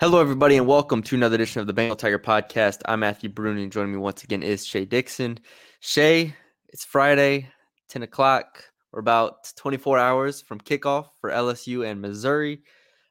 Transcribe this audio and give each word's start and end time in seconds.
Hello, 0.00 0.18
everybody, 0.18 0.56
and 0.56 0.66
welcome 0.66 1.02
to 1.02 1.14
another 1.14 1.34
edition 1.34 1.60
of 1.60 1.66
the 1.66 1.74
Bengal 1.74 1.94
Tiger 1.94 2.18
Podcast. 2.18 2.80
I'm 2.86 3.00
Matthew 3.00 3.28
Brune, 3.28 3.58
and 3.58 3.70
joining 3.70 3.92
me 3.92 3.98
once 3.98 4.24
again 4.24 4.42
is 4.42 4.64
Shea 4.66 4.86
Dixon. 4.86 5.38
Shea, 5.80 6.34
it's 6.70 6.86
Friday, 6.86 7.50
10 7.90 8.04
o'clock. 8.04 8.64
We're 8.92 9.00
about 9.00 9.52
24 9.56 9.98
hours 9.98 10.40
from 10.40 10.58
kickoff 10.58 11.08
for 11.20 11.28
LSU 11.28 11.86
and 11.86 12.00
Missouri. 12.00 12.62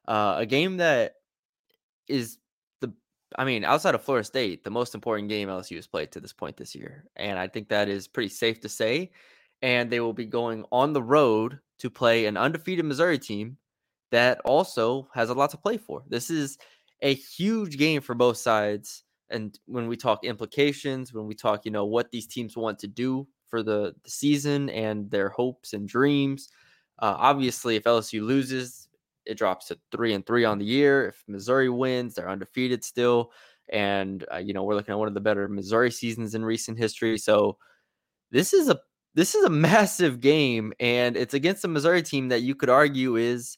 Uh, 0.07 0.38
a 0.39 0.47
game 0.47 0.77
that 0.77 1.13
is 2.07 2.39
the, 2.81 2.91
I 3.38 3.45
mean, 3.45 3.63
outside 3.63 3.94
of 3.94 4.02
Florida 4.02 4.25
State, 4.25 4.63
the 4.63 4.71
most 4.71 4.95
important 4.95 5.30
game 5.30 5.47
LSU 5.47 5.75
has 5.75 5.85
played 5.85 6.11
to 6.13 6.19
this 6.19 6.33
point 6.33 6.58
this 6.58 6.73
year. 6.73 7.05
And 7.16 7.38
I 7.38 7.49
think 7.49 7.69
that 7.69 7.88
is 7.88 8.08
pretty 8.08 8.30
safe 8.30 8.61
to 8.61 8.67
say. 8.67 9.11
And 9.61 9.91
they 9.91 9.99
will 9.99 10.13
be 10.13 10.25
going 10.25 10.66
on 10.71 10.94
the 10.94 11.03
road 11.03 11.59
to 11.81 11.91
play 11.91 12.25
an 12.25 12.35
undefeated 12.35 12.85
Missouri 12.85 13.19
team 13.19 13.58
that 14.11 14.41
also 14.44 15.08
has 15.13 15.30
a 15.30 15.35
lot 15.35 15.52
to 15.52 15.58
play 15.58 15.77
for. 15.77 16.03
This 16.08 16.31
is 16.31 16.58
a 17.02 17.13
huge 17.13 17.77
game 17.77 18.02
for 18.02 18.16
both 18.16 18.38
sides. 18.38 19.03
And 19.30 19.58
when 19.66 19.88
we 19.88 19.95
talk 19.95 20.25
implications, 20.25 21.14
when 21.14 21.28
we 21.28 21.36
talk, 21.36 21.66
you 21.66 21.72
know, 21.72 21.86
what 21.86 22.11
these 22.11 22.28
teams 22.28 22.58
want 22.58 22.80
to 22.80 22.88
do 22.88 23.28
for 23.47 23.64
the, 23.64 23.94
the 24.03 24.09
season 24.09 24.69
and 24.69 25.09
their 25.09 25.30
hopes 25.30 25.73
and 25.73 25.88
dreams, 25.88 26.50
uh, 27.00 27.16
obviously, 27.17 27.75
if 27.75 27.83
LSU 27.83 28.22
loses, 28.22 28.89
it 29.25 29.38
drops 29.38 29.67
to 29.67 29.80
three 29.91 30.14
and 30.14 30.25
three 30.25 30.45
on 30.45 30.58
the 30.58 30.66
year. 30.66 31.08
If 31.08 31.23
Missouri 31.28 31.69
wins, 31.69 32.16
they're 32.16 32.30
undefeated 32.30 32.83
still. 32.83 33.31
And, 33.69 34.25
uh, 34.34 34.38
you 34.38 34.53
know, 34.53 34.63
we're 34.63 34.75
looking 34.75 34.94
at 34.94 35.00
one 35.00 35.08
of 35.08 35.13
the 35.13 35.22
better 35.22 35.47
Missouri 35.47 35.91
seasons 35.91 36.34
in 36.34 36.44
recent 36.44 36.78
history. 36.78 37.17
So 37.17 37.58
this 38.31 38.53
is 38.53 38.69
a 38.69 38.80
this 39.16 39.36
is 39.36 39.44
a 39.44 39.50
massive 39.50 40.19
game, 40.19 40.73
and 40.80 41.16
it's 41.17 41.34
against 41.34 41.66
a 41.66 41.67
Missouri 41.67 42.02
team 42.02 42.30
that 42.30 42.41
you 42.41 42.56
could 42.56 42.69
argue 42.69 43.16
is 43.16 43.58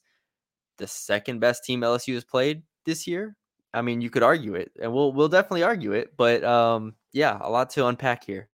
the 0.78 0.88
second 0.88 1.39
best 1.39 1.64
team 1.64 1.81
LSU 1.81 2.14
has 2.16 2.23
played 2.23 2.64
this 2.85 3.07
year. 3.07 3.35
I 3.73 3.81
mean, 3.81 4.01
you 4.01 4.09
could 4.09 4.23
argue 4.23 4.55
it, 4.55 4.71
and 4.81 4.93
we'll 4.93 5.13
we'll 5.13 5.29
definitely 5.29 5.63
argue 5.63 5.93
it. 5.93 6.15
But 6.17 6.43
um, 6.43 6.95
yeah, 7.13 7.37
a 7.41 7.49
lot 7.49 7.69
to 7.71 7.87
unpack 7.87 8.25
here. 8.25 8.49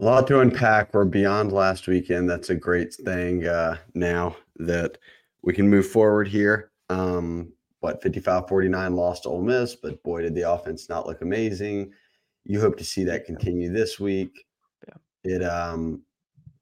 A 0.00 0.04
lot 0.04 0.26
to 0.26 0.40
unpack. 0.40 0.92
We're 0.92 1.04
beyond 1.06 1.52
last 1.52 1.86
weekend. 1.86 2.28
That's 2.28 2.50
a 2.50 2.54
great 2.54 2.92
thing 2.94 3.46
uh, 3.46 3.78
now 3.94 4.36
that 4.56 4.98
we 5.42 5.54
can 5.54 5.68
move 5.68 5.86
forward 5.86 6.28
here. 6.28 6.70
Um, 6.90 7.52
what 7.80 8.02
55 8.02 8.48
49 8.48 8.94
lost 8.94 9.22
to 9.22 9.30
Ole 9.30 9.42
Miss, 9.42 9.74
but 9.74 10.02
boy, 10.02 10.22
did 10.22 10.34
the 10.34 10.50
offense 10.50 10.88
not 10.88 11.06
look 11.06 11.22
amazing. 11.22 11.92
You 12.44 12.60
hope 12.60 12.76
to 12.78 12.84
see 12.84 13.04
that 13.04 13.24
continue 13.24 13.72
this 13.72 13.98
week. 13.98 14.44
Yeah. 14.86 15.36
It, 15.36 15.42
um, 15.42 16.02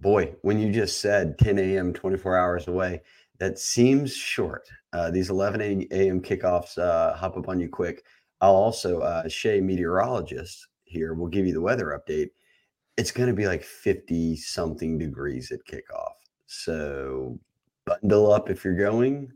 boy, 0.00 0.34
when 0.42 0.58
you 0.58 0.70
just 0.72 1.00
said 1.00 1.38
10 1.38 1.58
a.m., 1.58 1.92
24 1.92 2.36
hours 2.36 2.68
away, 2.68 3.02
that 3.38 3.58
seems 3.58 4.14
short. 4.14 4.68
Uh, 4.92 5.10
these 5.10 5.30
11 5.30 5.60
a.m. 5.90 6.20
kickoffs 6.20 6.78
uh, 6.78 7.14
hop 7.14 7.36
up 7.36 7.48
on 7.48 7.60
you 7.60 7.68
quick. 7.68 8.04
I'll 8.40 8.54
also, 8.54 9.00
uh, 9.00 9.28
Shea, 9.28 9.60
meteorologist 9.60 10.66
here, 10.84 11.14
will 11.14 11.28
give 11.28 11.46
you 11.46 11.52
the 11.52 11.60
weather 11.60 11.98
update 11.98 12.30
it's 12.96 13.10
going 13.10 13.28
to 13.28 13.34
be 13.34 13.46
like 13.46 13.64
50 13.64 14.36
something 14.36 14.98
degrees 14.98 15.50
at 15.50 15.64
kickoff. 15.66 16.12
So 16.46 17.38
bundle 17.86 18.32
up 18.32 18.50
if 18.50 18.64
you're 18.64 18.76
going. 18.76 19.32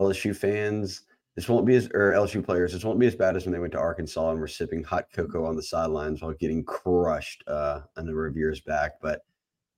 LSU 0.00 0.34
fans, 0.36 1.02
this 1.36 1.48
won't 1.48 1.66
be 1.66 1.76
as, 1.76 1.86
or 1.94 2.12
LSU 2.12 2.44
players, 2.44 2.72
this 2.72 2.84
won't 2.84 2.98
be 2.98 3.06
as 3.06 3.14
bad 3.14 3.36
as 3.36 3.44
when 3.44 3.52
they 3.52 3.60
went 3.60 3.72
to 3.72 3.78
Arkansas 3.78 4.30
and 4.30 4.40
were 4.40 4.48
sipping 4.48 4.82
hot 4.82 5.06
cocoa 5.12 5.46
on 5.46 5.56
the 5.56 5.62
sidelines 5.62 6.20
while 6.20 6.32
getting 6.32 6.64
crushed 6.64 7.44
uh, 7.46 7.80
a 7.96 8.02
number 8.02 8.26
of 8.26 8.36
years 8.36 8.60
back. 8.60 8.92
But 9.00 9.22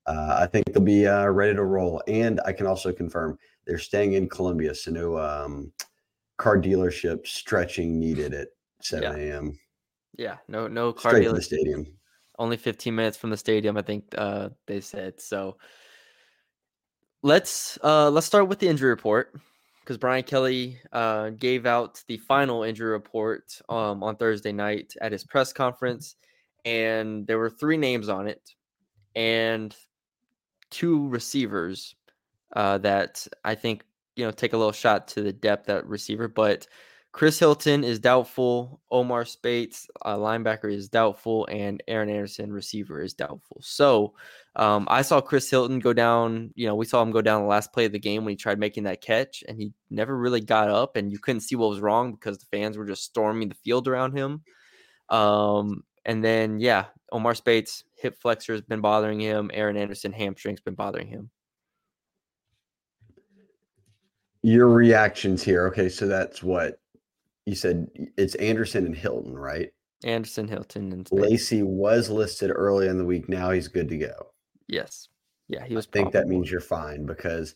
uh, 0.07 0.39
I 0.41 0.47
think 0.47 0.67
they'll 0.73 0.83
be 0.83 1.07
uh, 1.07 1.27
ready 1.27 1.55
to 1.55 1.65
roll. 1.65 2.03
And 2.07 2.41
I 2.45 2.53
can 2.53 2.67
also 2.67 2.93
confirm 2.93 3.39
they're 3.67 3.79
staying 3.79 4.15
in 4.15 4.29
Columbia. 4.29 4.75
So 4.75 4.91
no 4.91 5.19
um, 5.19 5.73
car 6.37 6.59
dealership 6.59 7.27
stretching 7.27 7.99
needed 7.99 8.35
at 8.35 8.49
7 8.83 9.19
a.m. 9.19 9.59
Yeah, 10.17 10.37
no 10.49 10.67
no 10.67 10.93
car 10.93 11.13
Straight 11.13 11.29
the 11.29 11.43
stadium. 11.43 11.87
Only 12.39 12.57
15 12.57 12.95
minutes 12.95 13.17
from 13.17 13.31
the 13.31 13.37
stadium, 13.37 13.77
I 13.77 13.83
think 13.83 14.05
uh, 14.17 14.51
they 14.67 14.81
said. 14.81 15.21
So 15.21 15.57
let's 17.23 17.79
uh, 17.83 18.11
let's 18.11 18.27
start 18.27 18.49
with 18.49 18.59
the 18.59 18.69
injury 18.69 18.91
report 18.91 19.35
because 19.81 19.99
Brian 19.99 20.23
Kelly 20.25 20.79
uh, 20.93 21.31
gave 21.31 21.67
out 21.67 22.03
the 22.09 22.19
final 22.19 22.63
injury 22.63 22.91
report 22.91 23.59
um, 23.69 24.03
on 24.03 24.17
Thursday 24.17 24.53
night 24.53 24.95
at 25.01 25.13
his 25.13 25.25
press 25.25 25.53
conference, 25.53 26.17
and 26.65 27.27
there 27.27 27.39
were 27.39 27.51
three 27.51 27.77
names 27.77 28.09
on 28.09 28.27
it, 28.27 28.55
and 29.15 29.75
two 30.71 31.09
receivers 31.09 31.95
uh, 32.55 32.79
that 32.79 33.27
I 33.45 33.55
think 33.55 33.85
you 34.17 34.25
know 34.25 34.31
take 34.31 34.53
a 34.53 34.57
little 34.57 34.73
shot 34.73 35.09
to 35.09 35.23
the 35.23 35.33
depth 35.33 35.69
at 35.69 35.87
receiver, 35.87 36.29
but. 36.29 36.67
Chris 37.13 37.39
Hilton 37.39 37.83
is 37.83 37.99
doubtful. 37.99 38.79
Omar 38.91 39.25
Speights, 39.25 39.89
uh, 40.03 40.19
linebacker, 40.19 40.71
is 40.71 40.91
doubtful, 40.91 41.47
and 41.51 41.83
Aaron 41.89 42.11
Anderson, 42.11 42.53
receiver, 42.53 43.01
is 43.01 43.15
doubtful. 43.15 43.57
So 43.63 44.13
um, 44.55 44.87
I 44.91 45.01
saw 45.01 45.23
Chris 45.23 45.49
Hilton 45.49 45.79
go 45.79 45.95
down. 45.95 46.53
You 46.57 46.67
know, 46.67 46.75
we 46.75 46.85
saw 46.85 47.01
him 47.01 47.13
go 47.13 47.23
down 47.23 47.41
the 47.41 47.49
last 47.49 47.73
play 47.73 47.87
of 47.87 47.93
the 47.93 47.99
game 47.99 48.27
when 48.27 48.33
he 48.33 48.37
tried 48.37 48.59
making 48.59 48.85
that 48.85 49.01
catch, 49.01 49.43
and 49.49 49.59
he 49.59 49.73
never 49.89 50.15
really 50.15 50.43
got 50.43 50.69
up, 50.69 50.97
and 50.97 51.11
you 51.11 51.19
couldn't 51.19 51.41
see 51.41 51.57
what 51.57 51.71
was 51.71 51.81
wrong 51.81 52.13
because 52.13 52.37
the 52.37 52.45
fans 52.53 52.77
were 52.77 52.85
just 52.85 53.05
storming 53.05 53.49
the 53.49 53.55
field 53.55 53.89
around 53.89 54.15
him. 54.15 54.43
Um, 55.09 55.85
and 56.05 56.23
then, 56.23 56.61
yeah, 56.61 56.85
Omar 57.13 57.35
Speights, 57.35 57.85
hip 57.97 58.21
flexor 58.21 58.53
has 58.53 58.63
been 58.63 58.81
bothering 58.81 59.21
him. 59.21 59.51
Aaron 59.53 59.77
Anderson, 59.77 60.13
hamstring's 60.13 60.61
been 60.61 60.75
bothering 60.75 61.09
him. 61.09 61.31
Your 64.43 64.69
reactions 64.69 65.43
here. 65.43 65.67
Okay, 65.69 65.89
so 65.89 66.07
that's 66.07 66.43
what 66.43 66.81
you 67.47 67.55
said. 67.55 67.89
It's 68.17 68.35
Anderson 68.37 68.87
and 68.87 68.97
Hilton, 68.97 69.37
right? 69.37 69.71
Anderson, 70.05 70.47
Hilton, 70.47 70.93
and 70.93 71.07
Speights. 71.07 71.23
Lacy 71.23 71.63
was 71.63 72.11
listed 72.11 72.53
early 72.55 72.87
in 72.87 72.99
the 72.99 73.05
week. 73.05 73.29
Now 73.29 73.51
he's 73.51 73.69
good 73.69 73.89
to 73.89 73.97
go. 73.97 74.15
Yes. 74.69 75.09
Yeah, 75.49 75.65
he 75.65 75.75
was. 75.75 75.87
I 75.87 75.91
think 75.93 76.13
that 76.13 76.29
means 76.29 76.51
you're 76.51 76.61
fine 76.61 77.07
because 77.07 77.55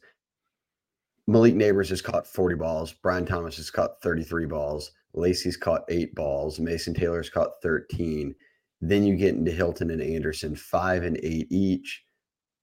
Malik 1.26 1.54
Nabers 1.54 1.90
has 1.90 2.02
caught 2.02 2.26
40 2.26 2.56
balls. 2.56 2.92
Brian 2.92 3.26
Thomas 3.26 3.56
has 3.56 3.70
caught 3.70 4.00
33 4.02 4.46
balls. 4.46 4.92
Lacy's 5.12 5.56
caught 5.56 5.82
eight 5.88 6.14
balls. 6.14 6.60
Mason 6.60 6.94
Taylor's 6.94 7.30
caught 7.30 7.60
13. 7.62 8.34
Then 8.80 9.04
you 9.04 9.16
get 9.16 9.34
into 9.34 9.50
Hilton 9.50 9.90
and 9.90 10.00
Anderson, 10.02 10.56
five 10.56 11.02
and 11.02 11.18
eight 11.22 11.46
each. 11.50 12.02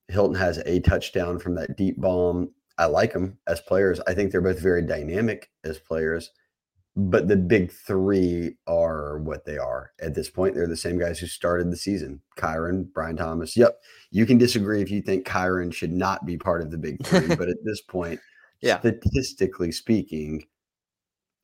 Hilton 0.07 0.35
has 0.35 0.57
a 0.59 0.79
touchdown 0.79 1.37
from 1.39 1.55
that 1.55 1.77
deep 1.77 1.99
bomb. 1.99 2.51
I 2.77 2.85
like 2.85 3.13
them 3.13 3.37
as 3.47 3.59
players. 3.59 3.99
I 4.07 4.13
think 4.13 4.31
they're 4.31 4.41
both 4.41 4.59
very 4.59 4.81
dynamic 4.81 5.49
as 5.63 5.79
players. 5.79 6.31
But 6.95 7.27
the 7.27 7.35
big 7.35 7.71
three 7.71 8.55
are 8.65 9.19
what 9.19 9.45
they 9.45 9.57
are 9.59 9.91
at 10.01 10.15
this 10.15 10.31
point. 10.31 10.55
They're 10.55 10.65
the 10.67 10.75
same 10.75 10.97
guys 10.97 11.19
who 11.19 11.27
started 11.27 11.71
the 11.71 11.77
season 11.77 12.21
Kyren, 12.37 12.91
Brian 12.91 13.15
Thomas. 13.17 13.55
Yep. 13.55 13.77
You 14.09 14.25
can 14.25 14.39
disagree 14.39 14.81
if 14.81 14.89
you 14.89 15.03
think 15.03 15.27
Kyren 15.27 15.71
should 15.71 15.91
not 15.93 16.25
be 16.25 16.37
part 16.37 16.61
of 16.61 16.71
the 16.71 16.77
big 16.77 17.05
three. 17.05 17.27
but 17.35 17.49
at 17.49 17.57
this 17.63 17.81
point, 17.81 18.19
Yeah. 18.61 18.79
statistically 18.79 19.71
speaking, 19.71 20.45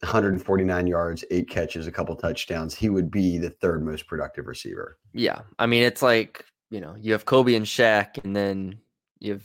149 0.04 0.88
yards, 0.88 1.24
eight 1.32 1.50
catches, 1.50 1.88
a 1.88 1.92
couple 1.92 2.16
touchdowns. 2.16 2.76
He 2.76 2.90
would 2.90 3.10
be 3.10 3.38
the 3.38 3.50
third 3.50 3.84
most 3.84 4.08
productive 4.08 4.48
receiver. 4.48 4.98
Yeah, 5.14 5.42
I 5.58 5.66
mean 5.66 5.84
it's 5.84 6.02
like 6.02 6.46
you 6.70 6.82
know 6.82 6.96
you 7.00 7.14
have 7.14 7.26
Kobe 7.26 7.56
and 7.56 7.66
Shaq, 7.66 8.24
and 8.24 8.36
then 8.36 8.80
you 9.20 9.34
have 9.34 9.44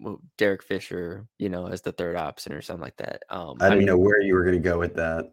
well, 0.00 0.20
Derek 0.36 0.62
Fisher, 0.62 1.26
you 1.38 1.48
know, 1.48 1.66
as 1.66 1.82
the 1.82 1.92
third 1.92 2.16
option 2.16 2.52
or 2.52 2.62
something 2.62 2.82
like 2.82 2.96
that. 2.98 3.22
Um, 3.30 3.56
I 3.60 3.64
didn't 3.64 3.80
mean, 3.80 3.86
know 3.86 3.98
where 3.98 4.20
you 4.20 4.34
were 4.34 4.44
going 4.44 4.54
to 4.54 4.60
go 4.60 4.78
with 4.78 4.94
that. 4.94 5.32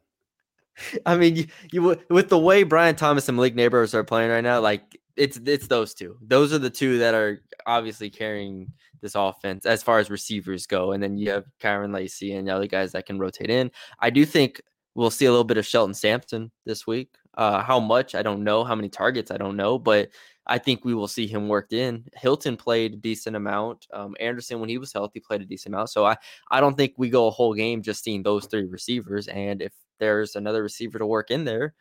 I 1.06 1.16
mean, 1.16 1.36
you, 1.36 1.48
you 1.72 1.98
with 2.10 2.30
the 2.30 2.39
way 2.39 2.63
Brian 2.63 2.95
Thomas 2.95 3.27
and 3.27 3.36
Malik 3.38 3.56
Nabers 3.56 3.94
are 3.94 4.04
playing 4.04 4.31
right 4.31 4.44
now, 4.44 4.60
like 4.60 5.00
it's 5.16 5.39
it's 5.45 5.68
those 5.68 5.94
two. 5.94 6.18
Those 6.22 6.54
are 6.54 6.60
the 6.60 6.69
two 6.69 6.98
that 7.00 7.13
are 7.13 7.42
obviously 7.66 8.10
carrying 8.10 8.72
this 9.01 9.16
offense 9.16 9.66
as 9.66 9.83
far 9.83 10.00
as 10.00 10.10
receivers 10.10 10.68
go. 10.68 10.92
And 10.92 11.01
then 11.01 11.18
you 11.18 11.31
have 11.31 11.45
Kyren 11.62 11.94
Lacy 11.94 12.33
and 12.33 12.48
the 12.48 12.56
other 12.56 12.68
guys 12.68 12.92
that 12.94 13.06
can 13.06 13.19
rotate 13.19 13.50
in. 13.50 13.72
I 14.00 14.10
do 14.10 14.25
think 14.25 14.62
we'll 14.95 15.12
see 15.12 15.25
a 15.25 15.31
little 15.31 15.44
bit 15.44 15.57
of 15.57 15.66
Shelton 15.66 15.94
Sampson 15.94 16.51
this 16.66 16.88
week. 16.88 17.10
Uh, 17.36 17.62
how 17.62 17.80
much 17.80 18.16
I 18.16 18.24
don't 18.24 18.44
know. 18.44 18.63
How 18.63 18.75
many 18.75 18.89
targets 18.89 19.31
I 19.31 19.38
don't 19.38 19.57
know, 19.57 19.77
but 19.77 20.10
I 20.48 20.57
think 20.57 20.86
we 20.86 20.94
will 20.94 21.07
see 21.07 21.27
him 21.27 21.48
worked 21.48 21.74
in. 21.74 22.06
Hilton 22.16 22.56
played 22.56 22.94
a 22.94 22.98
decent 22.98 23.36
amount. 23.36 23.88
Um, 23.92 24.16
Anderson, 24.19 24.60
when 24.60 24.69
he 24.69 24.77
was 24.77 24.94
healthy, 24.94 25.19
played 25.19 25.42
a 25.42 25.45
decent 25.45 25.74
amount. 25.74 25.89
So 25.89 26.06
I, 26.06 26.16
I 26.51 26.62
don't 26.62 26.77
think 26.77 26.94
we 26.98 27.10
go 27.10 27.27
a 27.27 27.31
whole 27.31 27.54
game 27.54 27.81
just 27.81 28.04
seeing 28.04 28.22
those 28.22 28.45
three 28.45 28.66
receivers. 28.66 29.27
And 29.27 29.62
if 29.62 29.74
there's 30.00 30.36
another 30.36 30.64
receiver 30.64 31.00
to 31.00 31.06
work 31.06 31.32
in 31.32 31.46
there, 31.46 31.74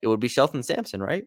it 0.00 0.08
would 0.08 0.20
be 0.20 0.28
Shelton 0.28 0.62
Sampson, 0.62 1.02
right? 1.02 1.24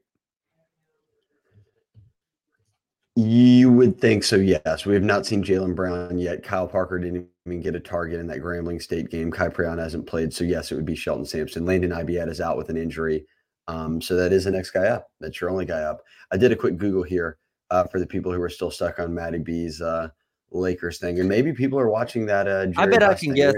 You 3.16 3.72
would 3.72 4.00
think 4.00 4.26
so, 4.26 4.36
yes. 4.36 4.86
We 4.86 4.94
have 4.94 5.04
not 5.04 5.26
seen 5.26 5.42
Jalen 5.42 5.74
Brown 5.74 6.18
yet. 6.18 6.44
Kyle 6.44 6.68
Parker 6.68 7.00
didn't 7.00 7.28
even 7.46 7.62
get 7.62 7.74
a 7.74 7.80
target 7.80 8.20
in 8.20 8.28
that 8.28 8.42
Grambling 8.42 8.82
State 8.82 9.10
game. 9.10 9.32
Khai 9.32 9.54
Prean 9.54 9.78
hasn't 9.78 10.06
played. 10.06 10.34
So, 10.34 10.44
yes, 10.44 10.72
it 10.72 10.76
would 10.76 10.86
be 10.86 10.96
Shelton 10.96 11.26
Sampson. 11.26 11.66
Landon 11.66 11.92
Ibieta 11.92 12.30
is 12.30 12.42
out 12.42 12.58
with 12.58 12.70
an 12.70 12.76
injury. 12.76 13.26
Um, 13.68 14.02
so 14.02 14.16
that 14.16 14.34
is 14.34 14.44
the 14.44 14.52
next 14.52 14.72
guy 14.72 14.88
up. 14.88 15.08
That's 15.22 15.40
your 15.40 15.50
only 15.50 15.66
guy 15.66 15.84
up. 15.84 16.02
I 16.32 16.38
did 16.38 16.52
a 16.52 16.58
quick 16.58 16.78
Google 16.78 17.04
here 17.04 17.38
uh, 17.72 17.86
for 17.86 18.00
the 18.00 18.06
people 18.06 18.34
who 18.34 18.42
are 18.42 18.50
still 18.50 18.70
stuck 18.70 19.00
on 19.00 19.14
Matty 19.14 19.40
B's 19.40 19.82
uh, 19.82 20.10
Lakers 20.52 21.00
thing, 21.00 21.20
and 21.20 21.30
maybe 21.30 21.54
people 21.54 21.80
are 21.80 21.90
watching 21.90 22.26
that. 22.26 22.48
Uh, 22.48 22.68
I 22.78 22.86
bet 22.86 23.02
I 23.02 23.14
can 23.14 23.34
guess. 23.34 23.56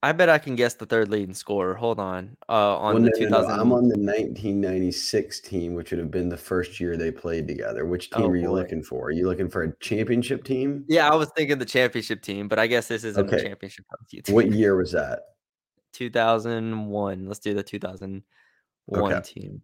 I 0.00 0.12
bet 0.12 0.28
I 0.28 0.38
can 0.38 0.54
guess 0.54 0.74
the 0.74 0.86
third 0.86 1.08
leading 1.08 1.34
scorer. 1.34 1.74
Hold 1.74 1.98
on. 1.98 2.36
Uh, 2.48 2.78
on 2.78 2.94
well, 2.94 3.02
the 3.02 3.10
no, 3.10 3.18
2000. 3.18 3.48
No, 3.48 3.62
I'm 3.62 3.72
on 3.72 3.88
the 3.88 3.98
1996 3.98 5.40
team, 5.40 5.74
which 5.74 5.90
would 5.90 5.98
have 5.98 6.10
been 6.10 6.28
the 6.28 6.36
first 6.36 6.78
year 6.78 6.96
they 6.96 7.10
played 7.10 7.48
together. 7.48 7.84
Which 7.84 8.10
team 8.10 8.22
oh, 8.22 8.28
are 8.28 8.36
you 8.36 8.46
boy. 8.46 8.54
looking 8.54 8.82
for? 8.82 9.06
Are 9.06 9.10
you 9.10 9.26
looking 9.26 9.48
for 9.48 9.64
a 9.64 9.76
championship 9.80 10.44
team? 10.44 10.84
Yeah, 10.88 11.10
I 11.10 11.16
was 11.16 11.30
thinking 11.36 11.58
the 11.58 11.64
championship 11.64 12.22
team, 12.22 12.46
but 12.46 12.60
I 12.60 12.68
guess 12.68 12.86
this 12.86 13.02
isn't 13.02 13.26
okay. 13.26 13.38
a 13.38 13.42
championship 13.42 13.86
team. 14.08 14.22
What 14.28 14.52
year 14.52 14.76
was 14.76 14.92
that? 14.92 15.20
2001. 15.94 17.26
Let's 17.26 17.40
do 17.40 17.54
the 17.54 17.62
2001 17.64 19.12
okay. 19.12 19.20
team. 19.24 19.62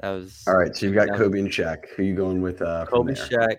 That 0.00 0.10
was 0.10 0.44
all 0.46 0.56
right. 0.56 0.74
So 0.74 0.86
you've 0.86 0.94
got 0.94 1.08
Kobe 1.16 1.38
and 1.38 1.48
Shaq. 1.48 1.88
Who 1.90 2.02
are 2.02 2.06
you 2.06 2.14
going 2.14 2.40
with? 2.40 2.62
Uh, 2.62 2.86
Kobe, 2.86 3.14
Shaq. 3.14 3.56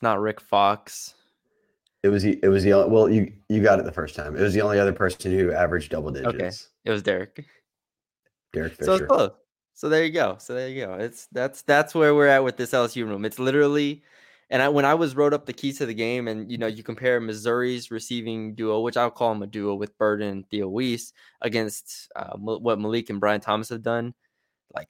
It's 0.00 0.02
not 0.02 0.18
Rick 0.18 0.40
Fox. 0.40 1.12
It 2.02 2.08
was 2.08 2.24
it 2.24 2.48
was 2.48 2.64
the 2.64 2.72
well 2.88 3.10
you 3.10 3.30
you 3.50 3.62
got 3.62 3.78
it 3.78 3.84
the 3.84 3.92
first 3.92 4.16
time. 4.16 4.34
It 4.34 4.40
was 4.40 4.54
the 4.54 4.62
only 4.62 4.78
other 4.78 4.94
person 4.94 5.30
who 5.30 5.52
averaged 5.52 5.90
double 5.90 6.10
digits. 6.10 6.34
Okay, 6.34 6.50
it 6.86 6.90
was 6.90 7.02
Derek. 7.02 7.44
Derek 8.54 8.72
Fisher. 8.72 8.84
So 8.86 8.94
it's 8.94 9.06
close. 9.06 9.30
So 9.74 9.90
there 9.90 10.02
you 10.02 10.10
go. 10.10 10.36
So 10.38 10.54
there 10.54 10.68
you 10.68 10.86
go. 10.86 10.94
It's 10.94 11.26
that's 11.32 11.60
that's 11.60 11.94
where 11.94 12.14
we're 12.14 12.28
at 12.28 12.42
with 12.42 12.56
this 12.56 12.70
LSU 12.70 13.06
room. 13.06 13.26
It's 13.26 13.38
literally 13.38 14.02
and 14.48 14.62
I, 14.62 14.70
when 14.70 14.86
I 14.86 14.94
was 14.94 15.14
wrote 15.14 15.34
up 15.34 15.44
the 15.44 15.52
keys 15.52 15.76
to 15.78 15.86
the 15.86 15.92
game, 15.92 16.26
and 16.26 16.50
you 16.50 16.56
know, 16.56 16.66
you 16.66 16.82
compare 16.82 17.20
Missouri's 17.20 17.90
receiving 17.90 18.54
duo, 18.54 18.80
which 18.80 18.96
I'll 18.96 19.10
call 19.10 19.34
them 19.34 19.42
a 19.42 19.46
duo 19.46 19.74
with 19.74 19.98
Burden 19.98 20.28
and 20.28 20.48
Theo 20.48 20.68
Wease, 20.68 21.12
against 21.42 22.10
uh, 22.16 22.36
what 22.36 22.80
Malik 22.80 23.10
and 23.10 23.20
Brian 23.20 23.40
Thomas 23.40 23.68
have 23.68 23.82
done. 23.82 24.14
Like 24.74 24.88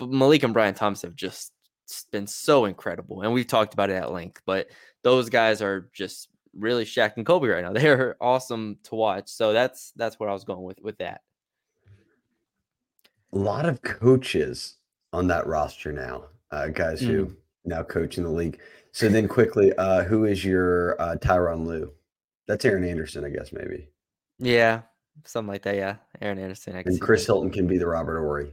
Malik 0.00 0.42
and 0.42 0.54
Brian 0.54 0.74
Thomas 0.74 1.02
have 1.02 1.14
just 1.14 1.52
been 2.10 2.26
so 2.26 2.64
incredible, 2.64 3.22
and 3.22 3.32
we've 3.32 3.46
talked 3.46 3.74
about 3.74 3.90
it 3.90 3.94
at 3.94 4.12
length. 4.12 4.42
But 4.46 4.68
those 5.02 5.28
guys 5.28 5.62
are 5.62 5.88
just 5.92 6.28
really 6.54 6.84
Shaq 6.84 7.16
and 7.16 7.26
Kobe 7.26 7.48
right 7.48 7.64
now. 7.64 7.72
They're 7.80 8.16
awesome 8.20 8.78
to 8.84 8.94
watch. 8.94 9.28
So 9.28 9.52
that's 9.52 9.92
that's 9.96 10.18
where 10.18 10.28
I 10.28 10.32
was 10.32 10.44
going 10.44 10.62
with 10.62 10.80
with 10.80 10.98
that. 10.98 11.22
A 13.32 13.38
lot 13.38 13.66
of 13.66 13.82
coaches 13.82 14.76
on 15.12 15.26
that 15.28 15.46
roster 15.46 15.92
now, 15.92 16.24
uh, 16.50 16.68
guys 16.68 17.00
mm. 17.00 17.06
who 17.06 17.36
now 17.64 17.82
coach 17.82 18.18
in 18.18 18.24
the 18.24 18.30
league. 18.30 18.60
So 18.92 19.08
then 19.08 19.28
quickly, 19.28 19.74
uh, 19.74 20.04
who 20.04 20.24
is 20.24 20.44
your 20.44 21.00
uh, 21.00 21.16
Tyronn 21.16 21.66
Lue? 21.66 21.92
That's 22.46 22.64
Aaron 22.64 22.84
Anderson, 22.84 23.24
I 23.24 23.30
guess 23.30 23.52
maybe. 23.52 23.88
Yeah, 24.38 24.82
something 25.24 25.52
like 25.52 25.62
that. 25.62 25.76
Yeah, 25.76 25.96
Aaron 26.20 26.38
Anderson. 26.38 26.76
I 26.76 26.82
and 26.86 27.00
Chris. 27.00 27.26
Hilton 27.26 27.50
can 27.50 27.66
be 27.66 27.78
the 27.78 27.86
Robert 27.86 28.18
Horry. 28.20 28.52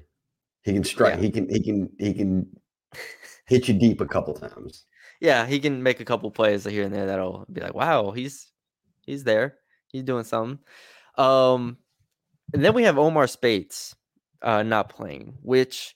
He 0.63 0.73
can 0.73 0.83
strike. 0.83 1.15
Yeah. 1.15 1.21
He 1.21 1.31
can. 1.31 1.49
He 1.49 1.61
can. 1.61 1.89
He 1.97 2.13
can 2.13 2.47
hit 3.45 3.67
you 3.67 3.73
deep 3.73 4.01
a 4.01 4.05
couple 4.05 4.33
times. 4.33 4.85
Yeah, 5.19 5.45
he 5.45 5.59
can 5.59 5.81
make 5.81 5.99
a 5.99 6.05
couple 6.05 6.29
plays 6.31 6.65
here 6.65 6.83
and 6.83 6.93
there 6.93 7.05
that'll 7.05 7.45
be 7.51 7.61
like, 7.61 7.73
wow, 7.73 8.11
he's 8.11 8.51
he's 9.05 9.23
there. 9.23 9.55
He's 9.87 10.03
doing 10.03 10.23
something. 10.23 10.59
Um, 11.17 11.77
and 12.53 12.63
then 12.63 12.73
we 12.73 12.83
have 12.83 12.97
Omar 12.97 13.27
Speights 13.27 13.95
uh, 14.41 14.63
not 14.63 14.89
playing, 14.89 15.35
which 15.41 15.95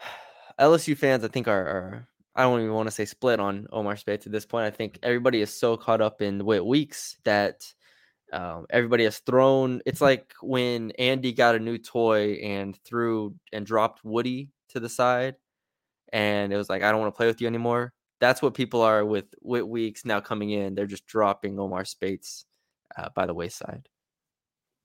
LSU 0.60 0.96
fans 0.96 1.24
I 1.24 1.28
think 1.28 1.48
are, 1.48 1.66
are 1.66 2.08
I 2.34 2.42
don't 2.42 2.60
even 2.60 2.74
want 2.74 2.88
to 2.88 2.94
say 2.94 3.04
split 3.04 3.40
on 3.40 3.66
Omar 3.72 3.96
Speights 3.96 4.26
at 4.26 4.32
this 4.32 4.46
point. 4.46 4.66
I 4.66 4.70
think 4.70 4.98
everybody 5.02 5.40
is 5.40 5.54
so 5.54 5.76
caught 5.76 6.00
up 6.00 6.22
in 6.22 6.44
Whit 6.44 6.64
Weeks 6.64 7.16
that 7.24 7.64
um, 8.32 8.66
everybody 8.70 9.04
has 9.04 9.18
thrown. 9.18 9.82
It's 9.84 10.00
like 10.00 10.32
when 10.42 10.92
Andy 10.92 11.32
got 11.32 11.54
a 11.54 11.60
new 11.60 11.76
toy 11.76 12.34
and 12.42 12.76
threw 12.84 13.34
and 13.52 13.66
dropped 13.66 14.04
Woody 14.04 14.48
to 14.70 14.80
the 14.80 14.88
side, 14.88 15.36
and 16.12 16.52
it 16.52 16.56
was 16.56 16.68
like, 16.68 16.82
I 16.82 16.90
don't 16.90 17.00
want 17.00 17.12
to 17.12 17.16
play 17.16 17.26
with 17.26 17.40
you 17.40 17.46
anymore. 17.46 17.92
That's 18.20 18.40
what 18.40 18.54
people 18.54 18.82
are 18.82 19.04
with 19.04 19.26
Whit 19.40 19.66
Weeks 19.66 20.04
now 20.04 20.20
coming 20.20 20.50
in. 20.50 20.74
They're 20.74 20.86
just 20.86 21.06
dropping 21.06 21.58
Omar 21.58 21.84
Speights 21.84 22.44
uh, 22.96 23.08
by 23.14 23.26
the 23.26 23.34
wayside. 23.34 23.88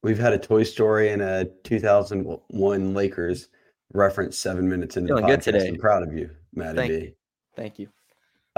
We've 0.02 0.18
had 0.18 0.34
a 0.34 0.40
Toy 0.40 0.64
Story 0.64 1.10
and 1.10 1.22
a 1.22 1.46
2001 1.64 2.94
Lakers 2.94 3.50
reference 3.94 4.38
seven 4.38 4.68
minutes 4.70 4.98
into 4.98 5.10
Feeling 5.10 5.26
the 5.26 5.28
podcast. 5.28 5.46
Good 5.46 5.52
today. 5.52 5.68
I'm 5.68 5.78
proud 5.78 6.04
of 6.04 6.14
you, 6.14 6.30
Maddie 6.54 6.78
Thank 6.78 6.92
B. 6.92 7.14
Thank 7.56 7.80
you. 7.80 7.90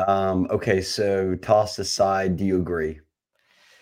Um, 0.07 0.47
okay, 0.49 0.81
so 0.81 1.35
toss 1.35 1.77
aside, 1.79 2.37
do 2.37 2.45
you 2.45 2.59
agree? 2.59 2.99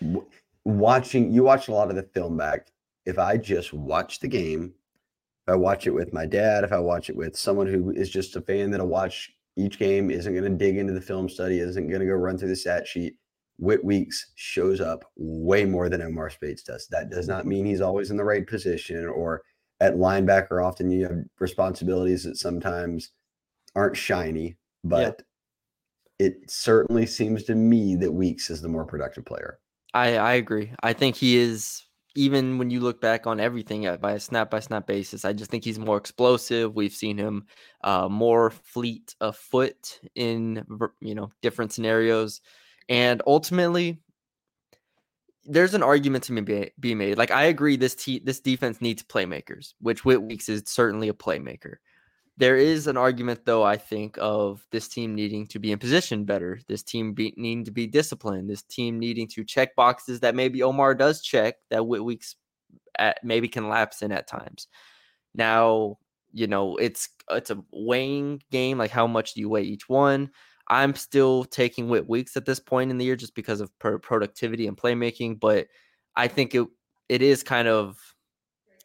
W- 0.00 0.26
watching, 0.64 1.32
you 1.32 1.44
watch 1.44 1.68
a 1.68 1.72
lot 1.72 1.90
of 1.90 1.96
the 1.96 2.02
film 2.02 2.36
back. 2.36 2.68
If 3.06 3.18
I 3.18 3.36
just 3.36 3.72
watch 3.72 4.20
the 4.20 4.28
game, 4.28 4.74
if 5.48 5.52
I 5.52 5.56
watch 5.56 5.86
it 5.86 5.94
with 5.94 6.12
my 6.12 6.26
dad, 6.26 6.64
if 6.64 6.72
I 6.72 6.78
watch 6.78 7.08
it 7.08 7.16
with 7.16 7.36
someone 7.36 7.66
who 7.66 7.90
is 7.90 8.10
just 8.10 8.36
a 8.36 8.40
fan 8.40 8.70
that'll 8.70 8.86
watch 8.86 9.30
each 9.56 9.78
game, 9.78 10.10
isn't 10.10 10.34
going 10.34 10.44
to 10.44 10.50
dig 10.50 10.76
into 10.76 10.92
the 10.92 11.00
film 11.00 11.28
study, 11.28 11.58
isn't 11.58 11.88
going 11.88 12.00
to 12.00 12.06
go 12.06 12.12
run 12.12 12.36
through 12.36 12.48
the 12.48 12.56
stat 12.56 12.86
sheet. 12.86 13.14
Whit 13.58 13.84
Weeks 13.84 14.32
shows 14.36 14.80
up 14.80 15.04
way 15.16 15.64
more 15.64 15.88
than 15.88 16.02
Omar 16.02 16.30
Speights 16.30 16.62
does. 16.62 16.86
That 16.90 17.10
does 17.10 17.26
not 17.26 17.46
mean 17.46 17.66
he's 17.66 17.80
always 17.80 18.10
in 18.10 18.16
the 18.16 18.24
right 18.24 18.46
position 18.46 19.06
or 19.06 19.42
at 19.80 19.94
linebacker. 19.94 20.64
Often 20.64 20.92
you 20.92 21.04
have 21.04 21.24
responsibilities 21.40 22.22
that 22.22 22.36
sometimes 22.36 23.10
aren't 23.74 23.96
shiny 23.96 24.58
but 24.84 25.22
yeah. 26.18 26.26
it 26.26 26.50
certainly 26.50 27.06
seems 27.06 27.44
to 27.44 27.54
me 27.54 27.96
that 27.96 28.12
Weeks 28.12 28.50
is 28.50 28.60
the 28.62 28.68
more 28.68 28.84
productive 28.84 29.24
player. 29.24 29.58
I, 29.94 30.16
I 30.16 30.32
agree. 30.34 30.72
I 30.82 30.92
think 30.92 31.16
he 31.16 31.36
is 31.36 31.84
even 32.14 32.58
when 32.58 32.70
you 32.70 32.80
look 32.80 33.00
back 33.00 33.26
on 33.26 33.40
everything 33.40 33.86
at, 33.86 34.00
by 34.00 34.12
a 34.12 34.20
snap 34.20 34.50
by 34.50 34.60
snap 34.60 34.86
basis, 34.86 35.24
I 35.24 35.32
just 35.32 35.50
think 35.50 35.64
he's 35.64 35.78
more 35.78 35.96
explosive. 35.96 36.74
We've 36.74 36.92
seen 36.92 37.18
him 37.18 37.46
uh, 37.84 38.08
more 38.08 38.50
fleet 38.50 39.14
of 39.20 39.36
foot 39.36 40.00
in 40.14 40.64
you 41.00 41.14
know 41.14 41.30
different 41.42 41.72
scenarios, 41.72 42.40
and 42.88 43.22
ultimately, 43.26 43.98
there's 45.44 45.74
an 45.74 45.82
argument 45.82 46.24
to 46.24 46.42
be, 46.42 46.70
be 46.78 46.94
made. 46.94 47.18
Like 47.18 47.30
I 47.30 47.44
agree, 47.44 47.76
this 47.76 47.94
te- 47.94 48.22
this 48.24 48.40
defense 48.40 48.80
needs 48.80 49.02
playmakers, 49.02 49.74
which 49.80 50.04
Whit 50.04 50.22
Weeks 50.22 50.48
is 50.48 50.62
certainly 50.66 51.08
a 51.08 51.14
playmaker. 51.14 51.76
There 52.38 52.56
is 52.56 52.86
an 52.86 52.96
argument, 52.96 53.40
though, 53.44 53.64
I 53.64 53.76
think, 53.76 54.16
of 54.20 54.64
this 54.70 54.86
team 54.86 55.16
needing 55.16 55.44
to 55.48 55.58
be 55.58 55.72
in 55.72 55.78
position 55.80 56.24
better, 56.24 56.60
this 56.68 56.84
team 56.84 57.12
be, 57.12 57.34
needing 57.36 57.64
to 57.64 57.72
be 57.72 57.88
disciplined, 57.88 58.48
this 58.48 58.62
team 58.62 59.00
needing 59.00 59.26
to 59.28 59.44
check 59.44 59.74
boxes 59.74 60.20
that 60.20 60.36
maybe 60.36 60.62
Omar 60.62 60.94
does 60.94 61.20
check 61.20 61.56
that 61.70 61.82
Weeks 61.84 62.36
at, 62.96 63.18
maybe 63.24 63.48
can 63.48 63.68
lapse 63.68 64.02
in 64.02 64.12
at 64.12 64.28
times. 64.28 64.68
Now, 65.34 65.98
you 66.32 66.46
know, 66.46 66.76
it's 66.76 67.08
it's 67.28 67.50
a 67.50 67.58
weighing 67.72 68.40
game. 68.52 68.78
Like, 68.78 68.92
how 68.92 69.08
much 69.08 69.34
do 69.34 69.40
you 69.40 69.48
weigh 69.48 69.62
each 69.62 69.88
one? 69.88 70.30
I'm 70.68 70.94
still 70.94 71.44
taking 71.44 71.88
Whit 71.88 72.08
Weeks 72.08 72.36
at 72.36 72.46
this 72.46 72.60
point 72.60 72.92
in 72.92 72.98
the 72.98 73.04
year 73.04 73.16
just 73.16 73.34
because 73.34 73.60
of 73.60 73.76
productivity 73.80 74.68
and 74.68 74.76
playmaking, 74.76 75.40
but 75.40 75.66
I 76.14 76.28
think 76.28 76.54
it 76.54 76.68
it 77.08 77.20
is 77.20 77.42
kind 77.42 77.66
of 77.66 77.98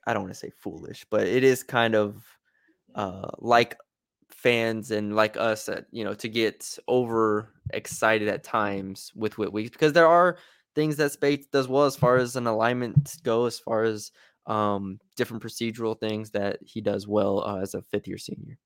I 0.08 0.14
don't 0.14 0.24
want 0.24 0.34
to 0.34 0.40
say 0.40 0.52
foolish, 0.60 1.06
but 1.12 1.28
it 1.28 1.44
is 1.44 1.62
kind 1.62 1.94
of 1.94 2.26
uh, 2.96 3.30
like 3.40 3.78
fans 4.30 4.92
and 4.92 5.16
like 5.16 5.38
us, 5.38 5.70
uh, 5.70 5.82
you 5.92 6.04
know, 6.04 6.14
to 6.16 6.28
get 6.28 6.78
over 6.88 7.50
excited 7.72 8.28
at 8.28 8.44
times 8.44 9.12
with 9.16 9.38
Whit 9.38 9.54
Weeks 9.54 9.72
because 9.72 9.94
there 9.94 10.08
are 10.08 10.38
things 10.76 10.98
that 10.98 11.12
Speights 11.12 11.48
does 11.48 11.68
well 11.68 11.86
as 11.86 11.96
far 11.96 12.18
as 12.18 12.36
an 12.36 12.48
alignment 12.48 13.18
go, 13.24 13.46
as 13.46 13.60
far 13.60 13.84
as 13.84 14.12
um, 14.48 15.00
different 15.16 15.42
procedural 15.42 15.98
things 15.98 16.32
that 16.32 16.60
he 16.62 16.82
does 16.82 17.08
well 17.08 17.44
uh, 17.46 17.62
as 17.62 17.74
a 17.74 17.82
fifth 17.84 18.08
year 18.08 18.18
senior. 18.18 18.58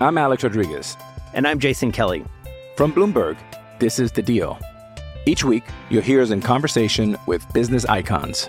I'm 0.00 0.16
Alex 0.16 0.42
Rodriguez. 0.42 0.96
And 1.34 1.46
I'm 1.46 1.58
Jason 1.58 1.92
Kelly. 1.92 2.24
From 2.76 2.92
Bloomberg, 2.92 3.36
this 3.78 3.98
is 3.98 4.10
The 4.10 4.22
Deal. 4.22 4.58
Each 5.26 5.44
week, 5.44 5.64
you'll 5.90 6.02
hear 6.02 6.22
us 6.22 6.30
in 6.30 6.40
conversation 6.40 7.16
with 7.26 7.50
business 7.52 7.84
icons. 7.84 8.48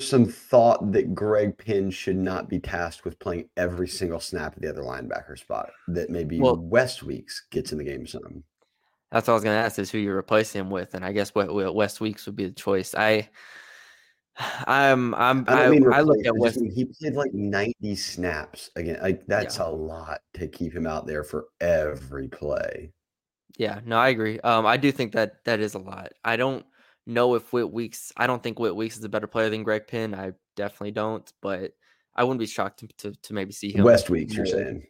some 0.00 0.26
thought 0.26 0.92
that 0.92 1.14
Greg 1.14 1.58
Penn 1.58 1.90
should 1.90 2.16
not 2.16 2.48
be 2.48 2.60
tasked 2.60 3.04
with 3.04 3.18
playing 3.18 3.48
every 3.56 3.88
single 3.88 4.20
snap 4.20 4.54
at 4.54 4.62
the 4.62 4.68
other 4.68 4.82
linebacker 4.82 5.38
spot? 5.38 5.70
That 5.88 6.10
maybe 6.10 6.40
Well- 6.40 6.56
West 6.56 7.02
Weeks 7.02 7.46
gets 7.50 7.72
in 7.72 7.78
the 7.78 7.84
game 7.84 8.06
some. 8.06 8.44
That's 9.10 9.26
what 9.26 9.32
I 9.32 9.36
was 9.36 9.44
going 9.44 9.56
to 9.56 9.64
ask 9.64 9.78
is 9.78 9.90
who 9.90 9.98
you're 9.98 10.16
replacing 10.16 10.60
him 10.60 10.70
with, 10.70 10.94
and 10.94 11.02
I 11.04 11.12
guess 11.12 11.34
what, 11.34 11.52
what 11.52 11.74
West 11.74 12.00
Weeks 12.00 12.26
would 12.26 12.36
be 12.36 12.44
the 12.44 12.52
choice. 12.52 12.94
I, 12.94 13.28
I'm, 14.66 15.14
I'm, 15.14 15.44
I 15.48 15.64
I, 15.64 15.70
mean 15.70 15.90
I 15.92 16.02
look 16.02 16.18
replace, 16.18 16.26
at 16.26 16.36
West. 16.36 16.60
he 16.74 16.84
played 16.84 17.14
like 17.14 17.32
90 17.32 17.96
snaps 17.96 18.70
again. 18.76 18.98
Like 19.02 19.26
that's 19.26 19.58
a 19.58 19.66
lot 19.66 20.20
to 20.34 20.46
keep 20.46 20.74
him 20.74 20.86
out 20.86 21.06
there 21.06 21.24
for 21.24 21.46
every 21.60 22.28
play. 22.28 22.92
Yeah, 23.56 23.80
no, 23.84 23.96
I 23.98 24.10
agree. 24.10 24.38
Um, 24.40 24.66
I 24.66 24.76
do 24.76 24.92
think 24.92 25.12
that 25.12 25.42
that 25.44 25.58
is 25.58 25.74
a 25.74 25.78
lot. 25.78 26.12
I 26.22 26.36
don't 26.36 26.64
know 27.08 27.34
if 27.34 27.52
Whit 27.52 27.72
Weeks. 27.72 28.12
I 28.16 28.26
don't 28.26 28.42
think 28.42 28.58
Whit 28.58 28.76
Weeks 28.76 28.96
is 28.96 29.04
a 29.04 29.08
better 29.08 29.26
player 29.26 29.50
than 29.50 29.62
Greg 29.62 29.86
Penn. 29.86 30.14
I 30.14 30.32
definitely 30.56 30.92
don't. 30.92 31.30
But 31.40 31.72
I 32.14 32.24
wouldn't 32.24 32.40
be 32.40 32.46
shocked 32.46 32.80
to 32.80 32.88
to, 32.98 33.12
to 33.22 33.34
maybe 33.34 33.52
see 33.52 33.72
him. 33.72 33.84
West 33.84 34.10
Weeks, 34.10 34.34
you're 34.34 34.46
saying. 34.46 34.86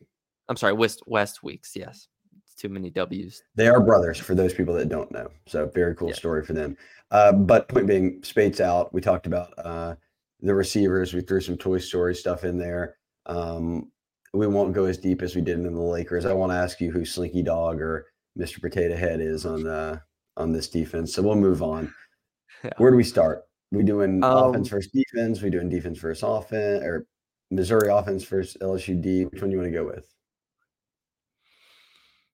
I'm 0.48 0.56
sorry, 0.56 0.72
West 0.72 1.02
West 1.06 1.42
Weeks. 1.42 1.72
Yes, 1.74 2.08
it's 2.44 2.54
too 2.54 2.68
many 2.68 2.90
W's. 2.90 3.42
They 3.54 3.68
are 3.68 3.80
brothers 3.80 4.18
for 4.18 4.34
those 4.34 4.52
people 4.52 4.74
that 4.74 4.88
don't 4.88 5.10
know. 5.12 5.28
So 5.46 5.66
very 5.66 5.94
cool 5.94 6.08
Yeah. 6.08 6.14
story 6.14 6.44
for 6.44 6.52
them. 6.52 6.76
Uh, 7.10 7.32
but 7.32 7.68
point 7.68 7.86
being, 7.86 8.22
Speights 8.22 8.60
out. 8.60 8.92
We 8.92 9.00
talked 9.00 9.26
about 9.26 9.54
uh, 9.58 9.94
the 10.40 10.54
receivers. 10.54 11.14
We 11.14 11.22
threw 11.22 11.40
some 11.40 11.56
Toy 11.56 11.78
Story 11.78 12.14
stuff 12.14 12.44
in 12.44 12.58
there. 12.58 12.96
Um, 13.26 13.90
we 14.34 14.46
won't 14.46 14.74
go 14.74 14.84
as 14.84 14.98
deep 14.98 15.22
as 15.22 15.34
we 15.34 15.40
did 15.40 15.56
in 15.58 15.74
the 15.74 15.80
Lakers. 15.80 16.26
I 16.26 16.34
want 16.34 16.52
to 16.52 16.56
ask 16.56 16.80
you 16.80 16.90
who 16.90 17.04
Slinky 17.04 17.42
Dog 17.42 17.80
or 17.80 18.06
Mr. 18.38 18.60
Potato 18.60 18.94
Head 18.94 19.20
is 19.20 19.46
on 19.46 19.62
the 19.62 20.00
on 20.36 20.52
this 20.52 20.68
defense. 20.68 21.14
So 21.14 21.22
we'll 21.22 21.34
move 21.34 21.62
on. 21.62 21.92
Yeah. 22.64 22.70
Where 22.78 22.90
do 22.90 22.96
we 22.96 23.04
start? 23.04 23.44
We 23.70 23.82
doing 23.82 24.22
Um, 24.24 24.50
offense 24.50 24.68
versus 24.68 24.90
defense? 24.92 25.42
We 25.42 25.50
doing 25.50 25.68
defense 25.68 25.98
versus 25.98 26.22
offense 26.22 26.84
or 26.84 27.06
Missouri 27.50 27.90
offense 27.90 28.24
versus 28.24 28.56
LSU 28.60 29.00
D? 29.00 29.24
Which 29.24 29.40
one 29.40 29.50
do 29.50 29.56
you 29.56 29.60
want 29.60 29.72
to 29.72 29.78
go 29.78 29.86
with? 29.86 30.14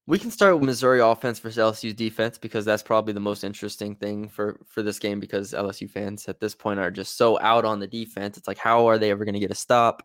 We 0.07 0.19
can 0.19 0.31
start 0.31 0.55
with 0.55 0.65
Missouri 0.65 1.01
offense 1.01 1.39
versus 1.39 1.57
LSU's 1.57 1.95
defense 1.95 2.37
because 2.37 2.67
that's 2.67 2.83
probably 2.83 3.15
the 3.15 3.21
most 3.21 3.43
interesting 3.43 3.95
thing 3.95 4.29
for 4.29 4.61
for 4.67 4.83
this 4.83 4.99
game 4.99 5.19
because 5.19 5.53
LSU 5.53 5.89
fans 5.89 6.29
at 6.29 6.41
this 6.41 6.55
point 6.55 6.79
are 6.79 6.91
just 6.91 7.17
so 7.17 7.41
out 7.41 7.65
on 7.65 7.81
the 7.81 7.87
defense. 7.87 8.37
It's 8.37 8.47
like 8.47 8.59
how 8.59 8.87
are 8.87 8.99
they 8.99 9.11
ever 9.11 9.25
going 9.25 9.35
to 9.35 9.41
get 9.41 9.51
a 9.51 9.55
stop? 9.55 10.03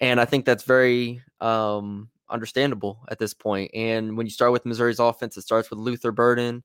And 0.00 0.20
I 0.20 0.26
think 0.26 0.44
that's 0.44 0.62
very 0.62 1.22
um, 1.40 2.08
understandable 2.30 3.04
at 3.10 3.18
this 3.18 3.34
point. 3.34 3.72
And 3.74 4.16
when 4.16 4.26
you 4.26 4.30
start 4.30 4.52
with 4.52 4.64
Missouri's 4.64 5.00
offense, 5.00 5.36
it 5.36 5.42
starts 5.42 5.70
with 5.70 5.78
Luther 5.78 6.12
Burden. 6.12 6.62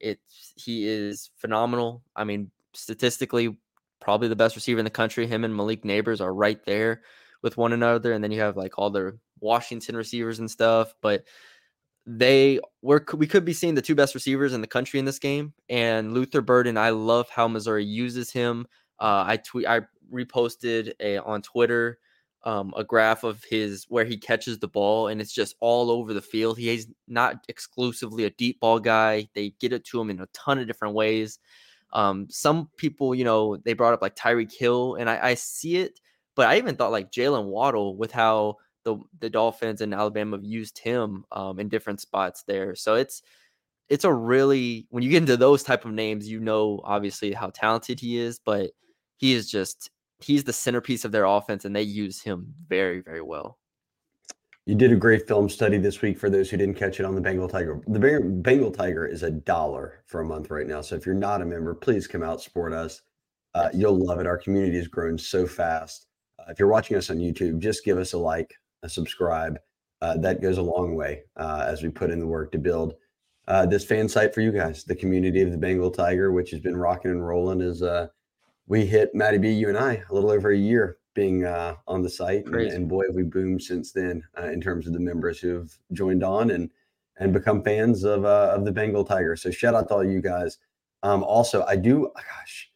It's 0.00 0.52
he 0.56 0.86
is 0.86 1.30
phenomenal. 1.36 2.02
I 2.14 2.24
mean, 2.24 2.50
statistically, 2.74 3.56
probably 4.00 4.28
the 4.28 4.36
best 4.36 4.56
receiver 4.56 4.78
in 4.78 4.84
the 4.84 4.90
country. 4.90 5.26
Him 5.26 5.44
and 5.44 5.54
Malik 5.54 5.82
Nabers 5.82 6.20
are 6.20 6.34
right 6.34 6.64
there 6.64 7.02
with 7.42 7.56
one 7.56 7.72
another. 7.72 8.12
And 8.12 8.22
then 8.22 8.30
you 8.30 8.40
have 8.40 8.56
like 8.56 8.78
all 8.78 8.90
the 8.90 9.18
Washington 9.40 9.96
receivers 9.96 10.38
and 10.38 10.50
stuff. 10.50 10.94
But 11.00 11.24
they 12.06 12.60
were 12.82 13.04
we 13.14 13.26
could 13.26 13.44
be 13.44 13.52
seeing 13.52 13.74
the 13.74 13.82
two 13.82 13.94
best 13.94 14.14
receivers 14.14 14.52
in 14.52 14.60
the 14.60 14.66
country 14.66 14.98
in 14.98 15.04
this 15.04 15.18
game. 15.18 15.52
And 15.68 16.12
Luther 16.12 16.40
Burden, 16.40 16.76
I 16.76 16.90
love 16.90 17.28
how 17.28 17.48
Missouri 17.48 17.84
uses 17.84 18.30
him. 18.30 18.66
Uh, 19.00 19.24
I 19.26 19.36
tweet, 19.38 19.66
I 19.66 19.82
reposted 20.12 20.92
a 21.00 21.18
on 21.18 21.42
Twitter 21.42 21.98
um, 22.46 22.72
a 22.76 22.84
graph 22.84 23.24
of 23.24 23.42
his 23.42 23.86
where 23.88 24.04
he 24.04 24.16
catches 24.16 24.58
the 24.58 24.68
ball, 24.68 25.08
and 25.08 25.20
it's 25.20 25.32
just 25.32 25.56
all 25.60 25.90
over 25.90 26.14
the 26.14 26.22
field. 26.22 26.56
He's 26.56 26.86
not 27.08 27.44
exclusively 27.48 28.24
a 28.24 28.30
deep 28.30 28.60
ball 28.60 28.78
guy. 28.78 29.28
They 29.34 29.50
get 29.60 29.72
it 29.72 29.84
to 29.86 30.00
him 30.00 30.10
in 30.10 30.20
a 30.20 30.28
ton 30.32 30.60
of 30.60 30.68
different 30.68 30.94
ways. 30.94 31.40
Um, 31.92 32.28
some 32.30 32.70
people, 32.76 33.16
you 33.16 33.24
know, 33.24 33.56
they 33.56 33.72
brought 33.72 33.94
up 33.94 34.00
like 34.02 34.14
Tyreek 34.14 34.52
Hill, 34.52 34.94
and 34.94 35.10
I, 35.10 35.30
I 35.30 35.34
see 35.34 35.78
it, 35.78 35.98
but 36.36 36.46
I 36.46 36.56
even 36.56 36.76
thought 36.76 36.92
like 36.92 37.10
Jaylen 37.10 37.46
Waddle 37.46 37.96
with 37.96 38.12
how 38.12 38.56
the 38.84 38.96
the 39.18 39.28
Dolphins 39.28 39.80
and 39.80 39.92
Alabama 39.92 40.36
have 40.36 40.44
used 40.44 40.78
him 40.78 41.24
um, 41.32 41.58
in 41.58 41.68
different 41.68 42.00
spots 42.00 42.44
there. 42.46 42.76
So 42.76 42.94
it's 42.94 43.22
it's 43.88 44.04
a 44.04 44.12
really 44.12 44.86
when 44.90 45.02
you 45.02 45.10
get 45.10 45.22
into 45.22 45.36
those 45.36 45.64
type 45.64 45.84
of 45.84 45.92
names, 45.92 46.28
you 46.28 46.38
know 46.38 46.80
obviously 46.84 47.32
how 47.32 47.50
talented 47.50 47.98
he 47.98 48.18
is, 48.18 48.38
but 48.38 48.70
he 49.16 49.32
is 49.32 49.50
just 49.50 49.90
he's 50.18 50.44
the 50.44 50.52
centerpiece 50.52 51.04
of 51.04 51.12
their 51.12 51.24
offense, 51.24 51.64
and 51.64 51.74
they 51.74 51.82
use 51.82 52.22
him 52.22 52.54
very 52.68 53.00
very 53.00 53.22
well. 53.22 53.58
You 54.66 54.74
did 54.74 54.90
a 54.90 54.96
great 54.96 55.28
film 55.28 55.48
study 55.48 55.78
this 55.78 56.02
week 56.02 56.18
for 56.18 56.28
those 56.28 56.50
who 56.50 56.56
didn't 56.56 56.74
catch 56.74 56.98
it 56.98 57.06
on 57.06 57.14
the 57.14 57.20
Bengal 57.20 57.48
Tiger. 57.48 57.80
The 57.86 58.00
Bengal 58.42 58.72
Tiger 58.72 59.06
is 59.06 59.22
a 59.22 59.30
dollar 59.30 60.02
for 60.06 60.22
a 60.22 60.24
month 60.24 60.50
right 60.50 60.66
now. 60.66 60.80
So 60.80 60.96
if 60.96 61.06
you're 61.06 61.14
not 61.14 61.40
a 61.40 61.46
member, 61.46 61.72
please 61.72 62.08
come 62.08 62.24
out 62.24 62.42
support 62.42 62.72
us. 62.72 63.02
Uh, 63.54 63.68
you'll 63.72 64.04
love 64.04 64.18
it. 64.18 64.26
Our 64.26 64.36
community 64.36 64.76
has 64.78 64.88
grown 64.88 65.18
so 65.18 65.46
fast. 65.46 66.08
Uh, 66.40 66.50
if 66.50 66.58
you're 66.58 66.66
watching 66.66 66.96
us 66.96 67.10
on 67.10 67.18
YouTube, 67.18 67.60
just 67.60 67.84
give 67.84 67.96
us 67.96 68.12
a 68.12 68.18
like, 68.18 68.52
a 68.82 68.88
subscribe. 68.88 69.56
Uh, 70.02 70.16
that 70.16 70.42
goes 70.42 70.58
a 70.58 70.62
long 70.62 70.96
way 70.96 71.22
uh, 71.36 71.64
as 71.66 71.84
we 71.84 71.88
put 71.88 72.10
in 72.10 72.18
the 72.18 72.26
work 72.26 72.50
to 72.52 72.58
build 72.58 72.94
uh, 73.46 73.64
this 73.64 73.84
fan 73.84 74.08
site 74.08 74.34
for 74.34 74.40
you 74.40 74.50
guys. 74.50 74.82
The 74.82 74.96
community 74.96 75.42
of 75.42 75.52
the 75.52 75.58
Bengal 75.58 75.92
Tiger, 75.92 76.32
which 76.32 76.50
has 76.50 76.60
been 76.60 76.76
rocking 76.76 77.12
and 77.12 77.26
rolling, 77.26 77.60
is 77.60 77.82
uh, 77.82 78.08
we 78.66 78.86
hit 78.86 79.14
Maddie 79.14 79.38
B, 79.38 79.50
you 79.50 79.68
and 79.68 79.78
I, 79.78 80.02
a 80.08 80.14
little 80.14 80.30
over 80.30 80.50
a 80.50 80.56
year 80.56 80.98
being 81.14 81.44
uh, 81.44 81.76
on 81.86 82.02
the 82.02 82.10
site, 82.10 82.46
and, 82.46 82.54
and 82.54 82.88
boy, 82.88 83.04
have 83.06 83.14
we 83.14 83.22
boomed 83.22 83.62
since 83.62 83.92
then 83.92 84.22
uh, 84.38 84.50
in 84.50 84.60
terms 84.60 84.86
of 84.86 84.92
the 84.92 85.00
members 85.00 85.38
who 85.38 85.54
have 85.54 85.70
joined 85.92 86.22
on 86.22 86.50
and 86.50 86.70
and 87.18 87.32
become 87.32 87.62
fans 87.62 88.04
of 88.04 88.24
uh, 88.24 88.52
of 88.54 88.64
the 88.64 88.72
Bengal 88.72 89.04
Tiger. 89.04 89.36
So 89.36 89.50
shout 89.50 89.74
out 89.74 89.88
to 89.88 89.94
all 89.94 90.04
you 90.04 90.20
guys. 90.20 90.58
Um, 91.02 91.22
also, 91.24 91.64
I 91.64 91.76
do. 91.76 92.10
Gosh, 92.14 92.70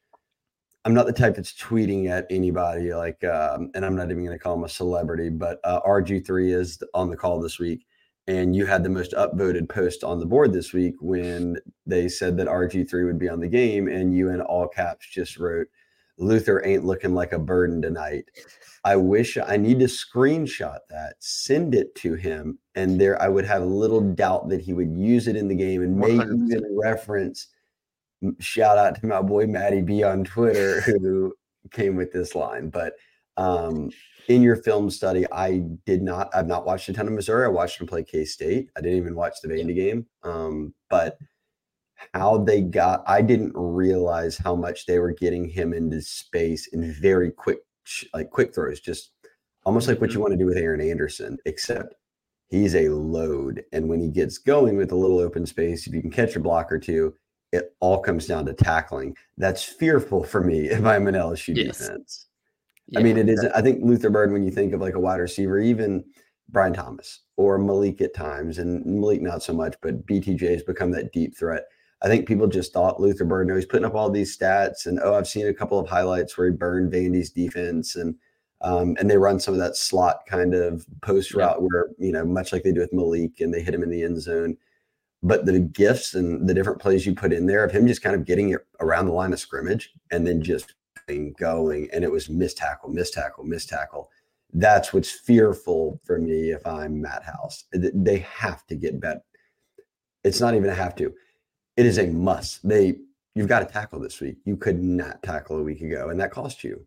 I'm 0.85 0.95
not 0.95 1.07
the 1.07 1.13
type 1.13 1.37
that's 1.37 1.53
tweeting 1.53 2.09
at 2.09 2.27
anybody 2.31 2.95
like, 2.95 3.23
um, 3.25 3.71
and 3.75 3.85
I'm 3.85 3.97
not 3.97 4.11
even 4.11 4.25
going 4.25 4.37
to 4.37 4.43
call 4.43 4.55
him 4.55 4.65
a 4.65 4.69
celebrity, 4.69 5.29
but 5.29 5.61
uh, 5.63 5.81
RG3 5.83 6.55
is 6.55 6.83
on 6.95 7.11
the 7.11 7.17
call 7.17 7.41
this 7.41 7.59
week. 7.59 7.87
And 8.27 8.55
you 8.55 8.65
had 8.65 8.85
the 8.85 8.89
most 8.89 9.13
upvoted 9.13 9.69
post 9.69 10.05
on 10.05 10.21
the 10.21 10.27
board 10.27 10.53
this 10.53 10.73
week 10.73 10.95
when 11.01 11.57
they 11.85 12.09
said 12.09 12.37
that 12.37 12.47
RG3 12.47 13.05
would 13.05 13.19
be 13.19 13.29
on 13.29 13.41
the 13.41 13.49
game, 13.49 13.89
and 13.89 14.15
you 14.15 14.31
in 14.31 14.41
all 14.41 14.69
caps 14.69 15.07
just 15.11 15.37
wrote, 15.39 15.67
Luther 16.21 16.65
ain't 16.65 16.85
looking 16.85 17.15
like 17.15 17.33
a 17.33 17.39
burden 17.39 17.83
tonight. 17.83 18.27
I 18.85 18.97
wish 18.97 19.37
I 19.37 19.57
need 19.57 19.79
to 19.81 19.87
screenshot 19.87 20.79
that, 20.89 21.17
send 21.19 21.75
it 21.75 21.95
to 21.97 22.15
him, 22.15 22.59
and 22.75 23.01
there 23.01 23.21
I 23.21 23.29
would 23.29 23.45
have 23.45 23.63
a 23.63 23.67
little 23.67 24.01
doubt 24.01 24.49
that 24.49 24.61
he 24.61 24.73
would 24.73 24.93
use 24.97 25.29
it 25.29 25.37
in 25.37 25.49
the 25.49 25.55
game 25.55 25.83
and 25.83 25.97
may 25.97 26.11
100%. 26.11 26.51
even 26.51 26.79
reference. 26.79 27.49
Shout 28.39 28.79
out 28.79 29.01
to 29.01 29.07
my 29.07 29.21
boy 29.21 29.47
Maddie 29.47 29.83
B 29.83 30.03
on 30.03 30.25
Twitter 30.25 30.81
who 30.83 31.35
came 31.71 31.97
with 31.97 32.13
this 32.13 32.35
line. 32.35 32.71
But 32.71 32.95
um, 33.37 33.91
in 34.29 34.43
your 34.43 34.57
film 34.57 34.91
study, 34.91 35.27
I 35.33 35.63
did 35.85 36.03
not. 36.03 36.31
I've 36.35 36.47
not 36.47 36.67
watched 36.67 36.89
a 36.89 36.93
ton 36.93 37.07
of 37.07 37.13
Missouri. 37.13 37.47
I 37.47 37.49
watched 37.49 37.81
him 37.81 37.87
play 37.87 38.03
K 38.03 38.25
State. 38.25 38.69
I 38.77 38.81
didn't 38.81 38.99
even 38.99 39.15
watch 39.15 39.35
the 39.43 39.49
Vandy 39.49 39.75
game. 39.75 40.07
Um, 40.23 40.75
but 40.89 41.19
how 42.15 42.39
they 42.39 42.61
got 42.61 43.03
i 43.07 43.21
didn't 43.21 43.53
realize 43.55 44.37
how 44.37 44.55
much 44.55 44.87
they 44.87 44.99
were 44.99 45.13
getting 45.13 45.49
him 45.49 45.73
into 45.73 46.01
space 46.01 46.69
in 46.69 46.93
very 46.93 47.31
quick 47.31 47.59
like 48.15 48.31
quick 48.31 48.55
throws 48.55 48.81
just 48.81 49.13
almost 49.65 49.89
like 49.89 50.01
what 50.01 50.11
you 50.11 50.15
mm-hmm. 50.15 50.23
want 50.23 50.33
to 50.33 50.39
do 50.39 50.47
with 50.47 50.57
aaron 50.57 50.81
anderson 50.81 51.37
except 51.47 51.95
he's 52.49 52.75
a 52.75 52.89
load 52.89 53.63
and 53.73 53.89
when 53.89 54.01
he 54.01 54.09
gets 54.09 54.39
going 54.39 54.77
with 54.77 54.93
a 54.93 54.97
little 54.97 55.19
open 55.19 55.47
space 55.47 55.87
if 55.87 55.95
you 55.95 56.01
can 56.01 56.11
catch 56.11 56.37
a 56.37 56.41
block 56.41 56.71
or 56.73 56.79
two 56.79 57.15
it 57.53 57.75
all 57.81 57.99
comes 57.99 58.27
down 58.27 58.47
to 58.47 58.53
tackling 58.53 59.17
that's 59.39 59.63
fearful 59.63 60.23
for 60.23 60.43
me 60.43 60.61
if 60.71 60.85
i'm 60.85 61.07
an 61.07 61.15
lsu 61.15 61.57
Yes. 61.57 61.79
defense 61.79 62.27
I 62.97 63.03
mean, 63.03 63.17
it 63.17 63.29
isn't. 63.29 63.53
I 63.55 63.63
think 63.63 63.85
Luther 63.85 64.11
Bird, 64.11 64.33
when 64.33 64.43
you 64.43 64.51
think 64.51 64.73
of 64.73 64.81
like 64.81 64.95
a 64.95 65.01
wide 65.01 65.21
receiver, 65.21 65.59
even 65.59 66.05
Brian 66.49 66.73
Thomas 66.73 67.21
or 67.37 67.59
Malik 67.59 68.01
at 68.01 68.15
times, 68.15 68.59
and 68.59 68.85
Malik 68.85 69.23
not 69.23 69.43
so 69.43 69.53
much, 69.53 69.77
but 69.81 70.07
BTJ 70.07 70.51
has 70.51 70.63
become 70.63 70.91
that 70.93 71.13
deep 71.13 71.37
threat. 71.37 71.65
I 72.03 72.09
think 72.09 72.27
people 72.27 72.47
just 72.47 72.73
thought 72.73 73.01
Luther 73.01 73.25
Bird, 73.25 73.49
no, 73.49 73.57
he's 73.57 73.67
putting 73.67 73.85
up 73.85 73.95
all 73.95 74.11
these 74.11 74.37
stats, 74.37 74.87
and 74.87 74.99
oh, 75.03 75.15
I've 75.15 75.29
seen 75.29 75.47
a 75.47 75.55
couple 75.55 75.79
of 75.79 75.89
highlights 75.89 76.37
where 76.37 76.49
he 76.51 76.57
burned 76.57 76.93
Vandy's 76.93 77.31
defense, 77.31 77.97
and 77.97 78.15
um, 78.63 78.97
and 78.99 79.11
they 79.11 79.17
run 79.17 79.41
some 79.41 79.55
of 79.55 79.61
that 79.61 79.77
slot 79.77 80.21
kind 80.27 80.55
of 80.55 80.87
post 81.03 81.35
Yeah. 81.35 81.45
route 81.47 81.63
where 81.63 81.89
you 81.99 82.13
know, 82.13 82.25
much 82.25 82.53
like 82.53 82.63
they 82.63 82.73
do 82.73 82.81
with 82.81 82.93
Malik, 82.93 83.41
and 83.41 83.53
they 83.53 83.63
hit 83.63 83.75
him 83.75 83.83
in 83.83 83.91
the 83.91 84.03
end 84.03 84.21
zone. 84.21 84.57
But 85.23 85.45
the 85.45 85.61
gifts 85.61 86.15
and 86.15 86.49
the 86.49 86.55
different 86.55 86.81
plays 86.81 87.05
you 87.05 87.15
put 87.15 87.33
in 87.33 87.47
there 87.47 87.65
of 87.65 87.73
him 87.73 87.87
just 87.87 88.03
kind 88.03 88.17
of 88.17 88.25
getting 88.25 88.51
it 88.51 88.67
around 88.81 89.07
the 89.07 89.13
line 89.13 89.35
of 89.35 89.41
scrimmage 89.41 89.93
and 90.11 90.27
then 90.27 90.43
just 90.43 90.75
going, 91.07 91.35
going, 91.39 91.91
and 91.93 92.03
it 92.05 92.11
was 92.11 92.31
miss 92.31 92.55
tackle, 92.55 92.89
miss 92.89 93.11
tackle, 93.11 93.45
miss 93.45 93.67
tackle. 93.67 94.11
That's 94.55 94.93
what's 94.95 95.11
fearful 95.11 96.01
for 96.05 96.19
me 96.19 96.51
if 96.51 96.67
I'm 96.67 97.03
Matt 97.03 97.23
House. 97.23 97.65
They 97.73 98.19
have 98.21 98.67
to 98.69 98.75
get 98.75 98.99
better. 98.99 99.21
It's 100.25 100.41
not 100.41 100.55
even 100.55 100.71
a 100.71 100.75
have 100.75 100.97
to. 100.97 101.13
It 101.81 101.87
is 101.87 101.97
a 101.97 102.09
must. 102.09 102.69
They 102.69 102.99
you've 103.35 103.49
got 103.49 103.61
to 103.61 103.65
tackle 103.65 104.01
this 104.01 104.21
week. 104.21 104.37
You 104.45 104.59
could 104.59 104.83
not 104.83 105.23
tackle 105.23 105.57
a 105.57 105.63
week 105.63 105.81
ago, 105.81 106.11
and 106.11 106.21
that 106.21 106.31
cost 106.31 106.63
you. 106.63 106.87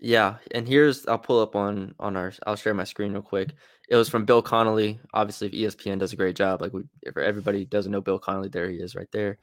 Yeah, 0.00 0.36
and 0.52 0.66
here's 0.66 1.06
I'll 1.06 1.18
pull 1.18 1.42
up 1.42 1.54
on 1.54 1.94
on 2.00 2.16
our 2.16 2.32
I'll 2.46 2.56
share 2.56 2.72
my 2.72 2.84
screen 2.84 3.12
real 3.12 3.20
quick. 3.20 3.50
It 3.90 3.96
was 3.96 4.08
from 4.08 4.24
Bill 4.24 4.40
Connelly. 4.40 4.98
Obviously, 5.12 5.48
if 5.48 5.76
ESPN 5.76 5.98
does 5.98 6.14
a 6.14 6.16
great 6.16 6.34
job. 6.34 6.62
Like 6.62 6.72
we, 6.72 6.84
if 7.02 7.14
everybody 7.18 7.66
doesn't 7.66 7.92
know 7.92 8.00
Bill 8.00 8.18
Connelly, 8.18 8.48
there 8.48 8.70
he 8.70 8.78
is 8.78 8.94
right 8.94 9.10
there. 9.12 9.36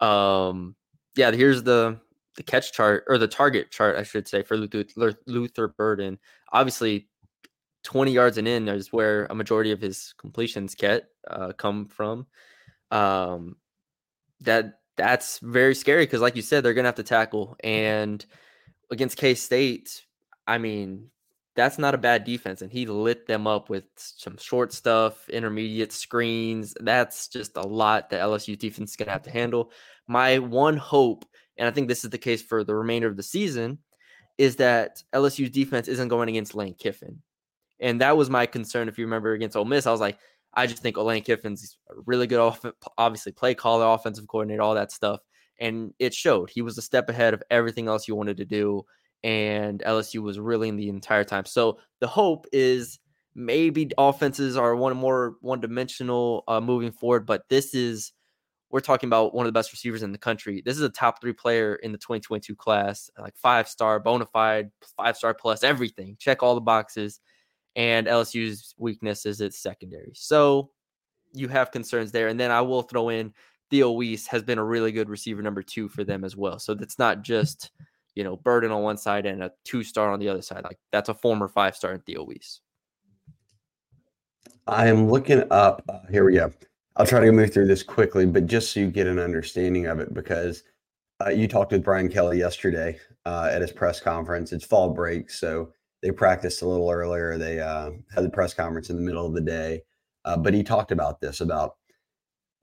Um, 0.00 0.74
yeah, 1.16 1.30
here's 1.32 1.62
the 1.62 2.00
the 2.36 2.42
catch 2.42 2.72
chart 2.72 3.04
or 3.08 3.18
the 3.18 3.28
target 3.28 3.70
chart, 3.70 3.96
I 3.96 4.04
should 4.04 4.26
say, 4.26 4.42
for 4.42 4.56
Luther, 4.56 5.14
Luther 5.26 5.68
Burden. 5.68 6.18
Obviously, 6.50 7.10
20 7.84 8.10
yards 8.10 8.38
and 8.38 8.48
in 8.48 8.68
is 8.68 8.90
where 8.90 9.26
a 9.26 9.34
majority 9.34 9.70
of 9.70 9.82
his 9.82 10.14
completions 10.16 10.74
get 10.74 11.08
uh, 11.28 11.52
come 11.52 11.88
from. 11.88 12.26
Um, 12.90 13.56
that 14.42 14.80
that's 14.96 15.38
very 15.38 15.74
scary 15.74 16.04
because, 16.04 16.20
like 16.20 16.36
you 16.36 16.42
said, 16.42 16.62
they're 16.62 16.74
gonna 16.74 16.88
have 16.88 16.94
to 16.96 17.02
tackle. 17.02 17.56
Mm-hmm. 17.64 17.68
And 17.68 18.26
against 18.90 19.16
K 19.16 19.34
State, 19.34 20.04
I 20.46 20.58
mean, 20.58 21.10
that's 21.54 21.78
not 21.78 21.94
a 21.94 21.98
bad 21.98 22.24
defense, 22.24 22.62
and 22.62 22.70
he 22.70 22.86
lit 22.86 23.26
them 23.26 23.46
up 23.46 23.70
with 23.70 23.84
some 23.96 24.36
short 24.36 24.72
stuff, 24.72 25.28
intermediate 25.28 25.92
screens. 25.92 26.74
That's 26.80 27.28
just 27.28 27.56
a 27.56 27.66
lot 27.66 28.10
that 28.10 28.22
LSU 28.22 28.58
defense 28.58 28.90
is 28.90 28.96
gonna 28.96 29.12
have 29.12 29.22
to 29.22 29.30
handle. 29.30 29.72
My 30.06 30.38
one 30.38 30.76
hope, 30.76 31.24
and 31.56 31.68
I 31.68 31.70
think 31.70 31.88
this 31.88 32.04
is 32.04 32.10
the 32.10 32.18
case 32.18 32.42
for 32.42 32.64
the 32.64 32.74
remainder 32.74 33.08
of 33.08 33.16
the 33.16 33.22
season, 33.22 33.78
is 34.38 34.56
that 34.56 35.02
LSU's 35.12 35.50
defense 35.50 35.86
isn't 35.88 36.08
going 36.08 36.28
against 36.28 36.54
Lane 36.54 36.74
Kiffin. 36.74 37.20
And 37.78 38.00
that 38.00 38.16
was 38.16 38.30
my 38.30 38.46
concern. 38.46 38.88
If 38.88 38.98
you 38.98 39.04
remember 39.04 39.32
against 39.32 39.56
Ole 39.56 39.64
Miss, 39.64 39.86
I 39.86 39.90
was 39.90 40.00
like, 40.00 40.18
I 40.54 40.66
just 40.66 40.82
think 40.82 40.96
Lane 40.96 41.22
Kiffin's 41.22 41.78
a 41.88 41.94
really 42.06 42.26
good, 42.26 42.40
off- 42.40 42.64
obviously 42.98 43.32
play 43.32 43.54
caller, 43.54 43.86
offensive 43.86 44.26
coordinator, 44.26 44.62
all 44.62 44.74
that 44.74 44.92
stuff. 44.92 45.20
And 45.58 45.92
it 45.98 46.14
showed. 46.14 46.50
He 46.50 46.62
was 46.62 46.78
a 46.78 46.82
step 46.82 47.08
ahead 47.08 47.34
of 47.34 47.42
everything 47.50 47.86
else 47.86 48.08
you 48.08 48.14
wanted 48.14 48.38
to 48.38 48.44
do. 48.44 48.84
And 49.22 49.80
LSU 49.80 50.22
was 50.22 50.38
really 50.38 50.68
in 50.68 50.76
the 50.76 50.88
entire 50.88 51.24
time. 51.24 51.44
So 51.44 51.78
the 52.00 52.06
hope 52.06 52.46
is 52.52 52.98
maybe 53.34 53.90
offenses 53.98 54.56
are 54.56 54.74
one 54.74 54.96
more 54.96 55.36
one 55.40 55.60
dimensional 55.60 56.44
uh, 56.48 56.60
moving 56.60 56.92
forward. 56.92 57.26
But 57.26 57.42
this 57.48 57.74
is, 57.74 58.12
we're 58.70 58.80
talking 58.80 59.08
about 59.08 59.34
one 59.34 59.46
of 59.46 59.52
the 59.52 59.58
best 59.58 59.72
receivers 59.72 60.02
in 60.02 60.12
the 60.12 60.18
country. 60.18 60.62
This 60.64 60.76
is 60.76 60.82
a 60.82 60.88
top 60.88 61.20
three 61.20 61.32
player 61.32 61.74
in 61.76 61.92
the 61.92 61.98
2022 61.98 62.56
class, 62.56 63.10
like 63.18 63.36
five 63.36 63.68
star, 63.68 64.00
bona 64.00 64.26
fide, 64.26 64.70
five 64.96 65.16
star 65.16 65.34
plus, 65.34 65.62
everything. 65.62 66.16
Check 66.18 66.42
all 66.42 66.54
the 66.54 66.60
boxes 66.60 67.20
and 67.76 68.06
LSU's 68.06 68.74
weakness 68.78 69.26
is 69.26 69.40
its 69.40 69.58
secondary. 69.58 70.12
So 70.14 70.70
you 71.32 71.48
have 71.48 71.70
concerns 71.70 72.12
there. 72.12 72.28
And 72.28 72.38
then 72.38 72.50
I 72.50 72.60
will 72.60 72.82
throw 72.82 73.10
in 73.10 73.32
Theo 73.70 73.92
Wease 73.92 74.26
has 74.26 74.42
been 74.42 74.58
a 74.58 74.64
really 74.64 74.92
good 74.92 75.08
receiver 75.08 75.42
number 75.42 75.62
two 75.62 75.88
for 75.88 76.02
them 76.02 76.24
as 76.24 76.36
well. 76.36 76.58
So 76.58 76.74
that's 76.74 76.98
not 76.98 77.22
just, 77.22 77.70
you 78.14 78.24
know, 78.24 78.36
Burden 78.36 78.72
on 78.72 78.82
one 78.82 78.98
side 78.98 79.26
and 79.26 79.44
a 79.44 79.52
two 79.64 79.84
star 79.84 80.10
on 80.10 80.18
the 80.18 80.28
other 80.28 80.42
side. 80.42 80.64
Like 80.64 80.78
that's 80.90 81.08
a 81.08 81.14
former 81.14 81.48
five 81.48 81.76
star 81.76 81.92
in 81.92 82.00
Theo 82.00 82.24
Wease. 82.24 82.60
I 84.66 84.88
am 84.88 85.08
looking 85.08 85.44
up. 85.50 85.82
Uh, 85.88 86.00
here 86.10 86.24
we 86.24 86.34
go. 86.34 86.52
I'll 86.96 87.06
try 87.06 87.20
to 87.20 87.32
move 87.32 87.52
through 87.52 87.66
this 87.66 87.82
quickly, 87.82 88.26
but 88.26 88.46
just 88.46 88.72
so 88.72 88.80
you 88.80 88.90
get 88.90 89.06
an 89.06 89.18
understanding 89.18 89.86
of 89.86 90.00
it, 90.00 90.12
because 90.12 90.64
uh, 91.24 91.30
you 91.30 91.46
talked 91.46 91.72
with 91.72 91.84
Brian 91.84 92.08
Kelly 92.08 92.38
yesterday 92.38 92.98
uh, 93.24 93.48
at 93.50 93.62
his 93.62 93.72
press 93.72 94.00
conference. 94.00 94.52
It's 94.52 94.64
fall 94.64 94.90
break, 94.90 95.30
so 95.30 95.72
they 96.02 96.10
practiced 96.10 96.62
a 96.62 96.68
little 96.68 96.90
earlier. 96.90 97.36
They 97.36 97.60
uh, 97.60 97.90
had 98.14 98.24
the 98.24 98.30
press 98.30 98.54
conference 98.54 98.90
in 98.90 98.96
the 98.96 99.02
middle 99.02 99.26
of 99.26 99.34
the 99.34 99.40
day, 99.40 99.82
uh, 100.24 100.36
but 100.36 100.54
he 100.54 100.62
talked 100.62 100.92
about 100.92 101.20
this 101.20 101.40
about 101.40 101.76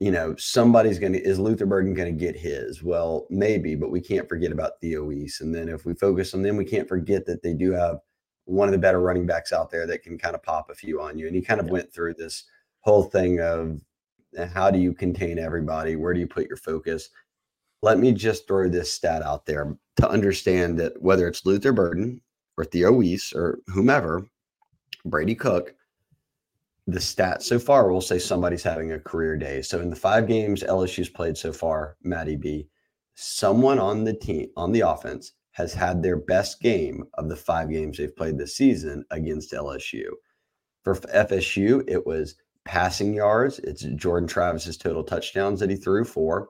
you 0.00 0.10
know 0.10 0.34
somebody's 0.36 0.98
going 0.98 1.12
to 1.12 1.22
is 1.22 1.38
Luther 1.38 1.66
Burden 1.66 1.94
going 1.94 2.16
to 2.16 2.24
get 2.24 2.36
his? 2.36 2.82
Well, 2.82 3.26
maybe, 3.30 3.74
but 3.74 3.90
we 3.90 4.00
can't 4.00 4.28
forget 4.28 4.52
about 4.52 4.80
Theo 4.80 5.04
Wease. 5.04 5.40
And 5.40 5.54
then 5.54 5.68
if 5.68 5.84
we 5.84 5.94
focus 5.94 6.34
on 6.34 6.42
them, 6.42 6.56
we 6.56 6.64
can't 6.64 6.88
forget 6.88 7.26
that 7.26 7.42
they 7.42 7.54
do 7.54 7.72
have 7.72 7.98
one 8.44 8.66
of 8.66 8.72
the 8.72 8.78
better 8.78 9.00
running 9.00 9.26
backs 9.26 9.52
out 9.52 9.70
there 9.70 9.86
that 9.86 10.02
can 10.02 10.16
kind 10.16 10.34
of 10.34 10.42
pop 10.42 10.70
a 10.70 10.74
few 10.74 11.00
on 11.02 11.18
you. 11.18 11.26
And 11.26 11.36
he 11.36 11.42
kind 11.42 11.60
of 11.60 11.66
yeah. 11.66 11.72
went 11.72 11.92
through 11.92 12.14
this 12.14 12.44
whole 12.80 13.02
thing 13.02 13.40
of 13.40 13.80
eh, 14.36 14.46
how 14.46 14.70
do 14.70 14.78
you 14.78 14.94
contain 14.94 15.38
everybody? 15.38 15.96
Where 15.96 16.14
do 16.14 16.20
you 16.20 16.26
put 16.26 16.48
your 16.48 16.56
focus? 16.56 17.10
Let 17.82 17.98
me 17.98 18.12
just 18.12 18.48
throw 18.48 18.68
this 18.68 18.92
stat 18.92 19.22
out 19.22 19.46
there 19.46 19.76
to 19.96 20.08
understand 20.08 20.78
that 20.78 21.00
whether 21.02 21.28
it's 21.28 21.44
Luther 21.44 21.72
Burden 21.72 22.20
or 22.58 22.64
Theo 22.64 22.92
Wease 22.92 23.32
or 23.32 23.60
whomever, 23.68 24.26
Brady 25.04 25.34
Cook, 25.34 25.74
the 26.88 26.98
stats 26.98 27.42
so 27.42 27.58
far 27.58 27.90
will 27.90 28.00
say 28.00 28.18
somebody's 28.18 28.62
having 28.62 28.92
a 28.92 28.98
career 28.98 29.36
day. 29.36 29.62
So 29.62 29.80
in 29.80 29.90
the 29.90 29.96
five 29.96 30.26
games 30.26 30.64
LSU's 30.64 31.08
played 31.08 31.36
so 31.36 31.52
far, 31.52 31.96
Matty 32.02 32.34
B, 32.34 32.68
someone 33.14 33.78
on 33.78 34.04
the 34.04 34.14
team 34.14 34.48
on 34.56 34.72
the 34.72 34.80
offense 34.80 35.32
has 35.52 35.72
had 35.72 36.02
their 36.02 36.16
best 36.16 36.60
game 36.60 37.04
of 37.14 37.28
the 37.28 37.36
five 37.36 37.70
games 37.70 37.98
they've 37.98 38.16
played 38.16 38.38
this 38.38 38.56
season 38.56 39.04
against 39.10 39.52
LSU. 39.52 40.06
For 40.82 40.94
FSU, 40.94 41.84
it 41.88 42.06
was 42.06 42.36
passing 42.64 43.14
yards. 43.14 43.58
It's 43.60 43.82
Jordan 43.82 44.28
Travis's 44.28 44.76
total 44.76 45.04
touchdowns 45.04 45.60
that 45.60 45.70
he 45.70 45.76
threw 45.76 46.04
for. 46.04 46.48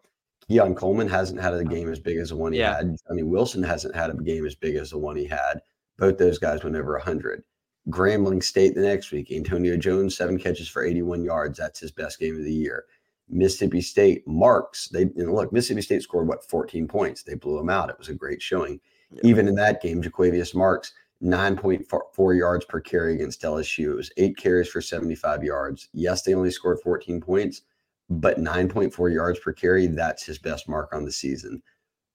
Keon 0.49 0.75
Coleman 0.75 1.09
hasn't 1.09 1.41
had 1.41 1.55
a 1.55 1.65
game 1.65 1.91
as 1.91 2.01
big 2.01 2.17
as 2.17 2.31
the 2.31 2.37
one 2.37 2.53
he 2.53 2.61
yeah. 2.61 2.77
had. 2.77 2.97
Johnny 3.07 3.23
Wilson 3.23 3.63
hasn't 3.63 3.95
had 3.95 4.11
a 4.11 4.15
game 4.15 4.47
as 4.47 4.55
big 4.55 4.77
as 4.77 4.91
the 4.91 4.99
one 4.99 5.17
he 5.17 5.27
had. 5.27 5.61
Both 5.99 6.19
those 6.19 6.39
guys 6.39 6.65
went 6.65 6.77
over 6.77 6.93
100. 6.93 7.43
Grambling 7.91 8.43
State 8.43 8.75
the 8.75 8.83
next 8.83 9.11
week. 9.13 9.33
Antonio 9.33 9.77
Jones, 9.77 10.17
seven 10.17 10.39
catches 10.39 10.69
for 10.69 10.85
81 10.85 11.25
yards. 11.25 11.59
That's 11.59 11.81
his 11.81 11.91
best 11.91 12.19
game 12.19 12.37
of 12.37 12.45
the 12.45 12.53
year. 12.53 12.85
Mississippi 13.29 13.81
State 13.81 14.27
marks. 14.27 14.89
They 14.89 15.03
you 15.03 15.27
know, 15.27 15.35
look. 15.35 15.53
Mississippi 15.53 15.83
State 15.83 16.03
scored 16.03 16.29
what 16.29 16.49
14 16.49 16.87
points. 16.87 17.23
They 17.23 17.35
blew 17.35 17.57
them 17.57 17.71
out. 17.71 17.91
It 17.91 17.99
was 17.99 18.09
a 18.09 18.15
great 18.15 18.41
showing. 18.43 18.81
Yeah. 19.11 19.21
Even 19.25 19.49
in 19.49 19.55
that 19.57 19.83
game, 19.83 20.03
Jo'quavious 20.03 20.55
Marks 20.55 20.93
9.4 21.23 22.39
yards 22.39 22.65
per 22.65 22.81
carry 22.81 23.15
against 23.15 23.43
LSU. 23.43 23.93
It 23.93 23.97
was 23.97 24.13
eight 24.17 24.37
carries 24.37 24.69
for 24.69 24.81
75 24.81 25.43
yards. 25.43 25.89
Yes, 25.93 26.23
they 26.23 26.35
only 26.35 26.51
scored 26.51 26.81
14 26.81 27.21
points, 27.21 27.63
but 28.09 28.39
9.4 28.39 29.13
yards 29.13 29.39
per 29.41 29.53
carry. 29.53 29.87
That's 29.87 30.25
his 30.25 30.39
best 30.39 30.69
mark 30.69 30.95
on 30.95 31.05
the 31.05 31.13
season. 31.13 31.63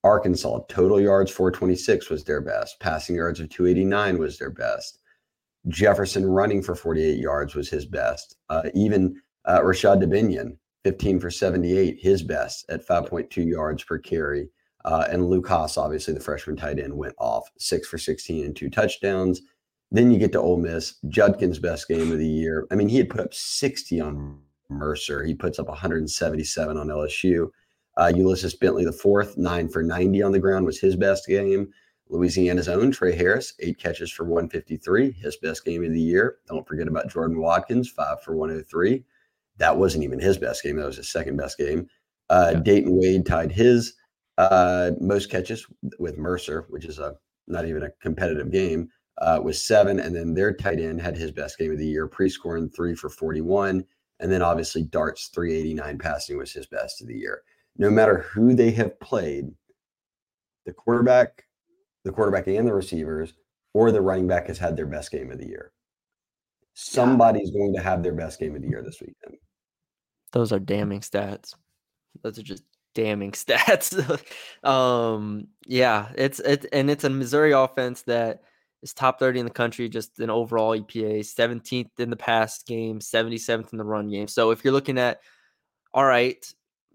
Arkansas, 0.04 0.60
total 0.68 1.00
yards 1.00 1.30
426 1.30 2.10
was 2.10 2.24
their 2.24 2.42
best. 2.42 2.78
Passing 2.78 3.16
yards 3.16 3.40
of 3.40 3.48
289 3.48 4.18
was 4.18 4.38
their 4.38 4.50
best. 4.50 4.98
Jefferson 5.68 6.26
running 6.26 6.62
for 6.62 6.74
48 6.74 7.18
yards 7.18 7.54
was 7.54 7.70
his 7.70 7.86
best. 7.86 8.36
Uh, 8.50 8.68
even 8.74 9.20
uh, 9.48 9.64
Rashod 9.64 10.00
Dubinion, 10.00 10.58
15 10.84 11.20
for 11.20 11.30
78, 11.30 11.98
his 11.98 12.22
best 12.22 12.66
at 12.68 12.86
5.2 12.86 13.46
yards 13.46 13.82
per 13.82 13.98
carry. 13.98 14.50
Uh, 14.84 15.06
and 15.10 15.26
Luke 15.26 15.48
Hasz, 15.48 15.78
obviously 15.78 16.12
the 16.12 16.20
freshman 16.20 16.56
tight 16.56 16.78
end, 16.78 16.92
went 16.94 17.14
off 17.18 17.50
six 17.58 17.88
for 17.88 17.96
16 17.96 18.44
and 18.44 18.54
two 18.54 18.68
touchdowns. 18.68 19.40
Then 19.90 20.10
you 20.10 20.18
get 20.18 20.32
to 20.32 20.40
Ole 20.40 20.58
Miss, 20.58 20.96
Judkin's 21.06 21.58
best 21.58 21.88
game 21.88 22.12
of 22.12 22.18
the 22.18 22.26
year. 22.26 22.66
I 22.70 22.74
mean, 22.74 22.90
he 22.90 22.98
had 22.98 23.08
put 23.08 23.20
up 23.20 23.32
60 23.32 24.00
on 24.00 24.38
Mercer. 24.68 25.24
He 25.24 25.34
puts 25.34 25.58
up 25.58 25.68
177 25.68 26.76
on 26.76 26.88
LSU. 26.88 27.48
Uh, 27.96 28.12
Ulysses 28.14 28.54
Bentley, 28.54 28.84
the 28.84 28.92
fourth, 28.92 29.36
nine 29.36 29.68
for 29.68 29.82
90 29.82 30.22
on 30.22 30.32
the 30.32 30.38
ground, 30.38 30.66
was 30.66 30.80
his 30.80 30.96
best 30.96 31.26
game. 31.26 31.68
Louisiana's 32.08 32.68
own 32.68 32.90
Tre 32.90 33.14
Harris, 33.14 33.54
eight 33.60 33.78
catches 33.78 34.10
for 34.10 34.24
153, 34.24 35.12
his 35.12 35.36
best 35.36 35.64
game 35.64 35.84
of 35.84 35.92
the 35.92 36.00
year. 36.00 36.38
Don't 36.46 36.66
forget 36.66 36.88
about 36.88 37.08
Jordan 37.08 37.38
Watkins, 37.38 37.88
five 37.88 38.22
for 38.22 38.36
103. 38.36 39.04
That 39.58 39.76
wasn't 39.76 40.04
even 40.04 40.18
his 40.18 40.36
best 40.36 40.62
game, 40.62 40.76
that 40.76 40.86
was 40.86 40.96
his 40.96 41.10
second 41.10 41.36
best 41.36 41.56
game. 41.56 41.88
Uh, 42.28 42.52
yeah. 42.54 42.60
Dayton 42.60 42.96
Wade 42.98 43.26
tied 43.26 43.52
his 43.52 43.94
uh, 44.38 44.92
most 45.00 45.30
catches 45.30 45.66
with 45.98 46.18
Mercer, 46.18 46.66
which 46.68 46.84
is 46.84 46.98
a 46.98 47.14
not 47.46 47.66
even 47.66 47.84
a 47.84 47.90
competitive 48.02 48.50
game, 48.50 48.88
uh, 49.18 49.38
was 49.42 49.64
seven. 49.64 50.00
And 50.00 50.14
then 50.14 50.34
their 50.34 50.52
tight 50.52 50.80
end 50.80 51.00
had 51.00 51.16
his 51.16 51.30
best 51.30 51.58
game 51.58 51.70
of 51.70 51.78
the 51.78 51.86
year, 51.86 52.08
Prieskorn 52.08 52.74
three 52.74 52.94
for 52.94 53.10
41. 53.10 53.84
And 54.20 54.32
then 54.32 54.42
obviously 54.42 54.82
Dart's 54.82 55.28
389 55.28 55.98
passing 55.98 56.38
was 56.38 56.52
his 56.52 56.66
best 56.66 57.02
of 57.02 57.08
the 57.08 57.16
year 57.16 57.42
no 57.76 57.90
matter 57.90 58.18
who 58.18 58.54
they 58.54 58.70
have 58.72 58.98
played, 59.00 59.46
the 60.66 60.72
quarterback, 60.72 61.44
the 62.04 62.12
quarterback 62.12 62.46
and 62.46 62.66
the 62.66 62.72
receivers, 62.74 63.34
or 63.72 63.90
the 63.90 64.00
running 64.00 64.26
back 64.26 64.46
has 64.46 64.58
had 64.58 64.76
their 64.76 64.86
best 64.86 65.10
game 65.10 65.30
of 65.30 65.38
the 65.38 65.46
year. 65.46 65.72
Somebody's 66.74 67.50
yeah. 67.52 67.58
going 67.58 67.74
to 67.74 67.82
have 67.82 68.02
their 68.02 68.12
best 68.12 68.40
game 68.40 68.54
of 68.54 68.62
the 68.62 68.68
year 68.68 68.82
this 68.82 69.00
weekend. 69.00 69.38
Those 70.32 70.52
are 70.52 70.58
damning 70.58 71.00
stats. 71.00 71.54
Those 72.22 72.38
are 72.38 72.42
just 72.42 72.64
damning 72.94 73.32
stats. 73.32 74.20
um, 74.68 75.48
yeah, 75.66 76.08
it's 76.16 76.40
it 76.40 76.66
and 76.72 76.90
it's 76.90 77.04
a 77.04 77.10
Missouri 77.10 77.52
offense 77.52 78.02
that 78.02 78.42
is 78.82 78.92
top 78.92 79.18
30 79.18 79.40
in 79.40 79.46
the 79.46 79.52
country, 79.52 79.88
just 79.88 80.18
an 80.20 80.30
overall 80.30 80.78
EPA, 80.78 81.20
17th 81.20 81.98
in 81.98 82.10
the 82.10 82.16
past 82.16 82.66
game, 82.66 83.00
77th 83.00 83.72
in 83.72 83.78
the 83.78 83.84
run 83.84 84.10
game. 84.10 84.28
So 84.28 84.50
if 84.50 84.62
you're 84.62 84.74
looking 84.74 84.98
at 84.98 85.20
all 85.92 86.04
right, 86.04 86.44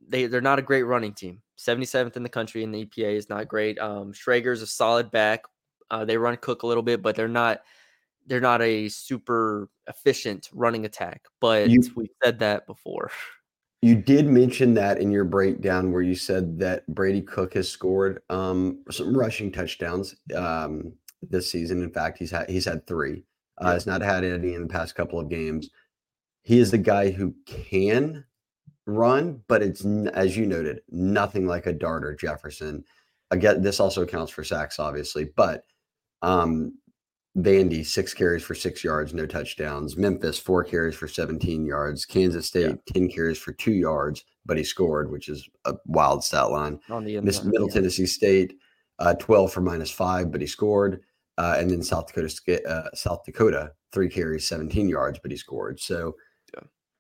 they 0.10 0.26
they're 0.28 0.42
not 0.42 0.60
a 0.60 0.64
great 0.64 0.84
running 0.84 1.14
team. 1.14 1.42
77th 1.58 2.16
in 2.16 2.24
the 2.24 2.30
country 2.30 2.64
in 2.64 2.72
the 2.72 2.86
EPA 2.86 3.16
is 3.16 3.30
not 3.30 3.48
great. 3.48 3.78
Um, 3.80 4.14
Schrader's 4.14 4.62
a 4.62 4.68
solid 4.68 5.12
back. 5.12 5.44
Uh, 5.92 6.06
they 6.06 6.18
run 6.18 6.38
Cook 6.38 6.64
a 6.64 6.68
little 6.68 6.84
bit, 6.84 7.02
but 7.02 7.16
they're 7.16 7.28
not 7.28 7.62
they're 8.28 8.40
not 8.40 8.62
a 8.62 8.90
super 8.90 9.70
efficient 9.88 10.50
running 10.54 10.86
attack. 10.86 11.24
But 11.40 11.70
you, 11.70 11.82
we 11.96 12.10
said 12.24 12.40
that 12.40 12.68
before. 12.68 13.12
You 13.82 13.96
did 13.96 14.28
mention 14.28 14.74
that 14.74 15.00
in 15.00 15.10
your 15.10 15.24
breakdown 15.24 15.92
where 15.92 16.02
you 16.02 16.16
said 16.16 16.60
that 16.60 16.86
Brady 16.88 17.22
Cook 17.22 17.54
has 17.54 17.70
scored 17.70 18.22
um, 18.30 18.84
some 18.92 19.16
rushing 19.16 19.52
touchdowns. 19.52 20.16
Um, 20.36 20.94
this 21.22 21.52
season. 21.52 21.82
In 21.82 21.92
fact, 21.92 22.18
he's 22.18 22.32
had 22.32 22.50
he's 22.50 22.66
had 22.66 22.86
three. 22.88 23.24
Uh, 23.58 23.74
Has 23.74 23.86
not 23.86 24.02
had 24.02 24.24
any 24.24 24.54
in 24.54 24.62
the 24.62 24.70
past 24.70 24.96
couple 24.96 25.20
of 25.20 25.30
games. 25.30 25.70
He 26.44 26.60
is 26.60 26.72
the 26.72 26.78
guy 26.78 27.12
who 27.12 27.36
can 27.46 28.24
run, 28.90 29.42
but 29.48 29.62
it's 29.62 29.86
as 30.14 30.36
you 30.38 30.46
noted, 30.46 30.82
nothing 30.90 31.48
like 31.48 31.66
a 31.66 31.74
Dart 31.74 32.04
or 32.04 32.16
Jefferson. 32.16 32.84
Again, 33.32 33.62
this 33.62 33.80
also 33.80 34.02
accounts 34.02 34.32
for 34.32 34.44
sacks, 34.44 34.80
obviously, 34.80 35.26
but 35.36 35.64
um, 36.22 36.74
Vandy, 37.38 37.86
six 37.86 38.14
carries 38.14 38.44
for 38.44 38.56
six 38.56 38.84
yards, 38.84 39.14
no 39.14 39.26
touchdowns. 39.26 39.96
Memphis, 39.96 40.40
four 40.40 40.64
carries 40.64 40.96
for 40.96 41.08
17 41.08 41.66
yards. 41.66 42.06
Kansas 42.06 42.48
State, 42.48 42.78
yeah. 42.88 42.94
10 42.94 43.10
carries 43.10 43.38
for 43.38 43.54
two 43.54 43.74
yards, 43.74 44.26
but 44.46 44.58
he 44.58 44.64
scored, 44.64 45.12
which 45.12 45.30
is 45.30 45.48
a 45.66 45.76
wild 45.86 46.24
stat 46.24 46.50
line. 46.50 46.80
On 46.90 47.04
the 47.04 47.20
Miss, 47.22 47.44
Middle 47.44 47.68
yeah. 47.68 47.74
Tennessee 47.74 48.08
State, 48.08 48.56
uh, 48.98 49.14
12 49.16 49.54
for 49.54 49.62
minus 49.62 49.92
five, 49.92 50.32
but 50.32 50.42
he 50.42 50.48
scored. 50.48 51.02
Uh, 51.38 51.56
and 51.58 51.70
then 51.70 51.82
South 51.82 52.08
Dakota, 52.08 52.68
uh, 52.68 52.90
South 52.94 53.24
Dakota, 53.26 53.72
three 53.94 54.10
carries, 54.10 54.48
17 54.48 54.90
yards, 54.90 55.20
but 55.22 55.32
he 55.32 55.38
scored. 55.38 55.80
So. 55.80 56.16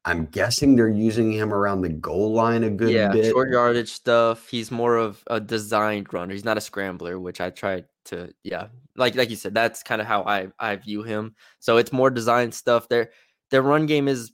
I'm 0.05 0.25
guessing 0.27 0.75
they're 0.75 0.87
using 0.87 1.31
him 1.31 1.53
around 1.53 1.81
the 1.81 1.89
goal 1.89 2.33
line 2.33 2.63
a 2.63 2.69
good 2.69 2.91
yeah, 2.91 3.11
bit. 3.11 3.31
short 3.31 3.51
yardage 3.51 3.91
stuff. 3.91 4.47
He's 4.49 4.71
more 4.71 4.95
of 4.95 5.23
a 5.27 5.39
designed 5.39 6.13
runner. 6.13 6.33
He's 6.33 6.45
not 6.45 6.57
a 6.57 6.61
scrambler, 6.61 7.19
which 7.19 7.41
I 7.41 7.49
tried 7.49 7.85
to, 8.05 8.33
yeah, 8.43 8.67
like 8.95 9.15
like 9.15 9.29
you 9.29 9.35
said, 9.35 9.53
that's 9.53 9.83
kind 9.83 10.01
of 10.01 10.07
how 10.07 10.23
I 10.23 10.47
I 10.57 10.75
view 10.77 11.03
him. 11.03 11.35
So 11.59 11.77
it's 11.77 11.91
more 11.91 12.09
design 12.09 12.51
stuff. 12.51 12.87
Their 12.87 13.11
their 13.51 13.61
run 13.61 13.85
game 13.87 14.07
is 14.07 14.31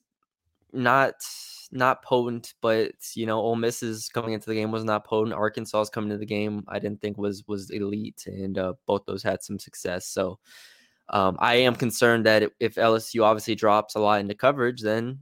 not 0.72 1.16
not 1.72 2.04
potent, 2.04 2.54
but 2.62 2.92
you 3.16 3.26
know, 3.26 3.40
Ole 3.40 3.56
Miss 3.56 3.82
is 3.82 4.10
coming 4.10 4.34
into 4.34 4.48
the 4.48 4.56
game 4.56 4.72
was 4.72 4.84
not 4.84 5.06
potent. 5.06 5.36
Arkansas 5.36 5.82
is 5.82 5.90
coming 5.90 6.12
into 6.12 6.20
the 6.20 6.26
game. 6.26 6.64
I 6.68 6.80
didn't 6.80 7.02
think 7.02 7.18
was 7.18 7.44
was 7.48 7.72
elite, 7.72 8.24
and 8.28 8.58
uh, 8.58 8.74
both 8.86 9.06
those 9.06 9.24
had 9.24 9.44
some 9.44 9.60
success. 9.60 10.08
So 10.08 10.40
um, 11.10 11.38
I 11.40 11.56
am 11.56 11.76
concerned 11.76 12.26
that 12.26 12.52
if 12.60 12.76
LSU 12.76 13.24
obviously 13.24 13.56
drops 13.56 13.96
a 13.96 14.00
lot 14.00 14.20
into 14.20 14.36
coverage, 14.36 14.82
then 14.82 15.20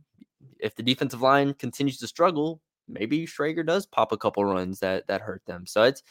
if 0.64 0.76
the 0.76 0.84
defensive 0.84 1.22
line 1.22 1.54
continues 1.54 1.98
to 2.00 2.08
struggle, 2.08 2.62
maybe 2.88 3.26
Schrader 3.26 3.64
does 3.64 3.86
pop 3.86 4.12
a 4.12 4.18
couple 4.18 4.46
runs 4.46 4.80
that 4.80 5.08
that 5.08 5.22
hurt 5.22 5.44
them. 5.46 5.66
So 5.68 5.84
it's 5.84 6.02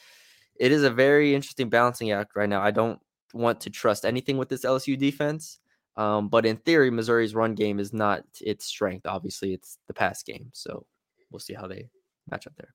it 0.57 0.71
is 0.71 0.85
a 0.85 0.91
very 0.91 1.35
interesting 1.35 1.71
balancing 1.71 2.12
act 2.12 2.37
right 2.37 2.49
now. 2.49 2.62
I 2.62 2.71
don't 2.71 3.01
want 3.33 3.61
to 3.62 3.71
trust 3.71 4.05
anything 4.05 4.37
with 4.37 4.49
this 4.49 4.65
LSU 4.65 4.99
defense. 4.99 5.59
Um, 5.97 6.29
but 6.29 6.47
in 6.47 6.57
theory, 6.57 6.91
Missouri's 6.91 7.35
run 7.35 7.55
game 7.55 7.79
is 7.79 7.93
not 7.93 8.25
its 8.41 8.65
strength. 8.67 9.07
Obviously, 9.07 9.53
it's 9.53 9.79
the 9.88 9.95
pass 9.95 10.23
game. 10.23 10.51
So 10.53 10.87
we'll 11.31 11.41
see 11.41 11.55
how 11.55 11.67
they 11.67 11.88
match 12.31 12.47
up 12.47 12.55
there. 12.57 12.75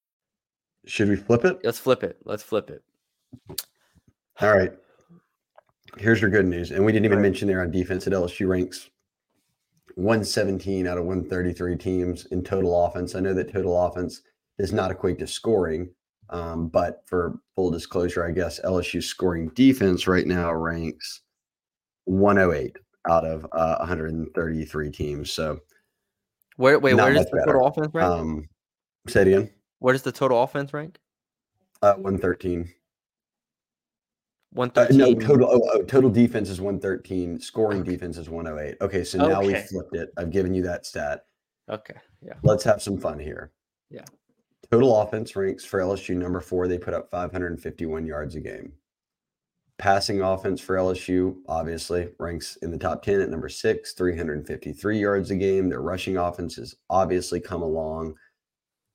Should 0.85 1.09
we 1.09 1.15
flip 1.15 1.45
it? 1.45 1.59
Let's 1.63 1.79
flip 1.79 2.03
it. 2.03 2.17
Let's 2.25 2.43
flip 2.43 2.69
it. 2.69 2.83
All 4.41 4.55
right. 4.55 4.71
Here's 5.97 6.21
your 6.21 6.29
good 6.29 6.45
news. 6.47 6.71
And 6.71 6.85
we 6.85 6.91
didn't 6.91 7.05
even 7.05 7.19
right. 7.19 7.23
mention 7.23 7.47
there 7.47 7.61
on 7.61 7.71
defense 7.71 8.07
at 8.07 8.13
LSU 8.13 8.47
ranks 8.47 8.89
117 9.95 10.87
out 10.87 10.97
of 10.97 11.05
133 11.05 11.75
teams 11.77 12.25
in 12.27 12.43
total 12.43 12.85
offense. 12.85 13.13
I 13.13 13.19
know 13.19 13.33
that 13.33 13.51
total 13.51 13.79
offense 13.85 14.21
does 14.57 14.71
not 14.71 14.91
equate 14.91 15.19
to 15.19 15.27
scoring. 15.27 15.89
Um, 16.31 16.69
but 16.69 17.03
for 17.05 17.39
full 17.55 17.71
disclosure, 17.71 18.25
I 18.25 18.31
guess 18.31 18.61
LSU 18.61 19.03
scoring 19.03 19.49
defense 19.49 20.07
right 20.07 20.25
now 20.25 20.53
ranks 20.53 21.21
108 22.05 22.77
out 23.09 23.25
of 23.25 23.45
uh, 23.51 23.75
133 23.79 24.91
teams. 24.91 25.31
So, 25.31 25.59
where 26.55 26.79
wait, 26.79 26.93
where 26.93 27.13
does 27.13 27.25
the 27.25 27.43
total 27.45 27.67
offense 27.67 27.93
rank? 27.93 28.09
Um, 28.09 28.49
say 29.07 29.21
it 29.23 29.27
again. 29.27 29.49
What 29.81 29.95
is 29.95 30.03
the 30.03 30.11
total 30.11 30.43
offense 30.43 30.75
rank? 30.75 30.99
Uh, 31.81 31.95
113. 31.95 32.71
113. 34.53 35.01
Uh, 35.01 35.05
no, 35.05 35.27
total 35.27 35.49
oh, 35.51 35.69
oh, 35.73 35.81
total 35.81 36.11
defense 36.11 36.49
is 36.49 36.61
113. 36.61 37.39
Scoring 37.39 37.81
okay. 37.81 37.89
defense 37.89 38.15
is 38.17 38.29
108. 38.29 38.77
Okay, 38.79 39.03
so 39.03 39.17
now 39.17 39.41
okay. 39.41 39.47
we 39.47 39.59
flipped 39.61 39.95
it. 39.95 40.13
I've 40.17 40.29
given 40.29 40.53
you 40.53 40.61
that 40.61 40.85
stat. 40.85 41.25
Okay. 41.67 41.95
Yeah. 42.21 42.35
Let's 42.43 42.63
have 42.63 42.79
some 42.79 42.99
fun 42.99 43.17
here. 43.17 43.53
Yeah. 43.89 44.05
Total 44.69 45.01
offense 45.01 45.35
ranks 45.35 45.65
for 45.65 45.79
LSU 45.79 46.15
number 46.15 46.41
four. 46.41 46.67
They 46.67 46.77
put 46.77 46.93
up 46.93 47.09
551 47.09 48.05
yards 48.05 48.35
a 48.35 48.39
game. 48.39 48.73
Passing 49.79 50.21
offense 50.21 50.61
for 50.61 50.75
LSU 50.75 51.37
obviously 51.47 52.09
ranks 52.19 52.55
in 52.61 52.69
the 52.69 52.77
top 52.77 53.01
10 53.01 53.19
at 53.19 53.31
number 53.31 53.49
six, 53.49 53.93
353 53.93 54.99
yards 54.99 55.31
a 55.31 55.35
game. 55.35 55.69
Their 55.69 55.81
rushing 55.81 56.17
offense 56.17 56.57
has 56.57 56.75
obviously 56.91 57.39
come 57.39 57.63
along 57.63 58.13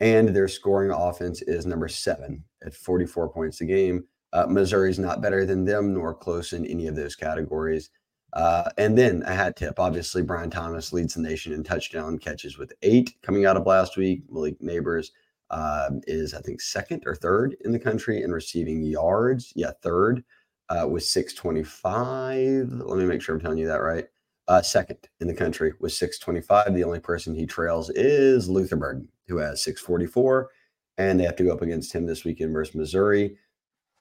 and 0.01 0.29
their 0.29 0.49
scoring 0.49 0.91
offense 0.91 1.43
is 1.43 1.67
number 1.67 1.89
seven 1.89 2.45
at 2.65 2.75
44 2.75 3.29
points 3.31 3.61
a 3.61 3.65
game. 3.65 4.05
Uh, 4.33 4.47
Missouri's 4.47 4.99
not 4.99 5.23
better 5.23 5.47
than 5.47 5.65
them, 5.65 5.95
nor 5.95 6.15
close 6.15 6.53
in 6.53 6.67
any 6.67 6.87
of 6.87 6.97
those 6.97 7.17
categories. 7.17 7.91
Uh, 8.33 8.69
and 8.77 8.99
then 8.99 9.23
a 9.25 9.33
hat 9.33 9.57
tip. 9.57 9.79
Obviously, 9.79 10.21
Brian 10.21 10.51
Thomas 10.51 10.93
leads 10.93 11.15
the 11.15 11.23
nation 11.23 11.53
in 11.53 11.65
touchdown 11.65 12.19
catches 12.19 12.59
with 12.59 12.73
eight 12.83 13.15
coming 13.23 13.47
out 13.47 13.57
of 13.57 13.67
last 13.67 13.97
week. 13.97 14.25
Malik 14.29 14.61
Nabers 14.61 15.09
uh, 15.51 15.91
is, 16.07 16.35
I 16.35 16.41
think, 16.41 16.61
second 16.61 17.05
or 17.07 17.15
third 17.15 17.57
in 17.65 17.73
the 17.73 17.79
country 17.79 18.23
in 18.23 18.33
receiving 18.33 18.83
yards. 18.83 19.53
Yeah, 19.57 19.71
third 19.83 20.23
uh, 20.69 20.87
with 20.87 21.05
625. 21.05 22.73
Let 22.73 22.99
me 22.99 23.07
make 23.07 23.23
sure 23.23 23.35
I'm 23.35 23.41
telling 23.41 23.59
you 23.59 23.69
that 23.69 23.81
right. 23.81 24.07
Uh, 24.49 24.61
second 24.61 24.99
in 25.21 25.29
the 25.29 25.35
country 25.35 25.73
with 25.81 25.93
625. 25.93 26.75
The 26.75 26.85
only 26.85 27.01
person 27.01 27.35
he 27.35 27.47
trails 27.47 27.91
is 27.91 28.49
Luther 28.51 28.77
Burden 28.77 29.09
who 29.29 29.39
has 29.39 29.63
644, 29.63 30.51
and 30.99 31.19
they 31.19 31.25
have 31.25 31.37
to 31.37 31.45
go 31.45 31.53
up 31.53 31.63
against 31.63 31.93
him 31.93 32.07
this 32.07 32.25
weekend 32.25 32.53
versus 32.53 32.75
Missouri. 32.75 33.37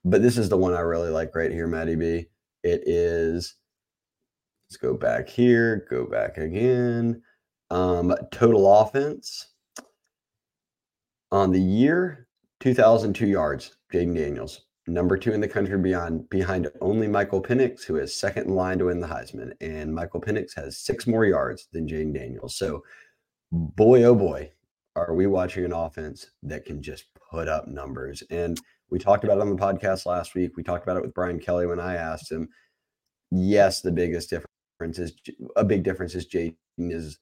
But 0.04 0.22
this 0.22 0.38
is 0.38 0.50
the 0.50 0.58
one 0.58 0.74
I 0.74 0.82
really 0.82 1.10
like 1.10 1.36
right 1.36 1.52
here, 1.52 1.68
Maddie 1.68 1.96
B. 1.96 2.28
It 2.64 2.84
is, 2.86 3.56
let's 4.68 4.78
go 4.78 4.96
back 4.96 5.28
here, 5.28 5.88
go 5.90 6.06
back 6.06 6.38
again. 6.38 7.22
Um, 7.72 8.16
total 8.32 8.82
offense 8.82 9.54
on 11.32 11.52
the 11.52 11.62
year, 11.62 12.28
2,002 12.60 13.28
yards, 13.28 13.78
Jayden 13.92 14.16
Daniels. 14.16 14.62
Number 14.88 15.18
two 15.18 15.32
in 15.32 15.42
the 15.42 15.48
country 15.48 15.80
beyond 15.80 16.30
behind 16.30 16.70
only 16.80 17.08
Michael 17.08 17.42
Penix, 17.42 17.84
who 17.84 17.96
is 17.96 18.16
second 18.16 18.46
in 18.46 18.54
line 18.54 18.78
to 18.78 18.86
win 18.86 19.00
the 19.00 19.08
Heisman. 19.08 19.54
And 19.60 19.94
Michael 19.94 20.22
Penix 20.22 20.56
has 20.56 20.78
six 20.78 21.08
more 21.08 21.26
yards 21.26 21.68
than 21.72 21.88
Jayden 21.88 22.14
Daniels. 22.14 22.56
So 22.56 22.84
boy, 23.52 24.04
oh 24.04 24.14
boy, 24.14 24.52
are 24.96 25.14
we 25.14 25.28
watching 25.28 25.66
an 25.66 25.74
offense 25.74 26.32
that 26.44 26.66
can 26.66 26.82
just 26.82 27.06
put 27.32 27.48
up 27.48 27.68
numbers? 27.68 28.24
And 28.30 28.60
we 28.90 29.00
talked 29.00 29.24
about 29.24 29.38
it 29.38 29.42
on 29.42 29.50
the 29.50 29.62
podcast 29.62 30.06
last 30.06 30.36
week. 30.36 30.56
We 30.56 30.64
talked 30.64 30.84
about 30.84 30.98
it 30.98 31.04
with 31.04 31.14
Brian 31.14 31.40
Kelly 31.40 31.66
when 31.66 31.80
I 31.80 31.96
asked 31.96 32.32
him. 32.32 32.48
Yes, 33.32 33.82
the 33.82 33.92
biggest 33.92 34.30
difference 34.30 35.00
is 35.00 35.14
a 35.56 35.64
big 35.64 35.84
difference 35.84 36.16
is 36.16 36.28
Jayden 36.28 36.56
is 36.78 37.18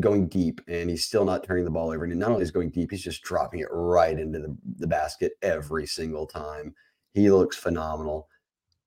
going 0.00 0.26
deep 0.26 0.60
and 0.66 0.90
he's 0.90 1.06
still 1.06 1.24
not 1.24 1.44
turning 1.44 1.64
the 1.64 1.70
ball 1.70 1.90
over. 1.90 2.04
And 2.04 2.18
not 2.18 2.32
only 2.32 2.42
is 2.42 2.50
going 2.50 2.70
deep, 2.70 2.90
he's 2.90 3.02
just 3.02 3.22
dropping 3.22 3.60
it 3.60 3.68
right 3.70 4.18
into 4.18 4.40
the, 4.40 4.56
the 4.78 4.86
basket 4.86 5.32
every 5.42 5.86
single 5.86 6.26
time. 6.26 6.74
He 7.12 7.30
looks 7.30 7.56
phenomenal. 7.56 8.28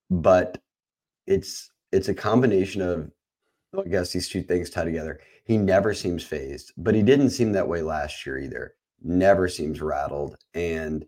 But 0.10 0.58
it's 1.26 1.69
it's 1.91 2.10
a 2.10 2.13
combination 2.13 2.82
of 2.82 3.12
I 3.75 3.88
guess 3.89 4.13
these 4.13 4.30
two 4.30 4.43
things 4.43 4.69
tie 4.69 4.86
together. 4.86 5.19
He 5.43 5.58
never 5.58 5.93
seems 5.93 6.23
phased, 6.23 6.73
but 6.77 6.95
he 6.95 7.03
didn't 7.03 7.32
seem 7.32 7.51
that 7.53 7.67
way 7.67 7.82
last 7.82 8.25
year 8.25 8.38
either. 8.38 8.75
Never 9.01 9.47
seems 9.47 9.82
rattled. 9.82 10.38
And 10.53 11.06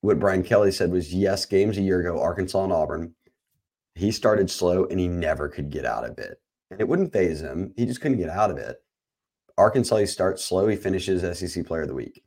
what 0.00 0.18
Brian 0.18 0.42
Kelly 0.42 0.70
said 0.70 0.90
was 0.90 1.14
yes, 1.14 1.46
games 1.46 1.78
a 1.78 1.82
year 1.82 2.00
ago, 2.00 2.20
Arkansas 2.20 2.64
and 2.64 2.72
Auburn, 2.72 3.14
he 3.94 4.10
started 4.10 4.50
slow 4.50 4.86
and 4.86 4.98
he 4.98 5.08
never 5.08 5.48
could 5.48 5.70
get 5.70 5.84
out 5.84 6.04
of 6.04 6.18
it. 6.18 6.40
And 6.70 6.80
it 6.80 6.88
wouldn't 6.88 7.12
phase 7.12 7.40
him. 7.40 7.72
He 7.76 7.86
just 7.86 8.00
couldn't 8.00 8.18
get 8.18 8.30
out 8.30 8.50
of 8.50 8.58
it. 8.58 8.76
Arkansas, 9.56 9.96
he 9.96 10.06
starts 10.06 10.44
slow. 10.44 10.66
He 10.66 10.76
finishes 10.76 11.22
SEC 11.38 11.64
player 11.64 11.82
of 11.82 11.88
the 11.88 11.94
week. 11.94 12.24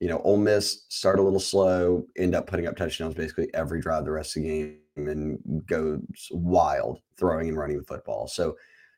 You 0.00 0.08
know, 0.08 0.20
Ole 0.24 0.38
Miss 0.38 0.84
start 0.88 1.18
a 1.18 1.22
little 1.22 1.40
slow, 1.40 2.04
end 2.16 2.34
up 2.34 2.46
putting 2.46 2.66
up 2.66 2.76
touchdowns 2.76 3.14
basically 3.14 3.48
every 3.54 3.80
drive 3.80 4.04
the 4.04 4.10
rest 4.10 4.36
of 4.36 4.42
the 4.42 4.48
game 4.48 4.78
and 4.96 5.66
goes 5.66 6.28
wild 6.30 7.00
throwing 7.16 7.48
and 7.48 7.58
running 7.58 7.78
the 7.78 7.84
football. 7.84 8.26
So 8.26 8.56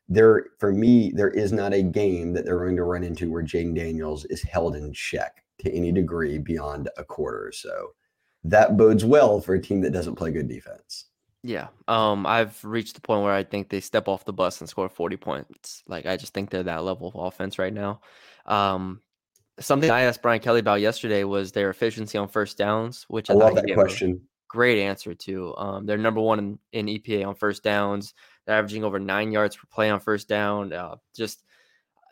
there, 0.09 0.47
for 0.59 0.71
me, 0.71 1.11
there 1.13 1.29
is 1.29 1.51
not 1.51 1.73
a 1.73 1.83
game 1.83 2.33
that 2.33 2.45
they're 2.45 2.59
going 2.59 2.75
to 2.77 2.83
run 2.83 3.03
into 3.03 3.29
where 3.29 3.43
Jayden 3.43 3.75
Daniels 3.75 4.25
is 4.25 4.41
held 4.41 4.75
in 4.75 4.91
check 4.93 5.43
to 5.59 5.71
any 5.71 5.91
degree 5.91 6.37
beyond 6.37 6.89
a 6.97 7.03
quarter 7.03 7.47
or 7.47 7.51
so. 7.51 7.93
that 8.45 8.75
bodes 8.75 9.05
well 9.05 9.39
for 9.39 9.55
a 9.55 9.61
team 9.61 9.81
that 9.81 9.93
doesn't 9.93 10.15
play 10.15 10.31
good 10.31 10.49
defense. 10.49 11.05
Yeah. 11.43 11.67
Um, 11.87 12.25
I've 12.25 12.63
reached 12.63 12.95
the 12.95 13.01
point 13.01 13.23
where 13.23 13.33
I 13.33 13.43
think 13.43 13.69
they 13.69 13.79
step 13.79 14.07
off 14.07 14.25
the 14.25 14.33
bus 14.33 14.61
and 14.61 14.69
score 14.69 14.89
40 14.89 15.17
points. 15.17 15.83
Like 15.87 16.05
I 16.05 16.17
just 16.17 16.33
think 16.33 16.49
they're 16.49 16.63
that 16.63 16.83
level 16.83 17.07
of 17.07 17.15
offense 17.15 17.59
right 17.59 17.73
now. 17.73 18.01
Um, 18.45 19.01
something 19.59 19.89
I 19.89 20.01
asked 20.01 20.21
Brian 20.21 20.39
Kelly 20.39 20.59
about 20.59 20.81
yesterday 20.81 21.23
was 21.23 21.51
their 21.51 21.69
efficiency 21.69 22.17
on 22.17 22.27
first 22.27 22.57
downs, 22.57 23.05
which 23.07 23.29
I, 23.29 23.33
I 23.33 23.37
love 23.37 23.55
that 23.55 23.71
question. 23.73 24.21
Great 24.47 24.81
answer 24.81 25.13
to. 25.13 25.55
Um, 25.57 25.85
they're 25.85 25.97
number 25.97 26.21
one 26.21 26.39
in, 26.39 26.59
in, 26.71 26.85
EPA 26.85 27.27
on 27.27 27.35
first 27.35 27.63
downs. 27.63 28.13
They're 28.45 28.55
averaging 28.55 28.83
over 28.83 28.99
nine 28.99 29.31
yards 29.31 29.55
per 29.55 29.63
play 29.71 29.89
on 29.89 29.99
first 29.99 30.27
down. 30.27 30.73
Uh, 30.73 30.95
just 31.15 31.43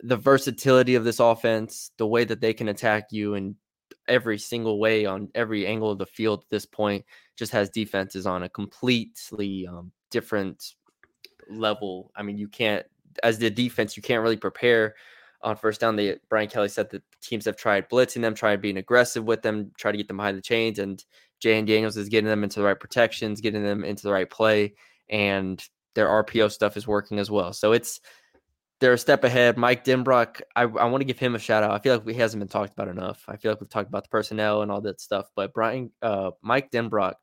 the 0.02 0.18
versatility 0.18 0.96
of 0.96 1.04
this 1.04 1.20
offense, 1.20 1.92
the 1.98 2.08
way 2.08 2.24
that 2.24 2.42
they 2.42 2.54
can 2.54 2.70
attack 2.70 3.08
you 3.12 3.36
in 3.36 3.56
every 4.08 4.40
single 4.40 4.80
way 4.80 5.06
on 5.06 5.30
every 5.36 5.68
angle 5.68 5.92
of 5.92 6.00
the 6.00 6.06
field 6.06 6.40
at 6.40 6.50
this 6.50 6.66
point, 6.66 7.06
just 7.38 7.52
has 7.52 7.70
defenses 7.70 8.26
on 8.26 8.44
a 8.44 8.50
completely 8.50 9.68
um, 9.68 9.92
different 10.10 10.74
level. 11.50 12.12
I 12.16 12.24
mean, 12.24 12.38
you 12.38 12.48
can't, 12.48 12.86
as 13.22 13.38
the 13.38 13.52
defense, 13.52 13.96
you 13.96 14.02
can't 14.02 14.24
really 14.24 14.38
prepare 14.38 14.96
on 15.44 15.56
first 15.56 15.82
down. 15.82 15.96
They 15.96 16.18
Brian 16.30 16.50
Kelly 16.50 16.70
said 16.70 16.90
that 16.92 17.04
teams 17.22 17.46
have 17.46 17.58
tried 17.58 17.90
blitzing 17.90 18.22
them, 18.22 18.36
tried 18.36 18.62
being 18.62 18.78
aggressive 18.78 19.24
with 19.24 19.42
them, 19.42 19.72
try 19.78 19.92
to 19.92 19.98
get 19.98 20.08
them 20.08 20.18
behind 20.18 20.38
the 20.38 20.42
chains, 20.42 20.80
and 20.80 21.04
Jayden 21.44 21.66
Daniels 21.66 21.98
is 21.98 22.10
getting 22.10 22.30
them 22.30 22.44
into 22.44 22.60
the 22.60 22.66
right 22.66 22.80
protections, 22.80 23.42
getting 23.42 23.64
them 23.64 23.84
into 23.84 24.04
the 24.04 24.12
right 24.12 24.30
play, 24.30 24.76
and 25.10 25.64
their 25.96 26.08
RPO 26.08 26.52
stuff 26.52 26.78
is 26.78 26.88
working 26.88 27.20
as 27.20 27.30
well. 27.30 27.54
So 27.54 27.72
it's 27.72 28.00
they're 28.80 28.94
a 28.94 28.98
step 28.98 29.24
ahead. 29.24 29.58
Mike 29.58 29.86
Denbrock, 29.86 30.42
I, 30.56 30.64
I 30.64 30.66
want 30.66 31.02
to 31.02 31.06
give 31.06 31.20
him 31.20 31.36
a 31.36 31.40
shout 31.40 31.64
out. 31.64 31.72
I 31.72 31.80
feel 31.80 31.98
like 31.98 32.08
he 32.08 32.16
hasn't 32.16 32.42
been 32.42 32.48
talked 32.48 32.74
about 32.74 32.88
enough. 32.88 33.24
I 33.28 33.38
feel 33.38 33.52
like 33.52 33.62
we've 33.62 33.70
talked 33.70 33.90
about 33.90 34.04
the 34.04 34.10
personnel 34.10 34.64
and 34.64 34.72
all 34.72 34.82
that 34.82 35.00
stuff, 35.00 35.28
but 35.36 35.54
Brian, 35.54 35.92
uh, 36.02 36.32
Mike 36.42 36.72
Denbrock, 36.72 37.14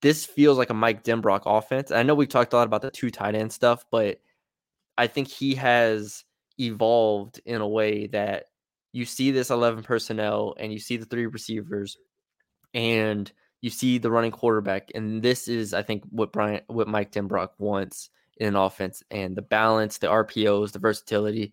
this 0.00 0.24
feels 0.24 0.58
like 0.58 0.70
a 0.70 0.74
Mike 0.74 1.02
Denbrock 1.02 1.42
offense. 1.44 1.90
I 1.90 2.04
know 2.04 2.14
we've 2.14 2.28
talked 2.28 2.52
a 2.52 2.56
lot 2.56 2.68
about 2.68 2.82
the 2.82 2.90
two 2.90 3.10
tight 3.10 3.34
end 3.34 3.52
stuff, 3.52 3.84
but 3.90 4.20
I 4.96 5.08
think 5.08 5.28
he 5.28 5.56
has 5.56 6.24
evolved 6.60 7.40
in 7.44 7.60
a 7.60 7.68
way 7.68 8.06
that 8.08 8.44
you 8.92 9.04
see 9.04 9.30
this 9.30 9.50
11 9.50 9.84
personnel 9.84 10.54
and 10.58 10.72
you 10.72 10.78
see 10.78 10.96
the 10.96 11.06
three 11.06 11.26
receivers 11.26 11.96
and 12.74 13.30
you 13.60 13.70
see 13.70 13.98
the 13.98 14.10
running 14.10 14.30
quarterback. 14.30 14.90
And 14.94 15.22
this 15.22 15.48
is, 15.48 15.74
I 15.74 15.82
think, 15.82 16.04
what 16.10 16.32
Brian, 16.32 16.62
what 16.66 16.88
Mike 16.88 17.12
Denbrock 17.12 17.50
wants 17.58 18.10
in 18.38 18.48
an 18.48 18.56
offense 18.56 19.02
and 19.10 19.36
the 19.36 19.42
balance, 19.42 19.98
the 19.98 20.06
RPOs, 20.06 20.72
the 20.72 20.78
versatility. 20.78 21.52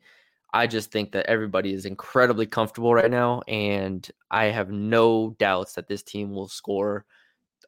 I 0.54 0.65
just 0.65 0.91
think 0.91 1.12
that 1.12 1.26
everybody 1.26 1.74
is 1.74 1.86
incredibly 1.86 2.46
comfortable 2.46 2.93
right 2.93 3.12
now. 3.12 3.41
And 3.48 4.10
I 4.32 4.46
have 4.46 4.72
no 4.72 5.36
doubts 5.38 5.74
that 5.74 5.88
this 5.88 6.04
team 6.04 6.32
will 6.32 6.48
score 6.48 7.06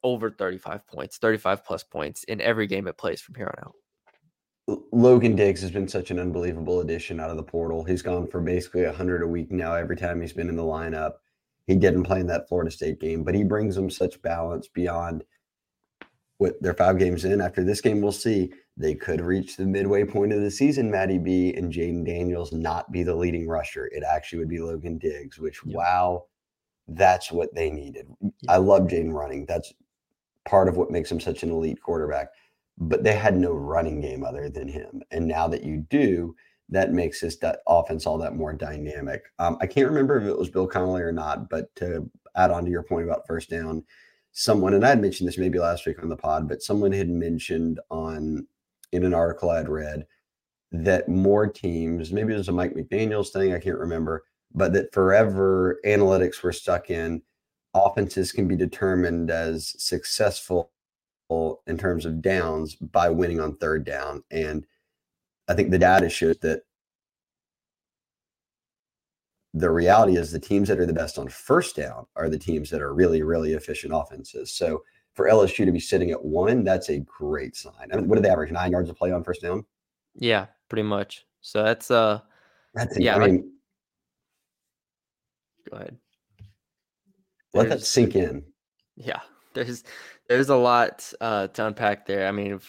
over 0.04 0.32
35 0.32 0.88
points, 0.88 1.18
35 1.18 1.66
plus 1.66 1.84
points 1.84 2.24
in 2.24 2.40
every 2.40 2.68
game 2.68 2.88
it 2.88 2.98
plays 2.98 3.20
from 3.20 3.36
here 3.36 3.54
on 3.58 3.68
out. 3.68 3.76
Logan 4.92 5.36
Diggs 5.36 5.62
has 5.62 5.72
been 5.72 5.88
such 5.88 6.12
an 6.12 6.20
unbelievable 6.20 6.82
addition 6.82 7.20
out 7.20 7.30
of 7.30 7.38
the 7.38 7.44
portal. 7.44 7.84
He's 7.84 8.02
gone 8.02 8.28
for 8.28 8.42
basically 8.42 8.86
100 8.86 9.22
a 9.22 9.28
week 9.28 9.52
now 9.52 9.74
every 9.74 9.96
time 9.96 10.22
he's 10.22 10.34
been 10.34 10.50
in 10.50 10.56
the 10.56 10.64
lineup. 10.64 11.14
He 11.68 11.76
didn't 11.76 12.04
play 12.04 12.20
in 12.20 12.28
that 12.28 12.50
Florida 12.50 12.72
State 12.72 13.00
game, 13.00 13.24
but 13.24 13.36
he 13.36 13.44
brings 13.44 13.76
them 13.76 13.90
such 13.90 14.22
balance 14.22 14.68
beyond 14.68 15.24
what 16.40 16.62
their 16.62 16.74
five 16.74 16.98
games 16.98 17.26
in. 17.26 17.42
After 17.42 17.64
this 17.64 17.82
game, 17.82 18.02
we'll 18.02 18.12
see. 18.12 18.52
They 18.76 18.96
could 18.96 19.22
reach 19.22 19.56
the 19.56 19.66
midway 19.66 20.06
point 20.06 20.34
of 20.34 20.42
the 20.42 20.50
season, 20.50 20.90
Matty 20.90 21.18
B, 21.18 21.54
and 21.54 21.72
Jayden 21.72 22.06
Daniels 22.06 22.52
not 22.52 22.92
be 22.92 23.04
the 23.04 23.16
leading 23.16 23.48
rusher. 23.48 23.88
It 23.88 24.04
actually 24.04 24.40
would 24.40 24.50
be 24.50 24.60
Logan 24.60 24.98
Diggs, 24.98 25.38
which, 25.38 25.60
yep. 25.66 25.76
wow, 25.76 26.26
that's 26.88 27.32
what 27.32 27.54
they 27.54 27.70
needed. 27.70 28.08
Yep. 28.22 28.34
I 28.48 28.58
love 28.58 28.84
Jayden 28.84 29.14
running. 29.14 29.46
That's 29.46 29.74
part 30.46 30.70
of 30.70 30.78
what 30.78 30.92
makes 30.92 31.12
him 31.12 31.20
such 31.20 31.44
an 31.44 31.52
elite 31.52 31.82
quarterback 31.82 32.30
but 32.80 33.04
they 33.04 33.14
had 33.14 33.38
no 33.38 33.52
running 33.52 34.02
game 34.02 34.24
other 34.24 34.50
than 34.50 34.68
him. 34.68 35.02
And 35.12 35.28
now 35.28 35.48
that 35.50 35.64
you 35.64 35.86
do, 35.90 36.36
that 36.70 36.94
makes 36.94 37.20
this 37.20 37.38
offense 37.68 38.06
all 38.06 38.18
that 38.20 38.36
more 38.36 38.54
dynamic. 38.54 39.24
Um, 39.40 39.58
I 39.60 39.68
can't 39.68 39.90
remember 39.90 40.18
if 40.18 40.28
it 40.28 40.38
was 40.38 40.50
Bill 40.50 40.68
Connelly 40.68 41.02
or 41.02 41.12
not, 41.12 41.50
but 41.50 41.74
to 41.78 42.10
add 42.36 42.52
on 42.52 42.64
to 42.64 42.72
your 42.72 42.84
point 42.84 43.06
about 43.06 43.28
first 43.28 43.50
down, 43.50 43.84
someone 44.32 44.74
and 44.74 44.86
I 44.86 44.90
had 44.90 45.02
mentioned 45.02 45.28
this 45.28 45.38
maybe 45.38 45.60
last 45.60 45.86
week 45.86 46.02
on 46.02 46.10
the 46.10 46.16
pod, 46.16 46.48
but 46.48 46.62
someone 46.62 46.92
had 46.92 47.10
mentioned 47.10 47.80
on 47.90 48.48
in 48.92 49.04
an 49.04 49.14
article 49.14 49.50
I'd 49.50 49.68
read 49.70 50.06
that 50.72 51.10
more 51.10 51.48
teams, 51.48 52.12
maybe 52.12 52.34
it 52.34 52.38
was 52.38 52.50
a 52.50 52.52
Mike 52.52 52.76
McDaniel's 52.76 53.32
thing, 53.32 53.54
I 53.54 53.60
can't 53.60 53.78
remember, 53.78 54.24
but 54.54 54.72
that 54.74 54.94
forever 54.94 55.80
analytics 55.86 56.44
were 56.44 56.54
stuck 56.54 56.90
in 56.90 57.22
offenses 57.74 58.32
can 58.32 58.48
be 58.48 58.56
determined 58.56 59.30
as 59.30 59.76
successful 59.78 60.72
in 61.68 61.78
terms 61.78 62.06
of 62.06 62.22
downs 62.22 62.76
by 62.76 63.10
winning 63.10 63.40
on 63.40 63.56
third 63.56 63.86
down. 63.86 64.24
And 64.32 64.66
I 65.48 65.54
think 65.54 65.70
the 65.70 65.80
data 65.80 66.10
shows 66.10 66.38
that 66.40 66.64
the 69.54 69.70
reality 69.70 70.18
is 70.18 70.32
the 70.32 70.40
teams 70.40 70.68
that 70.68 70.80
are 70.80 70.86
the 70.86 70.94
best 70.94 71.18
on 71.18 71.28
first 71.28 71.76
down 71.76 72.06
are 72.16 72.30
the 72.30 72.38
teams 72.38 72.70
that 72.70 72.82
are 72.82 72.94
really, 72.94 73.24
really 73.24 73.54
efficient 73.54 73.94
offenses. 73.96 74.52
So 74.52 74.84
for 75.14 75.28
LSU 75.28 75.66
to 75.66 75.72
be 75.72 75.80
sitting 75.80 76.12
at 76.12 76.24
one, 76.24 76.64
that's 76.64 76.90
a 76.90 77.00
great 77.00 77.56
sign. 77.56 77.90
I 77.92 77.96
mean, 77.96 78.08
what 78.08 78.16
do 78.16 78.22
they 78.22 78.30
average? 78.30 78.52
Nine 78.52 78.72
yards 78.72 78.90
of 78.90 78.96
play 78.96 79.12
on 79.12 79.24
first 79.24 79.42
down? 79.42 79.66
Yeah, 80.16 80.48
pretty 80.68 80.84
much. 80.84 81.26
So 81.42 81.64
that's 81.64 81.90
uh 81.90 82.20
that's 82.74 82.98
yeah. 83.00 83.16
I 83.16 83.28
mean, 83.28 83.52
go 85.70 85.78
ahead. 85.78 85.98
Let 87.54 87.70
There's, 87.70 87.82
that 87.82 87.86
sink 87.86 88.16
in. 88.16 88.44
Yeah, 88.96 89.22
there's 89.54 89.84
there's 90.30 90.50
a 90.50 90.56
lot 90.56 91.12
uh, 91.20 91.48
to 91.48 91.66
unpack 91.66 92.06
there. 92.06 92.28
I 92.28 92.32
mean, 92.32 92.60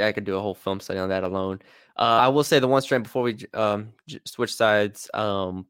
I 0.00 0.12
could 0.12 0.24
do 0.24 0.36
a 0.36 0.40
whole 0.40 0.54
film 0.54 0.78
study 0.78 1.00
on 1.00 1.08
that 1.08 1.24
alone. 1.24 1.60
Uh, 1.96 2.20
I 2.22 2.28
will 2.28 2.44
say 2.44 2.60
the 2.60 2.68
one 2.68 2.80
strength 2.80 3.04
before 3.04 3.24
we 3.24 3.36
um, 3.52 3.92
switch 4.24 4.54
sides. 4.54 5.10
Um, 5.12 5.66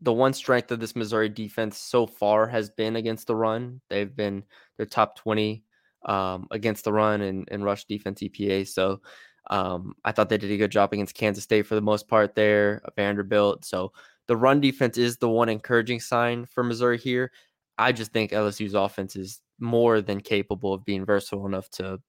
the 0.00 0.14
one 0.14 0.32
strength 0.32 0.72
of 0.72 0.80
this 0.80 0.96
Missouri 0.96 1.28
defense 1.28 1.78
so 1.78 2.06
far 2.06 2.48
has 2.48 2.70
been 2.70 2.96
against 2.96 3.26
the 3.26 3.36
run. 3.36 3.82
They've 3.90 4.16
been 4.16 4.44
their 4.78 4.86
top 4.86 5.16
twenty 5.16 5.62
um, 6.06 6.48
against 6.50 6.84
the 6.84 6.92
run 6.92 7.20
and, 7.20 7.46
and 7.50 7.62
rush 7.62 7.84
defense 7.84 8.20
EPA. 8.20 8.66
So 8.66 9.02
um, 9.50 9.94
I 10.04 10.12
thought 10.12 10.30
they 10.30 10.38
did 10.38 10.50
a 10.50 10.56
good 10.56 10.72
job 10.72 10.92
against 10.94 11.14
Kansas 11.14 11.44
State 11.44 11.66
for 11.66 11.74
the 11.74 11.82
most 11.82 12.08
part 12.08 12.34
there, 12.34 12.80
Vanderbilt. 12.96 13.66
So 13.66 13.92
the 14.26 14.36
run 14.36 14.60
defense 14.60 14.96
is 14.96 15.18
the 15.18 15.28
one 15.28 15.50
encouraging 15.50 16.00
sign 16.00 16.46
for 16.46 16.64
Missouri 16.64 16.98
here. 16.98 17.30
I 17.78 17.92
just 17.92 18.12
think 18.12 18.32
LSU's 18.32 18.74
offense 18.74 19.16
is 19.16 19.40
more 19.62 20.00
than 20.00 20.20
capable 20.20 20.74
of 20.74 20.84
being 20.84 21.04
versatile 21.04 21.46
enough 21.46 21.70
to, 21.70 22.00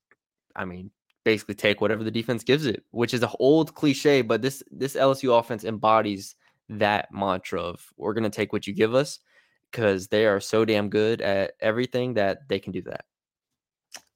I 0.56 0.66
mean, 0.66 0.92
basically 1.24 1.56
take 1.56 1.80
whatever 1.80 2.04
the 2.04 2.12
defense 2.12 2.44
gives 2.44 2.66
it, 2.66 2.84
which 2.92 3.14
is 3.14 3.24
an 3.24 3.30
old 3.40 3.74
cliche, 3.74 4.22
but 4.22 4.42
this 4.42 4.64
this 4.72 4.96
LSU 4.96 5.38
offense 5.38 5.64
embodies 5.64 6.36
that 6.70 7.14
mantra 7.14 7.62
of 7.62 7.94
we're 7.98 8.14
going 8.14 8.24
to 8.24 8.30
take 8.30 8.54
what 8.54 8.68
you 8.68 8.74
give 8.74 8.96
us 8.96 9.20
because 9.72 10.08
they 10.08 10.26
are 10.26 10.40
so 10.40 10.66
damn 10.66 10.90
good 10.90 11.22
at 11.22 11.54
everything 11.60 12.14
that 12.14 12.48
they 12.48 12.60
can 12.60 12.72
do 12.72 12.82
that. 12.84 13.06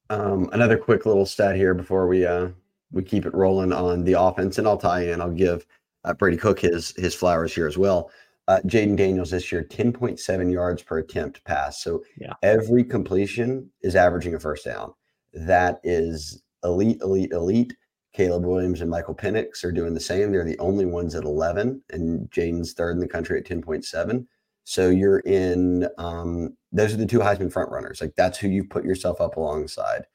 Um, 0.10 0.50
another 0.54 0.78
quick 0.78 1.06
little 1.06 1.26
stat 1.26 1.56
here 1.56 1.74
before 1.74 2.08
we 2.08 2.26
uh, 2.26 2.50
we 2.92 3.04
keep 3.04 3.26
it 3.26 3.34
rolling 3.34 3.74
on 3.74 4.04
the 4.04 4.14
offense, 4.14 4.58
and 4.58 4.68
I'll 4.68 4.78
tie 4.78 5.08
in. 5.08 5.22
I'll 5.22 5.32
give 5.32 5.66
uh, 6.04 6.14
Brady 6.14 6.38
Cook 6.38 6.60
his 6.60 6.94
his 6.98 7.14
flowers 7.14 7.54
here 7.54 7.68
as 7.68 7.78
well. 7.78 8.12
Uh, 8.48 8.60
Jayden 8.66 8.96
Daniels 8.96 9.32
this 9.32 9.52
year, 9.52 9.64
10.7 9.70 10.52
yards 10.52 10.82
per 10.82 11.00
attempt 11.00 11.44
pass. 11.44 11.84
So 11.84 12.04
yeah. 12.18 12.34
every 12.44 12.84
completion 12.84 13.70
is 13.82 13.96
averaging 13.96 14.36
a 14.36 14.40
first 14.40 14.64
down. 14.64 14.94
That 15.34 15.80
is 15.84 16.44
elite, 16.64 17.02
elite, 17.02 17.32
elite. 17.32 17.76
Caleb 18.14 18.46
Williams 18.46 18.82
and 18.82 18.90
Michael 18.90 19.14
Penix 19.14 19.64
are 19.64 19.72
doing 19.72 19.94
the 19.94 20.00
same. 20.00 20.32
They're 20.32 20.44
the 20.44 20.58
only 20.58 20.86
ones 20.86 21.14
at 21.14 21.24
11, 21.24 21.84
and 21.92 22.28
Jayden's 22.32 22.74
third 22.74 22.96
in 22.96 23.00
the 23.00 23.08
country 23.08 23.38
at 23.38 23.46
10.7. 23.46 24.26
So 24.64 24.90
you're 24.90 25.20
in, 25.20 25.88
um, 26.00 26.58
those 26.72 26.94
are 26.94 26.98
the 26.98 27.06
two 27.06 27.20
Heisman 27.20 27.52
front 27.52 27.70
runners. 27.70 28.02
Like 28.02 28.16
that's 28.18 28.40
who 28.40 28.48
you 28.48 28.64
put 28.64 28.86
yourself 28.86 29.22
up 29.22 29.38
alongside. 29.38 30.08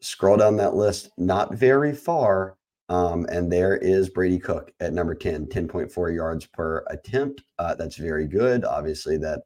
Scroll 0.00 0.36
down 0.36 0.56
that 0.58 0.76
list, 0.76 1.10
not 1.18 1.52
very 1.54 1.92
far. 1.92 2.56
Um, 2.90 3.24
and 3.30 3.50
there 3.50 3.76
is 3.76 4.10
Brady 4.10 4.38
Cook 4.40 4.72
at 4.80 4.92
number 4.92 5.14
10, 5.14 5.46
10.4 5.46 6.14
yards 6.14 6.46
per 6.46 6.84
attempt. 6.88 7.44
Uh, 7.58 7.74
that's 7.76 7.96
very 7.96 8.26
good. 8.26 8.64
Obviously, 8.64 9.16
that 9.18 9.42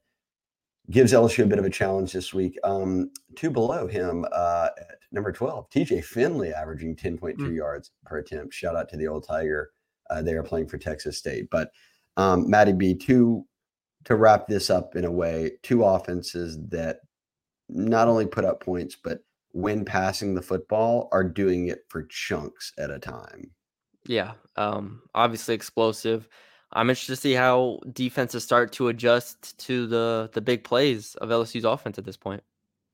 gives 0.90 1.12
LSU 1.12 1.44
a 1.44 1.46
bit 1.46 1.59
of 1.59 1.66
a 1.66 1.70
challenge 1.70 2.12
this 2.12 2.33
week. 2.33 2.59
Um, 2.64 3.11
two 3.37 3.50
below 3.50 3.87
him 3.87 4.24
uh, 4.33 4.70
at 4.78 4.96
number 5.12 5.30
12, 5.30 5.68
TJ 5.68 6.04
Finley 6.04 6.54
averaging 6.54 6.96
10.2 6.96 7.37
mm. 7.37 7.54
yards 7.54 7.90
per 8.07 8.18
attempt. 8.18 8.54
Shout 8.54 8.76
out 8.76 8.88
to 8.88 8.96
the 8.96 9.07
old 9.07 9.26
Tiger. 9.26 9.70
Uh, 10.09 10.22
they 10.22 10.33
are 10.33 10.42
playing 10.42 10.68
for 10.68 10.78
Texas 10.78 11.18
State. 11.18 11.48
But 11.50 11.70
um, 12.16 12.48
Matty 12.48 12.72
B, 12.72 12.94
two, 12.94 13.44
to 14.04 14.16
wrap 14.16 14.46
this 14.46 14.70
up 14.70 14.96
in 14.96 15.04
a 15.04 15.11
way, 15.11 15.52
two 15.62 15.85
offenses 15.85 16.59
that 16.68 17.00
not 17.68 18.09
only 18.09 18.26
put 18.26 18.44
up 18.46 18.61
points, 18.61 18.96
but 19.02 19.20
when 19.54 19.84
passing 19.84 20.34
the 20.34 20.42
football 20.42 21.08
are 21.12 21.24
doing 21.24 21.68
it 21.68 21.84
for 21.88 22.02
chunks 22.10 22.72
at 22.76 22.90
a 22.90 22.98
time. 22.98 23.52
Yeah, 24.06 24.32
um, 24.56 25.02
obviously 25.14 25.54
explosive. 25.54 26.28
I'm 26.72 26.90
interested 26.90 27.14
to 27.14 27.20
see 27.20 27.32
how 27.34 27.78
defenses 27.92 28.42
start 28.42 28.72
to 28.72 28.88
adjust 28.88 29.56
to 29.60 29.86
the 29.86 30.28
the 30.32 30.40
big 30.40 30.64
plays 30.64 31.14
of 31.16 31.28
LSU's 31.28 31.64
offense 31.64 31.98
at 31.98 32.04
this 32.04 32.16
point. 32.16 32.42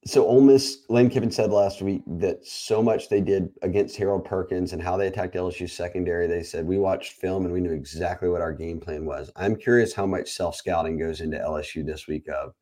so 0.05 0.27
Ole 0.27 0.43
Miss, 0.43 0.85
Lane 0.91 1.09
Kiffin 1.09 1.31
said 1.31 1.51
last 1.51 1.81
week 1.81 2.03
that 2.07 2.45
so 2.47 2.83
much 2.83 3.09
they 3.09 3.23
did 3.23 3.49
against 3.63 3.97
Harold 3.97 4.27
Perkins 4.27 4.75
and 4.75 4.83
how 4.83 4.99
they 4.99 5.07
attacked 5.07 5.35
LSU's 5.35 5.73
secondary. 5.73 6.27
They 6.27 6.43
said 6.43 6.67
we 6.67 6.79
watched 6.79 7.15
film 7.15 7.45
and 7.47 7.55
we 7.55 7.61
knew 7.61 7.73
exactly 7.73 8.29
what 8.29 8.43
our 8.43 8.53
game 8.53 8.81
plan 8.81 9.07
was. 9.07 9.31
I'm 9.35 9.57
curious 9.57 9.95
how 9.95 10.07
much 10.07 10.31
self 10.31 10.57
scouting 10.57 10.99
goes 10.99 11.23
into 11.23 11.39
LSU 11.39 11.85
this 11.85 12.07
week. 12.07 12.29
Of 12.29 12.53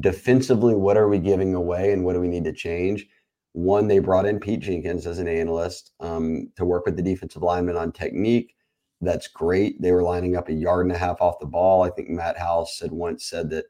defensively, 0.00 0.74
what 0.74 0.96
are 0.96 1.08
we 1.08 1.18
giving 1.18 1.54
away 1.54 1.92
and 1.92 2.04
what 2.04 2.14
do 2.14 2.20
we 2.20 2.28
need 2.28 2.44
to 2.44 2.52
change? 2.52 3.06
One, 3.52 3.88
they 3.88 3.98
brought 3.98 4.26
in 4.26 4.40
Pete 4.40 4.60
Jenkins 4.60 5.06
as 5.06 5.18
an 5.18 5.28
analyst 5.28 5.92
um, 6.00 6.50
to 6.56 6.64
work 6.64 6.86
with 6.86 6.96
the 6.96 7.02
defensive 7.02 7.42
lineman 7.42 7.76
on 7.76 7.92
technique. 7.92 8.54
That's 9.00 9.28
great. 9.28 9.80
They 9.80 9.92
were 9.92 10.02
lining 10.02 10.36
up 10.36 10.48
a 10.48 10.52
yard 10.52 10.86
and 10.86 10.94
a 10.94 10.98
half 10.98 11.20
off 11.20 11.38
the 11.40 11.46
ball. 11.46 11.82
I 11.82 11.90
think 11.90 12.08
Matt 12.08 12.38
House 12.38 12.80
had 12.80 12.92
once 12.92 13.24
said 13.24 13.50
that 13.50 13.66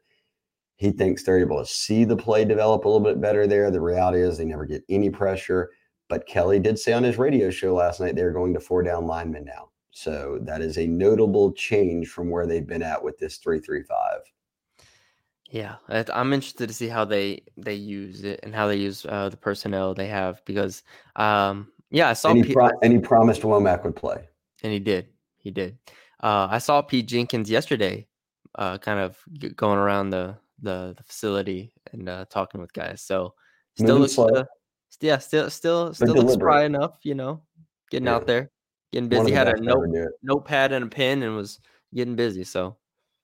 he 0.75 0.91
thinks 0.91 1.23
they're 1.23 1.39
able 1.39 1.59
to 1.59 1.65
see 1.65 2.05
the 2.05 2.15
play 2.15 2.45
develop 2.45 2.85
a 2.85 2.89
little 2.89 3.05
bit 3.05 3.21
better 3.21 3.45
there. 3.45 3.69
The 3.69 3.81
reality 3.81 4.21
is 4.21 4.37
they 4.37 4.45
never 4.45 4.65
get 4.65 4.83
any 4.89 5.09
pressure. 5.09 5.69
But 6.07 6.25
Kelly 6.25 6.59
did 6.59 6.79
say 6.79 6.93
on 6.93 7.03
his 7.03 7.17
radio 7.17 7.49
show 7.51 7.75
last 7.75 7.99
night 7.99 8.15
they're 8.15 8.31
going 8.31 8.53
to 8.55 8.59
four 8.59 8.81
down 8.81 9.05
linemen 9.05 9.45
now. 9.45 9.69
So 9.91 10.39
that 10.43 10.61
is 10.61 10.77
a 10.77 10.87
notable 10.87 11.51
change 11.51 12.07
from 12.07 12.29
where 12.29 12.47
they've 12.47 12.65
been 12.65 12.81
at 12.81 13.03
with 13.03 13.17
this 13.19 13.37
335. 13.37 14.21
Yeah, 15.51 15.75
I'm 15.89 16.31
interested 16.31 16.67
to 16.67 16.73
see 16.73 16.87
how 16.87 17.05
they 17.05 17.41
they 17.57 17.73
use 17.73 18.23
it 18.23 18.39
and 18.43 18.53
how 18.53 18.67
they 18.67 18.75
use 18.75 19.05
uh, 19.05 19.29
the 19.29 19.37
personnel 19.37 19.93
they 19.95 20.07
have 20.07 20.43
because 20.45 20.83
um 21.15 21.71
yeah, 21.89 22.09
I 22.09 22.13
saw 22.13 22.29
and 22.29 22.45
he, 22.45 22.53
pro- 22.53 22.69
and 22.83 22.93
he 22.93 22.99
promised 22.99 23.41
Womack 23.41 23.83
would 23.83 23.95
play. 23.95 24.27
And 24.61 24.71
he 24.71 24.79
did. 24.79 25.07
He 25.39 25.49
did. 25.49 25.77
Uh, 26.21 26.47
I 26.51 26.59
saw 26.59 26.81
Pete 26.81 27.07
Jenkins 27.07 27.49
yesterday 27.49 28.05
uh, 28.55 28.77
kind 28.77 28.99
of 28.99 29.17
going 29.55 29.79
around 29.79 30.11
the 30.11 30.35
the, 30.61 30.93
the 30.97 31.03
facility 31.03 31.71
and 31.91 32.09
uh, 32.09 32.25
talking 32.29 32.61
with 32.61 32.73
guys. 32.73 33.01
So 33.01 33.33
still 33.75 33.97
looks, 33.97 34.19
uh, 34.19 34.43
yeah, 35.01 35.17
still 35.17 35.49
still 35.49 35.93
still 35.93 36.13
looks 36.13 36.33
spry 36.33 36.65
enough, 36.65 36.99
you 37.03 37.15
know, 37.15 37.41
getting 37.89 38.07
yeah. 38.07 38.15
out 38.15 38.27
there, 38.27 38.51
getting 38.91 39.09
busy. 39.09 39.31
Had 39.31 39.47
a 39.47 39.59
note, 39.61 39.87
notepad 40.21 40.73
and 40.73 40.85
a 40.85 40.87
pen 40.87 41.23
and 41.23 41.35
was 41.35 41.59
getting 41.93 42.15
busy. 42.15 42.43
So 42.43 42.75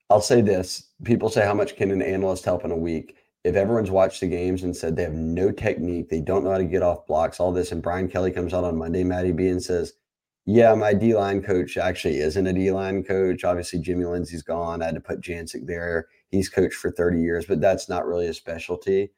I'll 0.09 0.21
say 0.21 0.41
this: 0.41 0.89
people 1.03 1.29
say 1.29 1.45
how 1.45 1.53
much 1.53 1.75
can 1.75 1.91
an 1.91 2.01
analyst 2.01 2.45
help 2.45 2.65
in 2.65 2.71
a 2.71 2.77
week? 2.77 3.17
If 3.43 3.55
everyone's 3.55 3.91
watched 3.91 4.21
the 4.21 4.27
games 4.27 4.63
and 4.63 4.75
said 4.75 4.95
they 4.95 5.03
have 5.03 5.13
no 5.13 5.51
technique, 5.51 6.09
they 6.09 6.19
don't 6.19 6.43
know 6.43 6.51
how 6.51 6.57
to 6.57 6.65
get 6.65 6.81
off 6.81 7.05
blocks, 7.05 7.39
all 7.39 7.51
this, 7.51 7.71
and 7.71 7.81
Brian 7.81 8.07
Kelly 8.07 8.31
comes 8.31 8.53
out 8.53 8.63
on 8.63 8.77
Monday, 8.77 9.03
Matty 9.03 9.31
B, 9.31 9.49
and 9.49 9.61
says, 9.61 9.93
"Yeah, 10.45 10.73
my 10.73 10.93
D 10.93 11.15
line 11.15 11.41
coach 11.43 11.77
actually 11.77 12.17
isn't 12.17 12.47
a 12.47 12.53
D 12.53 12.71
line 12.71 13.03
coach. 13.03 13.43
Obviously, 13.43 13.79
Jimmy 13.79 14.05
Lindsey's 14.05 14.43
gone. 14.43 14.81
I 14.81 14.85
had 14.85 14.95
to 14.95 15.01
put 15.01 15.21
Jancic 15.21 15.67
there 15.67 16.07
he's 16.35 16.49
coached 16.49 16.75
for 16.75 16.91
30 16.91 17.19
years, 17.19 17.45
but 17.45 17.61
that's 17.61 17.89
not 17.89 18.05
really 18.05 18.27
a 18.27 18.33
specialty, 18.33 19.11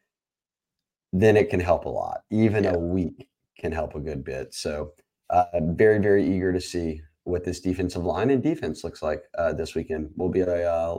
then 1.12 1.36
it 1.36 1.50
can 1.50 1.60
help 1.60 1.86
a 1.86 1.90
lot. 1.90 2.22
Even 2.32 2.64
yeah. 2.64 2.74
a 2.74 2.78
week 2.78 3.28
can 3.58 3.72
help 3.72 3.96
a 3.96 4.00
good 4.00 4.24
bit. 4.24 4.54
So, 4.54 4.94
uh, 5.30 5.46
very, 5.62 6.00
very 6.00 6.26
eager 6.26 6.54
to 6.54 6.62
see 6.62 7.02
what 7.28 7.44
this 7.44 7.60
defensive 7.60 8.04
line 8.04 8.30
and 8.30 8.42
defense 8.42 8.84
looks 8.84 9.02
like 9.02 9.24
uh, 9.38 9.54
this 9.54 9.76
weekend. 9.76 10.10
Will 10.16 10.30
be 10.30 10.42
a, 10.42 10.72
uh, 10.72 10.98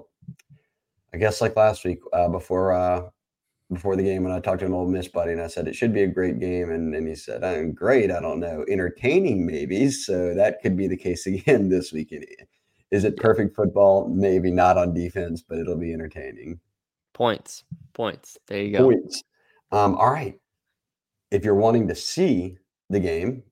I 1.14 1.16
guess, 1.16 1.40
like 1.40 1.56
last 1.56 1.84
week 1.84 2.00
uh, 2.12 2.28
before 2.28 2.72
uh, 2.72 3.08
before 3.72 3.96
the 3.96 4.02
game 4.02 4.24
when 4.24 4.32
I 4.32 4.40
talked 4.40 4.60
to 4.60 4.66
an 4.66 4.72
Ole 4.72 4.86
Miss 4.86 5.08
buddy 5.08 5.32
and 5.32 5.40
I 5.40 5.46
said 5.46 5.68
it 5.68 5.74
should 5.74 5.92
be 5.92 6.02
a 6.02 6.08
great 6.08 6.38
game, 6.38 6.70
and, 6.70 6.94
and 6.94 7.08
he 7.08 7.14
said, 7.14 7.42
"I'm 7.42 7.72
great. 7.72 8.10
I 8.10 8.20
don't 8.20 8.40
know, 8.40 8.64
entertaining 8.68 9.46
maybe." 9.46 9.90
So 10.08 10.34
that 10.34 10.60
could 10.62 10.76
be 10.76 10.86
the 10.86 10.96
case 10.96 11.26
again 11.26 11.68
this 11.70 11.92
weekend. 11.92 12.26
Is 12.90 13.04
it 13.04 13.16
perfect 13.16 13.54
football? 13.54 14.08
Maybe 14.08 14.50
not 14.50 14.78
on 14.78 14.94
defense, 14.94 15.42
but 15.46 15.58
it'll 15.58 15.76
be 15.76 15.92
entertaining. 15.92 16.60
Points. 17.12 17.64
Points. 17.94 18.38
There 18.46 18.62
you 18.62 18.78
go. 18.78 18.84
Points. 18.84 19.22
Um, 19.72 19.94
all 19.96 20.10
right. 20.10 20.38
If 21.30 21.44
you're 21.44 21.54
wanting 21.54 21.88
to 21.88 21.94
see 21.94 22.56
the 22.88 23.00
game, 23.00 23.42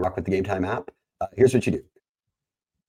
rock 0.00 0.16
with 0.16 0.24
the 0.24 0.30
Game 0.30 0.44
Time 0.44 0.64
app. 0.64 0.90
Uh, 1.20 1.26
here's 1.36 1.54
what 1.54 1.66
you 1.66 1.72
do: 1.72 1.82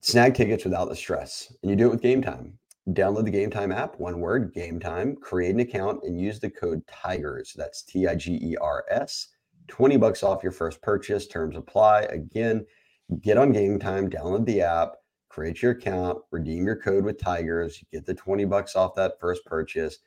snag 0.01 0.33
tickets 0.33 0.63
without 0.63 0.89
the 0.89 0.95
stress, 0.95 1.53
and 1.61 1.69
you 1.69 1.75
do 1.75 1.87
it 1.87 1.91
with 1.91 2.01
Game 2.01 2.21
Time. 2.21 2.57
Download 2.89 3.25
the 3.25 3.31
Game 3.31 3.51
Time 3.51 3.71
app. 3.71 3.99
One 3.99 4.19
word: 4.19 4.53
Game 4.53 4.79
Time. 4.79 5.15
Create 5.15 5.53
an 5.53 5.59
account 5.59 6.03
and 6.03 6.19
use 6.19 6.39
the 6.39 6.49
code 6.49 6.81
Tigers. 6.87 7.53
That's 7.55 7.83
T 7.83 8.07
I 8.07 8.15
G 8.15 8.39
E 8.41 8.57
R 8.59 8.85
S. 8.89 9.27
Twenty 9.67 9.97
bucks 9.97 10.23
off 10.23 10.43
your 10.43 10.51
first 10.51 10.81
purchase. 10.81 11.27
Terms 11.27 11.55
apply. 11.55 12.01
Again 12.03 12.65
get 13.19 13.37
on 13.37 13.51
game 13.51 13.77
time, 13.77 14.09
download 14.09 14.45
the 14.45 14.61
app, 14.61 14.93
create 15.29 15.61
your 15.61 15.71
account, 15.71 16.19
redeem 16.31 16.65
your 16.65 16.77
code 16.77 17.03
with 17.03 17.19
Tigers, 17.19 17.81
you 17.81 17.87
get 17.91 18.05
the 18.05 18.13
20 18.13 18.45
bucks 18.45 18.75
off 18.75 18.95
that 18.95 19.19
first 19.19 19.45
purchase. 19.45 19.97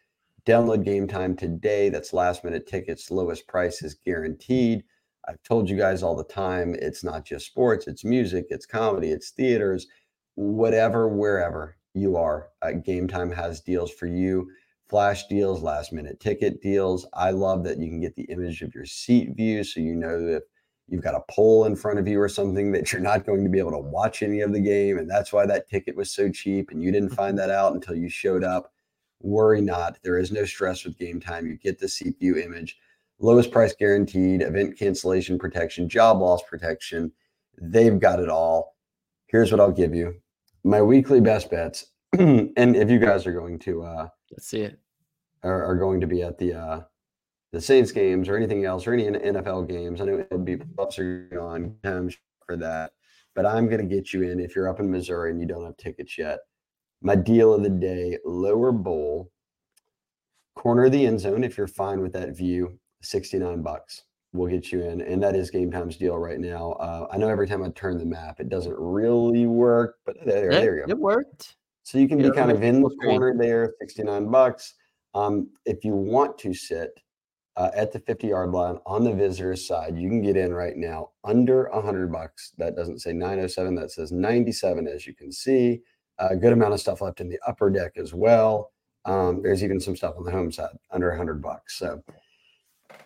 Download 0.47 0.85
game 0.85 1.09
time 1.09 1.37
today. 1.37 1.89
That's 1.89 2.13
last 2.13 2.45
minute 2.45 2.67
tickets, 2.67 3.11
lowest 3.11 3.47
price 3.47 3.83
is 3.83 3.95
guaranteed. 3.95 4.85
I've 5.29 5.43
told 5.43 5.69
you 5.71 5.77
guys 5.77 6.03
all 6.03 6.17
the 6.17 6.25
time, 6.25 6.75
it's 6.81 7.03
not 7.03 7.25
just 7.25 7.47
sports, 7.47 7.87
it's 7.87 8.05
music, 8.05 8.47
it's 8.51 8.67
comedy, 8.67 9.09
it's 9.09 9.31
theaters, 9.31 9.87
whatever, 10.35 11.09
wherever 11.09 11.77
you 11.95 12.17
are. 12.17 12.49
Uh, 12.63 12.73
game 12.73 13.09
time 13.09 13.31
has 13.31 13.61
deals 13.61 13.91
for 13.91 14.07
you 14.07 14.49
flash 14.89 15.27
deals, 15.27 15.63
last 15.63 15.93
minute 15.93 16.21
ticket 16.21 16.61
deals. 16.63 17.07
I 17.15 17.31
love 17.31 17.65
that 17.65 17.79
you 17.79 17.89
can 17.89 18.01
get 18.01 18.15
the 18.15 18.25
image 18.25 18.63
of 18.63 18.75
your 18.75 18.85
seat 18.85 19.35
view 19.37 19.65
so 19.65 19.81
you 19.81 19.95
know 19.95 20.25
that 20.27 20.43
you've 20.87 21.03
got 21.03 21.15
a 21.15 21.33
pole 21.33 21.65
in 21.65 21.75
front 21.75 21.99
of 21.99 22.07
you 22.07 22.21
or 22.21 22.29
something 22.29 22.71
that 22.73 22.93
you're 22.93 23.01
not 23.01 23.25
going 23.25 23.43
to 23.43 23.51
be 23.51 23.59
able 23.59 23.71
to 23.73 23.79
watch 23.79 24.23
any 24.23 24.41
of 24.41 24.53
the 24.53 24.61
game. 24.61 24.99
And 24.99 25.11
that's 25.11 25.33
why 25.33 25.47
that 25.47 25.69
ticket 25.69 25.97
was 25.97 26.13
so 26.13 26.31
cheap. 26.31 26.71
And 26.71 26.83
you 26.83 26.93
didn't 26.93 27.11
find 27.11 27.39
that 27.39 27.51
out 27.51 27.75
until 27.75 27.95
you 27.95 28.09
showed 28.09 28.45
up. 28.45 28.73
Worry 29.21 29.63
not. 29.63 29.99
There 30.03 30.19
is 30.19 30.31
no 30.31 30.45
stress 30.45 30.85
with 30.85 30.99
game 30.99 31.21
time. 31.21 31.47
You 31.47 31.57
get 31.57 31.79
the 31.79 31.87
CPU 31.87 32.45
image, 32.45 32.77
lowest 33.19 33.51
price 33.51 33.75
guaranteed, 33.79 34.43
event 34.43 34.79
cancellation 34.79 35.39
protection, 35.39 35.89
job 35.89 36.21
loss 36.21 36.43
protection. 36.43 37.13
They've 37.61 37.99
got 37.99 38.21
it 38.21 38.29
all. 38.29 38.77
Here's 39.27 39.51
what 39.51 39.61
I'll 39.61 39.73
give 39.73 39.95
you 39.95 40.15
my 40.65 40.81
weekly 40.81 41.21
best 41.21 41.51
bets. 41.51 41.87
and 42.19 42.53
if 42.57 42.91
you 42.91 42.99
guys 42.99 43.27
are 43.27 43.33
going 43.33 43.59
to, 43.61 43.83
uh, 43.83 44.09
let's 44.31 44.49
see 44.49 44.63
it, 44.63 44.79
are, 45.43 45.65
are 45.65 45.77
going 45.77 46.01
to 46.01 46.07
be 46.07 46.23
at 46.23 46.39
the, 46.39 46.55
uh, 46.55 46.81
the 47.53 47.61
Saints 47.61 47.93
games 47.93 48.29
or 48.29 48.37
anything 48.37 48.65
else 48.65 48.87
or 48.87 48.95
any 48.95 49.05
NFL 49.05 49.69
games. 49.69 50.01
I 50.01 50.07
know 50.07 50.19
it'll 50.19 50.39
be 50.39 50.57
buffs 50.57 50.99
are 50.99 51.29
on 51.41 51.77
for 52.47 52.57
that, 52.57 52.93
but 53.35 53.47
I'm 53.47 53.69
going 53.69 53.87
to 53.87 53.95
get 53.95 54.13
you 54.13 54.23
in 54.23 54.41
if 54.41 54.57
you're 54.57 54.69
up 54.69 54.81
in 54.81 54.91
Missouri 54.91 55.31
and 55.31 55.41
you 55.41 55.47
don't 55.47 55.65
have 55.65 55.77
tickets 55.77 56.19
yet. 56.19 56.41
My 57.01 57.15
deal 57.15 57.55
of 57.55 57.63
the 57.63 57.71
day: 57.71 58.19
lower 58.25 58.73
bowl, 58.73 59.31
corner 60.57 60.87
of 60.87 60.93
the 60.93 61.07
end 61.07 61.21
zone. 61.21 61.45
If 61.45 61.57
you're 61.57 61.69
fine 61.69 62.01
with 62.01 62.13
that 62.15 62.37
view, 62.37 62.79
69 63.05 63.63
bucks. 63.63 64.03
We'll 64.33 64.51
get 64.51 64.73
you 64.73 64.83
in, 64.83 65.01
and 65.01 65.23
that 65.23 65.37
is 65.37 65.51
game 65.51 65.71
time's 65.71 65.97
deal 65.97 66.19
right 66.19 66.41
now. 66.41 66.73
Uh, 66.73 67.07
I 67.13 67.19
know 67.19 67.29
every 67.29 67.47
time 67.47 67.63
I 67.63 67.69
turn 67.71 67.99
the 67.99 68.05
map, 68.05 68.41
it 68.41 68.49
doesn't 68.49 68.75
really 68.77 69.47
work, 69.47 69.99
but 70.05 70.17
there, 70.25 70.51
there 70.51 70.77
you 70.77 70.87
go. 70.87 70.91
It 70.91 70.99
worked. 70.99 71.55
So 71.85 71.99
you 71.99 72.09
can 72.09 72.19
be 72.19 72.31
kind 72.33 72.51
of 72.51 72.63
in 72.63 72.83
the 72.83 72.91
corner 73.03 73.35
there, 73.37 73.75
69 73.81 74.31
bucks. 74.31 74.75
Um, 75.15 75.51
if 75.67 75.85
you 75.85 75.93
want 75.95 76.37
to 76.39 76.53
sit, 76.53 76.99
uh, 77.57 77.71
at 77.75 77.93
the 77.93 78.01
50 78.01 78.29
yard 78.29 78.51
line 78.51 78.79
on 78.87 79.05
the 79.05 79.13
visitor's 79.13 79.67
side. 79.67 79.97
You 79.97 80.09
can 80.09 80.23
get 80.23 80.37
in 80.37 80.53
right 80.53 80.77
now 80.77 81.11
under 81.23 81.69
100 81.71 82.11
bucks. 82.11 82.53
That 82.59 82.77
doesn't 82.77 83.01
say 83.01 83.13
907, 83.13 83.75
that 83.77 83.91
says 83.91 84.13
97, 84.13 84.89
as 84.89 85.07
you 85.07 85.15
can 85.15 85.31
see. 85.31 85.81
A 86.19 86.37
good 86.37 86.53
amount 86.53 86.75
of 86.75 86.81
stuff 86.81 87.01
left 87.01 87.21
in 87.21 87.29
the 87.29 87.39
upper 87.47 87.71
deck 87.71 87.93
as 87.97 88.15
well. 88.15 88.73
Um, 89.05 89.43
there's 89.43 89.63
even 89.63 89.81
some 89.81 89.97
stuff 89.97 90.15
on 90.17 90.25
the 90.25 90.31
home 90.31 90.51
side 90.51 90.77
under 90.91 91.09
100 91.11 91.43
bucks. 91.43 91.79
So 91.79 92.03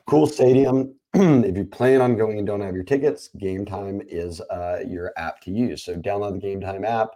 cool 0.06 0.26
stadium. 0.26 0.94
if 1.14 1.56
you 1.56 1.64
plan 1.64 2.00
on 2.00 2.16
going 2.16 2.38
and 2.38 2.46
don't 2.46 2.60
have 2.60 2.74
your 2.74 2.84
tickets, 2.84 3.30
Game 3.38 3.64
Time 3.64 4.02
is 4.08 4.40
uh, 4.40 4.80
your 4.86 5.12
app 5.16 5.40
to 5.42 5.50
use. 5.50 5.84
So 5.84 5.96
download 5.96 6.32
the 6.34 6.38
Game 6.38 6.60
Time 6.60 6.84
app. 6.84 7.10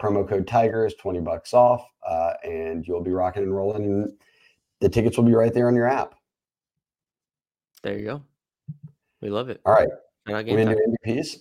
Promo 0.00 0.28
code 0.28 0.46
Tigers, 0.46 0.94
20 0.94 1.20
bucks 1.20 1.52
off, 1.52 1.84
uh, 2.08 2.34
and 2.44 2.86
you'll 2.86 3.02
be 3.02 3.10
rocking 3.10 3.42
and 3.42 3.54
rolling. 3.54 3.84
And 3.84 4.12
the 4.80 4.88
tickets 4.88 5.16
will 5.16 5.24
be 5.24 5.34
right 5.34 5.52
there 5.52 5.66
on 5.66 5.74
your 5.74 5.88
app. 5.88 6.14
There 7.82 7.98
you 7.98 8.04
go. 8.04 8.22
We 9.20 9.30
love 9.30 9.48
it. 9.48 9.60
All 9.64 9.72
right. 9.72 9.88
Can 10.26 10.44
we 10.44 10.64
do 10.64 10.96
MVPs. 11.06 11.36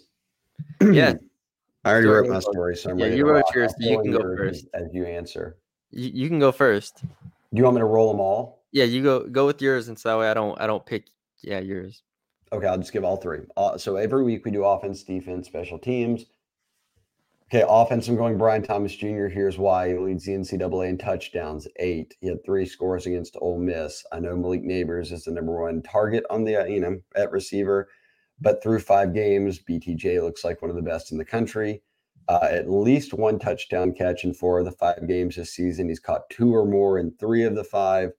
yeah. 0.94 1.14
I 1.86 1.92
already 1.92 2.08
wrote 2.08 2.28
my 2.28 2.40
story, 2.40 2.76
so 2.76 2.90
I'm 2.90 3.00
yeah, 3.00 3.08
you 3.08 3.26
wrote 3.26 3.46
yours. 3.54 3.74
So 3.80 3.90
you 3.90 4.02
can 4.02 4.12
go 4.12 4.20
first 4.36 4.66
as 4.74 4.88
you 4.92 5.06
answer. 5.06 5.58
You, 5.92 6.10
you 6.14 6.28
can 6.28 6.40
go 6.40 6.52
first. 6.52 7.02
Do 7.04 7.08
you 7.54 7.64
want 7.64 7.76
me 7.76 7.80
to 7.80 7.86
roll 7.86 8.12
them 8.12 8.20
all? 8.20 8.57
Yeah, 8.72 8.86
you 8.86 9.04
go 9.04 9.26
go 9.28 9.46
with 9.46 9.62
yours, 9.62 9.88
and 9.88 9.98
so 9.98 10.10
that 10.10 10.20
way 10.20 10.30
I 10.30 10.34
don't 10.34 10.60
I 10.62 10.68
don't 10.68 10.86
pick. 10.86 11.08
Yeah, 11.42 11.60
yours. 11.60 12.04
Okay, 12.52 12.68
I'll 12.68 12.78
just 12.78 12.94
give 12.94 13.04
all 13.04 13.18
three. 13.18 13.42
Uh, 13.58 13.78
so 13.78 13.96
every 13.98 14.24
week 14.24 14.46
we 14.46 14.52
do 14.52 14.64
offense, 14.64 15.04
defense, 15.04 15.48
special 15.48 15.78
teams. 15.80 16.26
Okay, 17.50 17.64
offense, 17.68 18.08
I'm 18.10 18.18
going 18.18 18.38
Brian 18.38 18.62
Thomas 18.64 18.96
Jr. 18.96 19.28
Here's 19.28 19.58
why. 19.58 19.90
He 19.90 19.98
leads 19.98 20.26
the 20.26 20.34
NCAA 20.34 20.90
in 20.90 20.98
touchdowns, 20.98 21.68
eight. 21.78 22.16
He 22.20 22.28
had 22.28 22.44
three 22.46 22.66
scores 22.66 23.06
against 23.06 23.38
Ole 23.40 23.60
Miss. 23.60 24.06
I 24.12 24.20
know 24.20 24.36
Malik 24.36 24.64
Nabers 24.64 25.12
is 25.14 25.24
the 25.26 25.32
number 25.32 25.62
one 25.62 25.82
target 25.82 26.26
on 26.30 26.44
the, 26.44 26.58
uh, 26.58 26.66
you 26.66 26.82
know, 26.82 27.00
at 27.16 27.32
receiver, 27.32 27.88
but 28.42 28.62
through 28.62 28.80
five 28.80 29.14
games, 29.14 29.60
BTJ 29.60 30.22
looks 30.22 30.44
like 30.44 30.62
one 30.62 30.70
of 30.70 30.76
the 30.76 30.82
best 30.82 31.12
in 31.12 31.18
the 31.18 31.26
country. 31.26 31.82
uh, 32.30 32.48
at 32.52 32.70
least 32.70 33.14
one 33.14 33.40
touchdown 33.40 33.94
catch 33.94 34.26
in 34.26 34.34
four 34.34 34.60
of 34.60 34.66
the 34.66 34.72
five 34.72 35.08
games 35.08 35.38
this 35.38 35.54
season. 35.54 35.88
He's 35.88 36.00
caught 36.00 36.30
two 36.30 36.54
or 36.54 36.66
more 36.66 37.00
in 37.00 37.12
three 37.20 37.44
of 37.44 37.56
the 37.56 37.64
five. 37.64 38.12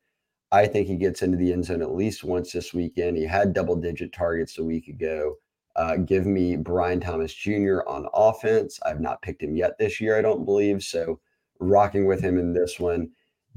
I 0.50 0.66
think 0.66 0.86
he 0.86 0.96
gets 0.96 1.22
into 1.22 1.36
the 1.36 1.52
end 1.52 1.66
zone 1.66 1.82
at 1.82 1.94
least 1.94 2.24
once 2.24 2.52
this 2.52 2.72
weekend. 2.72 3.16
He 3.16 3.24
had 3.24 3.52
double 3.52 3.76
digit 3.76 4.12
targets 4.12 4.58
a 4.58 4.64
week 4.64 4.88
ago. 4.88 5.34
Uh, 5.76 5.96
give 5.96 6.26
me 6.26 6.56
Brian 6.56 7.00
Thomas 7.00 7.32
Jr. 7.32 7.80
on 7.86 8.08
offense. 8.14 8.80
I've 8.84 9.00
not 9.00 9.22
picked 9.22 9.42
him 9.42 9.56
yet 9.56 9.78
this 9.78 10.00
year, 10.00 10.18
I 10.18 10.22
don't 10.22 10.44
believe. 10.44 10.82
So, 10.82 11.20
rocking 11.60 12.06
with 12.06 12.20
him 12.20 12.38
in 12.38 12.52
this 12.52 12.80
one. 12.80 13.10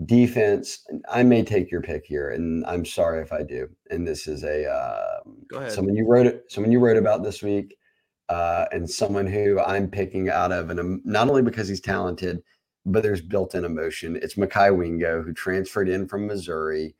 Defense, 0.05 0.85
I 1.09 1.23
may 1.23 1.43
take 1.43 1.69
your 1.69 1.81
pick 1.81 2.05
here, 2.05 2.31
and 2.31 2.65
I'm 2.65 2.85
sorry 2.85 3.21
if 3.21 3.31
I 3.31 3.43
do. 3.43 3.69
And 3.89 4.07
this 4.07 4.27
is 4.27 4.43
a 4.43 4.67
uh, 4.67 5.69
someone 5.69 5.95
you 5.95 6.07
wrote 6.07 6.25
it, 6.25 6.45
someone 6.49 6.71
you 6.71 6.79
wrote 6.79 6.97
about 6.97 7.23
this 7.23 7.43
week, 7.43 7.75
uh, 8.29 8.65
and 8.71 8.89
someone 8.89 9.27
who 9.27 9.59
I'm 9.59 9.89
picking 9.89 10.29
out 10.29 10.51
of, 10.51 10.69
and 10.69 10.79
um, 10.79 11.01
not 11.03 11.29
only 11.29 11.41
because 11.41 11.67
he's 11.67 11.81
talented, 11.81 12.41
but 12.85 13.03
there's 13.03 13.21
built-in 13.21 13.65
emotion. 13.65 14.17
It's 14.21 14.35
Mekhi 14.35 14.75
Wingo, 14.75 15.21
who 15.21 15.33
transferred 15.33 15.89
in 15.89 16.07
from 16.07 16.27
Missouri 16.27 16.95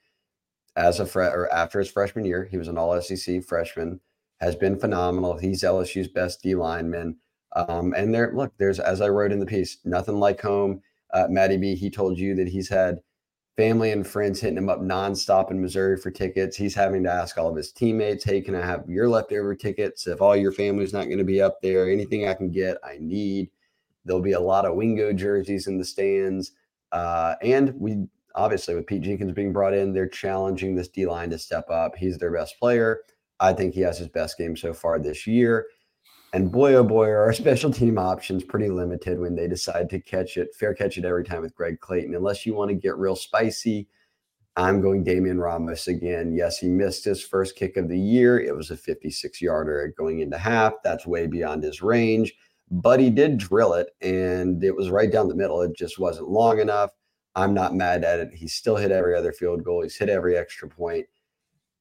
as 0.75 0.99
a 0.99 1.05
fre- 1.05 1.23
or 1.23 1.51
after 1.53 1.79
his 1.79 1.91
freshman 1.91 2.25
year. 2.25 2.45
He 2.45 2.57
was 2.57 2.67
an 2.67 2.77
All 2.77 2.99
SEC 3.01 3.43
freshman, 3.43 3.99
has 4.39 4.55
been 4.55 4.79
phenomenal. 4.79 5.37
He's 5.37 5.63
LSU's 5.63 6.07
best 6.07 6.41
D 6.41 6.55
lineman. 6.55 7.17
Um, 7.55 7.93
and 7.95 8.13
there, 8.13 8.31
look, 8.33 8.53
there's 8.57 8.79
as 8.79 9.01
I 9.01 9.09
wrote 9.09 9.31
in 9.31 9.39
the 9.39 9.45
piece, 9.45 9.77
nothing 9.85 10.19
like 10.19 10.41
home. 10.41 10.81
Uh, 11.13 11.27
Matty 11.29 11.57
B, 11.57 11.75
he 11.75 11.89
told 11.89 12.17
you 12.17 12.35
that 12.35 12.47
he's 12.47 12.69
had 12.69 13.01
family 13.57 13.91
and 13.91 14.07
friends 14.07 14.39
hitting 14.39 14.57
him 14.57 14.69
up 14.69 14.79
nonstop 14.79 15.51
in 15.51 15.61
Missouri 15.61 15.97
for 15.97 16.09
tickets. 16.09 16.55
He's 16.55 16.73
having 16.73 17.03
to 17.03 17.11
ask 17.11 17.37
all 17.37 17.49
of 17.49 17.57
his 17.57 17.71
teammates, 17.71 18.23
"Hey, 18.23 18.41
can 18.41 18.55
I 18.55 18.65
have 18.65 18.89
your 18.89 19.09
leftover 19.09 19.55
tickets? 19.55 20.07
If 20.07 20.21
all 20.21 20.35
your 20.35 20.53
family's 20.53 20.93
not 20.93 21.05
going 21.05 21.17
to 21.17 21.23
be 21.25 21.41
up 21.41 21.61
there, 21.61 21.89
anything 21.89 22.27
I 22.27 22.33
can 22.33 22.49
get, 22.49 22.77
I 22.83 22.97
need." 22.99 23.51
There'll 24.05 24.21
be 24.21 24.33
a 24.33 24.39
lot 24.39 24.65
of 24.65 24.75
Wingo 24.75 25.13
jerseys 25.13 25.67
in 25.67 25.77
the 25.77 25.85
stands. 25.85 26.51
Uh, 26.91 27.35
and 27.41 27.73
we 27.79 28.05
obviously, 28.35 28.75
with 28.75 28.87
Pete 28.87 29.01
Jenkins 29.01 29.33
being 29.33 29.53
brought 29.53 29.73
in, 29.73 29.93
they're 29.93 30.07
challenging 30.07 30.75
this 30.75 30.87
D 30.87 31.05
line 31.05 31.29
to 31.31 31.37
step 31.37 31.69
up. 31.69 31.95
He's 31.95 32.17
their 32.17 32.31
best 32.31 32.59
player. 32.59 33.01
I 33.39 33.53
think 33.53 33.73
he 33.73 33.81
has 33.81 33.97
his 33.97 34.07
best 34.07 34.37
game 34.37 34.55
so 34.55 34.73
far 34.73 34.99
this 34.99 35.25
year. 35.25 35.65
And 36.33 36.51
boy, 36.51 36.75
oh 36.75 36.83
boy, 36.83 37.07
are 37.07 37.23
our 37.23 37.33
special 37.33 37.71
team 37.71 37.97
options 37.97 38.43
pretty 38.43 38.69
limited 38.69 39.19
when 39.19 39.35
they 39.35 39.47
decide 39.47 39.89
to 39.89 39.99
catch 39.99 40.37
it, 40.37 40.55
fair 40.55 40.73
catch 40.73 40.97
it 40.97 41.05
every 41.05 41.23
time 41.23 41.41
with 41.41 41.55
Greg 41.55 41.79
Clayton. 41.79 42.15
Unless 42.15 42.45
you 42.45 42.53
want 42.53 42.69
to 42.69 42.75
get 42.75 42.97
real 42.97 43.15
spicy, 43.15 43.87
I'm 44.55 44.81
going 44.81 45.03
Damian 45.03 45.39
Ramos 45.39 45.87
again. 45.87 46.33
Yes, 46.33 46.57
he 46.57 46.67
missed 46.67 47.05
his 47.05 47.23
first 47.23 47.55
kick 47.55 47.77
of 47.77 47.89
the 47.89 47.99
year. 47.99 48.39
It 48.39 48.55
was 48.55 48.69
a 48.69 48.77
56 48.77 49.41
yarder 49.41 49.93
going 49.97 50.19
into 50.19 50.37
half. 50.37 50.73
That's 50.83 51.07
way 51.07 51.27
beyond 51.27 51.63
his 51.63 51.81
range 51.81 52.33
but 52.71 53.01
he 53.01 53.09
did 53.09 53.37
drill 53.37 53.73
it 53.73 53.93
and 54.01 54.63
it 54.63 54.75
was 54.75 54.89
right 54.89 55.11
down 55.11 55.27
the 55.27 55.35
middle. 55.35 55.61
It 55.61 55.75
just 55.75 55.99
wasn't 55.99 56.29
long 56.29 56.59
enough. 56.59 56.91
I'm 57.35 57.53
not 57.53 57.75
mad 57.75 58.03
at 58.03 58.19
it. 58.19 58.33
He 58.33 58.47
still 58.47 58.77
hit 58.77 58.91
every 58.91 59.15
other 59.15 59.33
field 59.33 59.63
goal. 59.63 59.83
He's 59.83 59.97
hit 59.97 60.09
every 60.09 60.37
extra 60.37 60.67
point. 60.67 61.05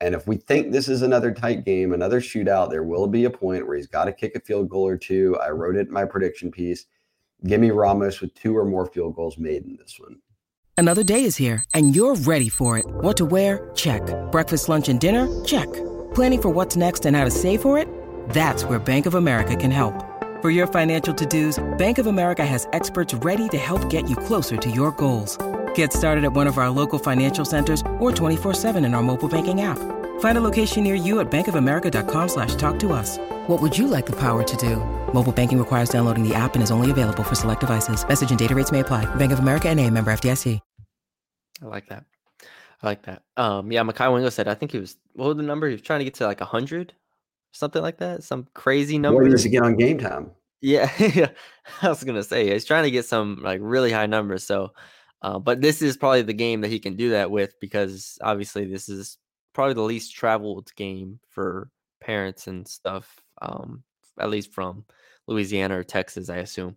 And 0.01 0.14
if 0.14 0.26
we 0.26 0.36
think 0.36 0.72
this 0.72 0.88
is 0.88 1.03
another 1.03 1.32
tight 1.32 1.64
game, 1.64 1.93
another 1.93 2.20
shootout, 2.20 2.70
there 2.70 2.82
will 2.82 3.07
be 3.07 3.24
a 3.24 3.30
point 3.30 3.66
where 3.66 3.76
he's 3.76 3.86
got 3.86 4.07
to 4.07 4.12
kick 4.12 4.34
a 4.34 4.41
field 4.41 4.68
goal 4.68 4.86
or 4.86 4.97
two. 4.97 5.36
I 5.41 5.51
wrote 5.51 5.76
it 5.76 5.88
in 5.88 5.93
my 5.93 6.05
prediction 6.05 6.51
piece. 6.51 6.86
Give 7.47 7.61
me 7.61 7.70
Ramos 7.70 8.20
with 8.20 8.34
two 8.34 8.57
or 8.57 8.64
more 8.64 8.86
field 8.86 9.14
goals 9.14 9.38
made 9.38 9.64
in 9.64 9.76
this 9.76 9.99
one. 9.99 10.16
Another 10.76 11.03
day 11.03 11.24
is 11.24 11.36
here 11.36 11.62
and 11.74 11.95
you're 11.95 12.16
ready 12.16 12.49
for 12.49 12.78
it. 12.78 12.86
What 12.86 13.16
to 13.18 13.26
wear? 13.26 13.70
Check. 13.74 14.03
Breakfast, 14.32 14.68
lunch, 14.68 14.88
and 14.88 15.01
dinner? 15.01 15.28
Check. 15.45 15.72
Planning 16.14 16.43
for 16.43 16.49
what's 16.49 16.76
next 16.76 17.07
and 17.07 17.14
how 17.14 17.24
to 17.24 17.30
save 17.30 17.62
for 17.62 17.78
it? 17.78 17.86
That's 18.30 18.64
where 18.64 18.78
Bank 18.78 19.07
of 19.07 19.14
America 19.14 19.55
can 19.55 19.70
help. 19.70 20.09
For 20.41 20.49
your 20.49 20.66
financial 20.66 21.12
to-dos, 21.12 21.62
Bank 21.76 21.99
of 21.99 22.07
America 22.07 22.47
has 22.47 22.66
experts 22.72 23.12
ready 23.12 23.47
to 23.51 23.59
help 23.59 23.91
get 23.91 24.09
you 24.09 24.16
closer 24.16 24.57
to 24.57 24.70
your 24.70 24.91
goals. 24.93 25.36
Get 25.74 25.93
started 25.93 26.24
at 26.24 26.32
one 26.32 26.47
of 26.47 26.57
our 26.57 26.70
local 26.70 26.99
financial 26.99 27.45
centers 27.45 27.82
or 27.99 28.11
24-7 28.11 28.82
in 28.82 28.95
our 28.95 29.03
mobile 29.03 29.28
banking 29.28 29.61
app. 29.61 29.76
Find 30.20 30.38
a 30.38 30.41
location 30.41 30.82
near 30.82 30.95
you 30.95 31.20
at 31.20 31.30
bankofamerica.com 31.30 32.28
slash 32.30 32.55
talk 32.55 32.78
to 32.78 32.95
us. 32.95 33.18
What 33.49 33.61
would 33.61 33.76
you 33.76 33.86
like 33.86 34.07
the 34.07 34.16
power 34.16 34.43
to 34.43 34.57
do? 34.57 34.76
Mobile 35.12 35.30
banking 35.30 35.59
requires 35.59 35.91
downloading 35.91 36.26
the 36.26 36.34
app 36.34 36.55
and 36.55 36.62
is 36.62 36.70
only 36.70 36.91
available 36.91 37.22
for 37.22 37.34
select 37.34 37.61
devices. 37.61 38.03
Message 38.09 38.30
and 38.30 38.38
data 38.38 38.55
rates 38.55 38.72
may 38.72 38.80
apply. 38.80 39.05
Bank 39.16 39.32
of 39.32 39.41
America 39.41 39.68
and 39.68 39.78
a 39.78 39.91
member 39.91 40.11
FDIC. 40.11 40.59
I 41.62 41.66
like 41.66 41.86
that. 41.88 42.07
I 42.82 42.86
like 42.86 43.03
that. 43.03 43.24
Um, 43.36 43.70
yeah, 43.70 43.82
Mekhi 43.82 44.11
Wingo 44.11 44.30
said, 44.30 44.49
I 44.49 44.55
think 44.55 44.72
he 44.72 44.78
was, 44.78 44.97
what 45.12 45.28
was 45.28 45.36
the 45.36 45.43
number? 45.43 45.66
He 45.66 45.74
was 45.74 45.82
trying 45.82 46.01
to 46.01 46.05
get 46.05 46.14
to 46.14 46.24
like 46.24 46.41
100 46.41 46.95
something 47.53 47.82
like 47.82 47.98
that. 47.98 48.22
Some 48.22 48.46
crazy 48.55 48.98
number. 48.98 49.22
What 49.22 49.32
is 49.32 49.44
again 49.44 49.64
on 49.64 49.76
game 49.76 49.98
time? 49.98 50.30
Yeah, 50.61 50.90
yeah. 51.14 51.30
I 51.82 51.88
was 51.88 52.05
gonna 52.05 52.22
say 52.22 52.51
he's 52.51 52.64
trying 52.64 52.84
to 52.84 52.90
get 52.90 53.05
some 53.05 53.40
like 53.42 53.61
really 53.62 53.92
high 53.92 54.07
numbers. 54.07 54.44
So, 54.44 54.72
uh, 55.22 55.38
but 55.38 55.61
this 55.61 55.82
is 55.82 55.96
probably 55.96 56.22
the 56.22 56.32
game 56.32 56.61
that 56.62 56.70
he 56.70 56.78
can 56.78 56.96
do 56.96 57.11
that 57.11 57.30
with 57.30 57.59
because 57.61 58.18
obviously 58.22 58.66
this 58.66 58.88
is 58.88 59.18
probably 59.53 59.74
the 59.74 59.82
least 59.82 60.14
traveled 60.14 60.70
game 60.76 61.18
for 61.28 61.70
parents 62.01 62.46
and 62.46 62.66
stuff. 62.66 63.20
Um, 63.42 63.82
at 64.18 64.30
least 64.30 64.53
from 64.53 64.84
Louisiana 65.26 65.78
or 65.78 65.84
Texas, 65.84 66.28
I 66.28 66.36
assume. 66.38 66.76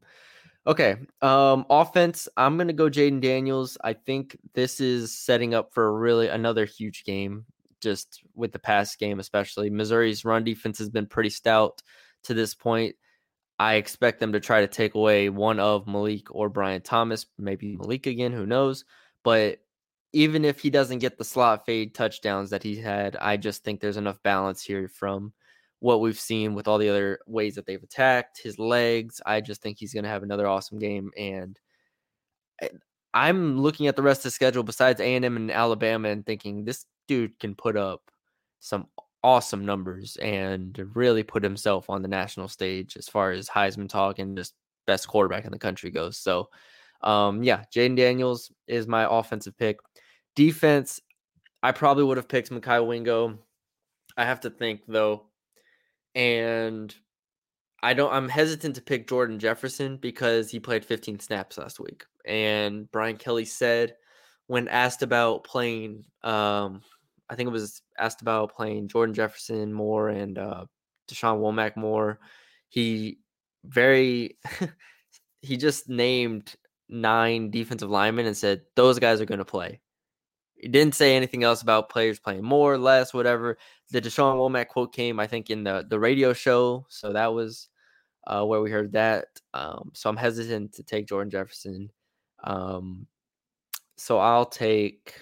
Okay. 0.65 0.95
Um, 1.21 1.65
offense, 1.69 2.29
I'm 2.37 2.57
gonna 2.57 2.73
go 2.73 2.89
Jayden 2.89 3.21
Daniels. 3.21 3.77
I 3.83 3.93
think 3.93 4.37
this 4.53 4.79
is 4.79 5.11
setting 5.17 5.53
up 5.53 5.73
for 5.73 5.97
really 5.97 6.29
another 6.29 6.65
huge 6.65 7.03
game 7.03 7.45
just 7.83 8.23
with 8.33 8.51
the 8.51 8.59
pass 8.59 8.95
game, 8.95 9.19
especially. 9.19 9.69
Missouri's 9.69 10.25
run 10.25 10.43
defense 10.43 10.79
has 10.79 10.89
been 10.89 11.05
pretty 11.05 11.29
stout 11.29 11.81
to 12.23 12.33
this 12.33 12.55
point. 12.55 12.95
I 13.59 13.75
expect 13.75 14.19
them 14.19 14.33
to 14.33 14.39
try 14.39 14.61
to 14.61 14.67
take 14.67 14.95
away 14.95 15.29
one 15.29 15.59
of 15.59 15.87
Malik 15.87 16.33
or 16.33 16.49
Brian 16.49 16.81
Thomas, 16.81 17.25
maybe 17.37 17.77
Malik 17.77 18.07
again, 18.07 18.31
who 18.31 18.45
knows. 18.45 18.85
But 19.23 19.59
even 20.13 20.45
if 20.45 20.59
he 20.59 20.69
doesn't 20.69 20.99
get 20.99 21.17
the 21.17 21.23
slot 21.23 21.65
fade 21.65 21.93
touchdowns 21.93 22.49
that 22.49 22.63
he 22.63 22.75
had, 22.75 23.15
I 23.17 23.37
just 23.37 23.63
think 23.63 23.79
there's 23.79 23.97
enough 23.97 24.21
balance 24.23 24.63
here 24.63 24.87
from 24.87 25.33
what 25.79 26.01
we've 26.01 26.19
seen 26.19 26.55
with 26.55 26.67
all 26.67 26.77
the 26.77 26.89
other 26.89 27.19
ways 27.27 27.55
that 27.55 27.65
they've 27.65 27.83
attacked 27.83 28.39
his 28.41 28.57
legs. 28.57 29.21
I 29.25 29.41
just 29.41 29.61
think 29.61 29.77
he's 29.77 29.93
going 29.93 30.03
to 30.03 30.09
have 30.09 30.23
another 30.23 30.47
awesome 30.47 30.79
game. 30.79 31.11
And 31.17 31.59
I'm 33.13 33.59
looking 33.59 33.87
at 33.87 33.95
the 33.95 34.01
rest 34.01 34.19
of 34.19 34.23
the 34.23 34.31
schedule 34.31 34.63
besides 34.63 35.01
A&M 35.01 35.35
and 35.35 35.51
Alabama 35.51 36.09
and 36.09 36.25
thinking 36.25 36.63
this 36.63 36.85
dude 37.07 37.39
can 37.39 37.55
put 37.55 37.77
up 37.77 38.01
some 38.59 38.87
awesome 39.23 39.65
numbers 39.65 40.17
and 40.17 40.77
really 40.95 41.23
put 41.23 41.43
himself 41.43 41.89
on 41.89 42.01
the 42.01 42.07
national 42.07 42.47
stage 42.47 42.97
as 42.97 43.07
far 43.07 43.31
as 43.31 43.47
Heisman 43.47 43.89
talk 43.89 44.19
and 44.19 44.37
just 44.37 44.53
best 44.85 45.07
quarterback 45.07 45.45
in 45.45 45.51
the 45.51 45.59
country 45.59 45.89
goes. 45.91 46.17
So, 46.17 46.49
um, 47.01 47.43
yeah, 47.43 47.63
Jayden 47.73 47.95
Daniels 47.95 48.51
is 48.67 48.87
my 48.87 49.07
offensive 49.09 49.57
pick. 49.57 49.79
Defense, 50.35 50.99
I 51.61 51.71
probably 51.71 52.03
would 52.03 52.17
have 52.17 52.27
picked 52.27 52.49
Mekhi 52.51 52.85
Wingo. 52.85 53.39
I 54.17 54.25
have 54.25 54.41
to 54.41 54.49
think 54.49 54.81
though, 54.87 55.27
and 56.13 56.93
I 57.81 57.93
don't. 57.93 58.13
I'm 58.13 58.29
hesitant 58.29 58.75
to 58.75 58.81
pick 58.81 59.07
Jordan 59.07 59.39
Jefferson 59.39 59.97
because 59.97 60.51
he 60.51 60.59
played 60.59 60.85
15 60.85 61.19
snaps 61.19 61.57
last 61.57 61.79
week, 61.79 62.05
and 62.25 62.91
Brian 62.91 63.17
Kelly 63.17 63.45
said 63.45 63.95
when 64.47 64.67
asked 64.67 65.01
about 65.01 65.43
playing 65.43 66.05
um, 66.23 66.81
I 67.33 67.35
think 67.35 67.47
it 67.47 67.51
was 67.51 67.81
asked 67.97 68.21
about 68.21 68.55
playing 68.55 68.89
Jordan 68.89 69.15
Jefferson 69.15 69.73
more 69.73 70.09
and 70.09 70.37
uh, 70.37 70.65
Deshaun 71.09 71.39
Womack 71.39 71.75
more. 71.75 72.19
He 72.69 73.17
very 73.65 74.37
he 75.41 75.57
just 75.57 75.89
named 75.89 76.55
nine 76.89 77.49
defensive 77.49 77.89
linemen 77.89 78.27
and 78.27 78.37
said 78.37 78.61
those 78.75 78.99
guys 78.99 79.19
are 79.19 79.25
going 79.25 79.39
to 79.39 79.45
play. 79.45 79.81
He 80.53 80.67
didn't 80.69 80.93
say 80.93 81.15
anything 81.15 81.43
else 81.43 81.63
about 81.63 81.89
players 81.89 82.19
playing 82.19 82.43
more, 82.43 82.77
less, 82.77 83.15
whatever. 83.15 83.57
The 83.89 83.99
Deshaun 83.99 84.35
Womack 84.35 84.67
quote 84.67 84.93
came, 84.93 85.19
I 85.19 85.25
think, 85.25 85.49
in 85.49 85.63
the 85.63 85.85
the 85.89 85.99
radio 85.99 86.33
show, 86.33 86.85
so 86.87 87.13
that 87.13 87.33
was 87.33 87.67
uh, 88.27 88.45
where 88.45 88.61
we 88.61 88.69
heard 88.69 88.91
that. 88.93 89.25
Um, 89.55 89.89
so 89.95 90.07
I'm 90.07 90.17
hesitant 90.17 90.73
to 90.73 90.83
take 90.83 91.07
Jordan 91.07 91.31
Jefferson. 91.31 91.89
Um, 92.43 93.07
so 93.97 94.19
I'll 94.19 94.45
take 94.45 95.15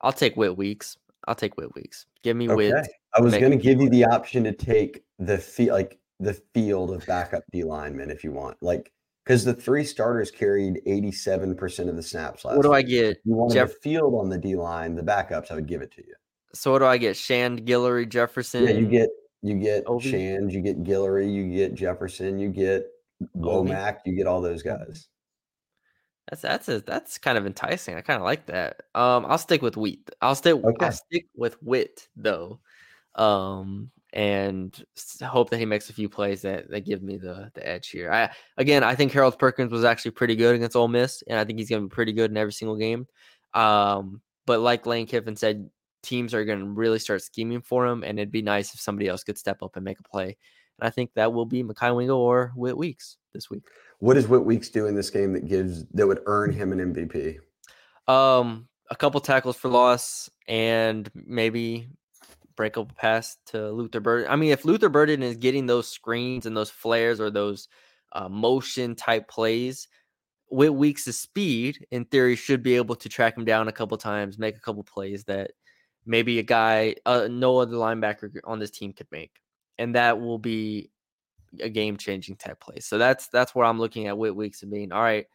I'll 0.00 0.12
take 0.12 0.36
Whit 0.36 0.56
Weeks. 0.56 0.96
I'll 1.30 1.36
take 1.36 1.56
Whit 1.56 1.72
Weeks. 1.76 2.06
Give 2.24 2.36
me 2.36 2.46
okay. 2.46 2.72
Whit. 2.72 2.88
I 3.14 3.20
was 3.20 3.36
going 3.36 3.52
to 3.52 3.56
give 3.56 3.80
you 3.80 3.88
the 3.88 4.04
option 4.04 4.42
to 4.42 4.52
take 4.52 5.04
the 5.20 5.38
fee, 5.38 5.70
like 5.70 6.00
the 6.18 6.34
field 6.34 6.90
of 6.90 7.06
backup 7.06 7.44
D 7.52 7.62
linemen 7.62 8.10
if 8.10 8.24
you 8.24 8.32
want, 8.32 8.56
like 8.60 8.92
because 9.24 9.44
the 9.44 9.54
three 9.54 9.84
starters 9.84 10.28
carried 10.28 10.82
eighty-seven 10.86 11.54
percent 11.54 11.88
of 11.88 11.94
the 11.94 12.02
snaps 12.02 12.44
last. 12.44 12.56
What 12.56 12.64
do 12.64 12.70
week. 12.70 12.78
I 12.78 12.82
get? 12.82 13.04
If 13.12 13.18
you 13.24 13.34
want 13.34 13.52
Jeff- 13.52 13.68
the 13.68 13.74
field 13.80 14.16
on 14.16 14.28
the 14.28 14.38
D 14.38 14.56
line, 14.56 14.96
the 14.96 15.02
backups. 15.02 15.52
I 15.52 15.54
would 15.54 15.68
give 15.68 15.82
it 15.82 15.92
to 15.92 16.04
you. 16.04 16.14
So 16.52 16.72
what 16.72 16.80
do 16.80 16.86
I 16.86 16.98
get? 16.98 17.16
Shand, 17.16 17.64
Guillory, 17.64 18.08
Jefferson. 18.08 18.64
Yeah, 18.64 18.70
you 18.70 18.86
get 18.86 19.08
you 19.42 19.54
get 19.54 19.84
Obi? 19.86 20.10
Shand, 20.10 20.52
you 20.52 20.62
get 20.62 20.82
Guillory, 20.82 21.32
you 21.32 21.48
get 21.48 21.74
Jefferson, 21.74 22.40
you 22.40 22.48
get 22.48 22.88
Womack, 23.38 23.98
you 24.04 24.16
get 24.16 24.26
all 24.26 24.40
those 24.40 24.64
guys. 24.64 25.06
That's 26.28 26.42
that's 26.42 26.68
a, 26.68 26.80
that's 26.80 27.18
kind 27.18 27.38
of 27.38 27.46
enticing. 27.46 27.96
I 27.96 28.02
kind 28.02 28.18
of 28.18 28.24
like 28.24 28.46
that. 28.46 28.82
Um, 28.94 29.26
I'll 29.26 29.38
stick 29.38 29.62
with 29.62 29.76
wheat. 29.76 30.10
I'll 30.20 30.34
stick. 30.34 30.54
Okay. 30.54 30.86
I'll 30.86 30.92
stick 30.92 31.26
with 31.34 31.54
Whit 31.62 32.08
though. 32.16 32.60
Um, 33.14 33.90
and 34.12 34.84
hope 35.22 35.50
that 35.50 35.58
he 35.58 35.66
makes 35.66 35.88
a 35.88 35.92
few 35.92 36.08
plays 36.08 36.42
that, 36.42 36.68
that 36.70 36.84
give 36.84 37.02
me 37.02 37.16
the 37.16 37.50
the 37.54 37.66
edge 37.66 37.88
here. 37.88 38.12
I 38.12 38.30
again, 38.56 38.82
I 38.82 38.94
think 38.94 39.12
Harold 39.12 39.38
Perkins 39.38 39.72
was 39.72 39.84
actually 39.84 40.12
pretty 40.12 40.36
good 40.36 40.54
against 40.54 40.76
Ole 40.76 40.88
Miss, 40.88 41.22
and 41.26 41.38
I 41.38 41.44
think 41.44 41.58
he's 41.58 41.70
going 41.70 41.82
to 41.82 41.88
be 41.88 41.94
pretty 41.94 42.12
good 42.12 42.30
in 42.30 42.36
every 42.36 42.52
single 42.52 42.76
game. 42.76 43.06
Um, 43.54 44.20
but 44.46 44.60
like 44.60 44.86
Lane 44.86 45.06
Kiffin 45.06 45.36
said, 45.36 45.70
teams 46.02 46.34
are 46.34 46.44
going 46.44 46.60
to 46.60 46.66
really 46.66 46.98
start 46.98 47.22
scheming 47.22 47.62
for 47.62 47.86
him, 47.86 48.02
and 48.02 48.18
it'd 48.18 48.32
be 48.32 48.42
nice 48.42 48.74
if 48.74 48.80
somebody 48.80 49.08
else 49.08 49.24
could 49.24 49.38
step 49.38 49.62
up 49.62 49.76
and 49.76 49.84
make 49.84 50.00
a 50.00 50.04
play. 50.04 50.36
And 50.78 50.86
I 50.86 50.90
think 50.90 51.12
that 51.14 51.32
will 51.32 51.46
be 51.46 51.62
Mekhi 51.62 51.94
Wingo 51.94 52.16
or 52.16 52.52
Whit 52.56 52.76
Weeks 52.76 53.16
this 53.32 53.50
week. 53.50 53.64
What 54.00 54.14
does 54.14 54.28
Whit 54.28 54.44
Weeks 54.44 54.68
do 54.70 54.86
in 54.86 54.94
this 54.94 55.10
game 55.10 55.32
that 55.34 55.46
gives 55.46 55.86
that 55.88 56.06
would 56.06 56.20
earn 56.26 56.52
him 56.52 56.72
an 56.72 56.94
MVP? 56.94 57.38
Um, 58.08 58.66
a 58.90 58.96
couple 58.96 59.20
tackles 59.20 59.56
for 59.56 59.68
loss 59.68 60.28
and 60.48 61.08
maybe 61.14 61.86
break 62.56 62.76
up 62.76 62.90
a 62.90 62.94
pass 62.94 63.36
to 63.46 63.70
Luther 63.70 64.00
Burden. 64.00 64.30
I 64.30 64.36
mean, 64.36 64.50
if 64.50 64.64
Luther 64.64 64.88
Burden 64.88 65.22
is 65.22 65.36
getting 65.36 65.66
those 65.66 65.88
screens 65.88 66.46
and 66.46 66.56
those 66.56 66.70
flares 66.70 67.20
or 67.20 67.30
those 67.30 67.68
uh, 68.12 68.28
motion 68.28 68.94
type 68.94 69.28
plays, 69.28 69.86
Whit 70.50 70.74
Weeks' 70.74 71.04
speed, 71.16 71.86
in 71.90 72.06
theory, 72.06 72.36
should 72.36 72.62
be 72.62 72.76
able 72.76 72.96
to 72.96 73.08
track 73.08 73.36
him 73.36 73.44
down 73.44 73.68
a 73.68 73.72
couple 73.72 73.96
times, 73.96 74.38
make 74.38 74.56
a 74.56 74.60
couple 74.60 74.82
plays 74.82 75.24
that 75.24 75.52
maybe 76.06 76.38
a 76.38 76.42
guy, 76.42 76.96
uh, 77.06 77.28
no 77.30 77.58
other 77.58 77.76
linebacker 77.76 78.30
on 78.44 78.58
this 78.58 78.70
team 78.70 78.92
could 78.92 79.06
make, 79.12 79.30
and 79.78 79.94
that 79.94 80.20
will 80.20 80.38
be 80.38 80.90
a 81.58 81.68
game 81.68 81.96
changing 81.96 82.36
type 82.36 82.60
play. 82.60 82.80
So 82.80 82.98
that's 82.98 83.28
that's 83.28 83.54
where 83.54 83.66
I'm 83.66 83.78
looking 83.78 84.06
at 84.06 84.16
Whit 84.16 84.36
Weeks 84.36 84.62
and 84.62 84.70
being 84.70 84.92
all 84.92 85.02
right. 85.02 85.26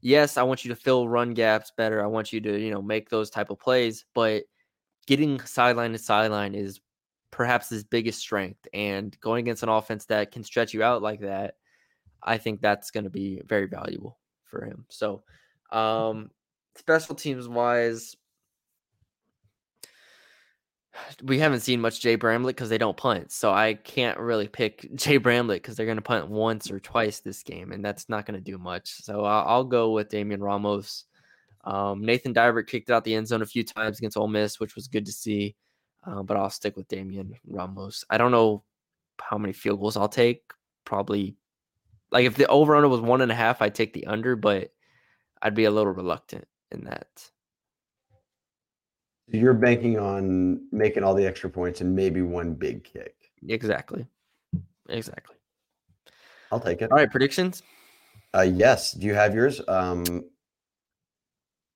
Yes, 0.00 0.36
I 0.36 0.42
want 0.42 0.64
you 0.64 0.70
to 0.70 0.76
fill 0.76 1.08
run 1.08 1.32
gaps 1.34 1.72
better. 1.76 2.02
I 2.02 2.06
want 2.06 2.32
you 2.32 2.40
to 2.40 2.60
you 2.60 2.70
know 2.70 2.82
make 2.82 3.08
those 3.08 3.30
type 3.30 3.50
of 3.50 3.60
plays, 3.60 4.04
but 4.14 4.44
getting 5.06 5.40
sideline 5.40 5.92
to 5.92 5.98
sideline 5.98 6.54
is 6.54 6.80
perhaps 7.30 7.68
his 7.68 7.84
biggest 7.84 8.20
strength. 8.20 8.66
And 8.72 9.18
going 9.20 9.40
against 9.40 9.62
an 9.62 9.68
offense 9.68 10.04
that 10.06 10.30
can 10.32 10.44
stretch 10.44 10.74
you 10.74 10.82
out 10.82 11.02
like 11.02 11.20
that, 11.20 11.54
I 12.22 12.38
think 12.38 12.60
that's 12.60 12.90
going 12.90 13.04
to 13.04 13.10
be 13.10 13.42
very 13.46 13.66
valuable 13.66 14.18
for 14.44 14.64
him. 14.64 14.84
So, 14.90 15.24
um, 15.72 16.30
special 16.76 17.14
teams 17.14 17.48
wise, 17.48 18.16
we 21.22 21.38
haven't 21.38 21.60
seen 21.60 21.80
much 21.80 22.00
Jay 22.00 22.16
Bramlett 22.16 22.54
because 22.54 22.68
they 22.68 22.78
don't 22.78 22.96
punt. 22.96 23.32
So 23.32 23.52
I 23.52 23.74
can't 23.74 24.18
really 24.18 24.48
pick 24.48 24.88
Jay 24.94 25.16
Bramlett 25.16 25.62
because 25.62 25.76
they're 25.76 25.86
going 25.86 25.96
to 25.96 26.02
punt 26.02 26.28
once 26.28 26.70
or 26.70 26.80
twice 26.80 27.20
this 27.20 27.42
game, 27.42 27.72
and 27.72 27.84
that's 27.84 28.08
not 28.08 28.26
going 28.26 28.38
to 28.38 28.50
do 28.50 28.58
much. 28.58 29.02
So 29.02 29.24
I'll, 29.24 29.46
I'll, 29.46 29.64
go 29.64 29.92
with 29.92 30.10
Damian 30.10 30.42
Ramos. 30.42 31.04
Um, 31.64 32.04
Nathan 32.04 32.34
Dibert 32.34 32.66
kicked 32.66 32.90
out 32.90 33.04
the 33.04 33.14
end 33.14 33.28
zone 33.28 33.42
a 33.42 33.46
few 33.46 33.64
times 33.64 33.98
against 33.98 34.16
Ole 34.16 34.28
Miss, 34.28 34.60
which 34.60 34.74
was 34.74 34.88
good 34.88 35.06
to 35.06 35.12
see. 35.12 35.54
Uh, 36.04 36.22
but 36.22 36.36
I'll 36.36 36.50
stick 36.50 36.76
with 36.76 36.88
Damian 36.88 37.34
Ramos. 37.46 38.04
I 38.10 38.18
don't 38.18 38.32
know 38.32 38.64
how 39.20 39.38
many 39.38 39.52
field 39.52 39.80
goals 39.80 39.96
I'll 39.96 40.08
take. 40.08 40.42
Probably 40.84 41.36
like 42.10 42.26
if 42.26 42.36
the 42.36 42.46
over 42.48 42.74
under 42.76 42.88
was 42.88 43.00
one 43.00 43.20
and 43.20 43.32
a 43.32 43.36
half, 43.36 43.62
I'd 43.62 43.74
take 43.74 43.92
the 43.92 44.06
under, 44.06 44.36
but 44.36 44.72
I'd 45.40 45.54
be 45.54 45.64
a 45.64 45.70
little 45.70 45.92
reluctant 45.92 46.46
in 46.70 46.84
that. 46.84 47.06
You're 49.28 49.54
banking 49.54 49.98
on 49.98 50.66
making 50.72 51.04
all 51.04 51.14
the 51.14 51.26
extra 51.26 51.48
points 51.48 51.80
and 51.80 51.94
maybe 51.94 52.22
one 52.22 52.54
big 52.54 52.84
kick. 52.84 53.14
Exactly. 53.48 54.06
Exactly. 54.88 55.36
I'll 56.50 56.60
take 56.60 56.82
it. 56.82 56.90
All 56.90 56.98
right, 56.98 57.10
predictions. 57.10 57.62
Uh, 58.34 58.42
yes. 58.42 58.92
Do 58.92 59.06
you 59.06 59.14
have 59.14 59.34
yours? 59.34 59.60
Um, 59.68 60.24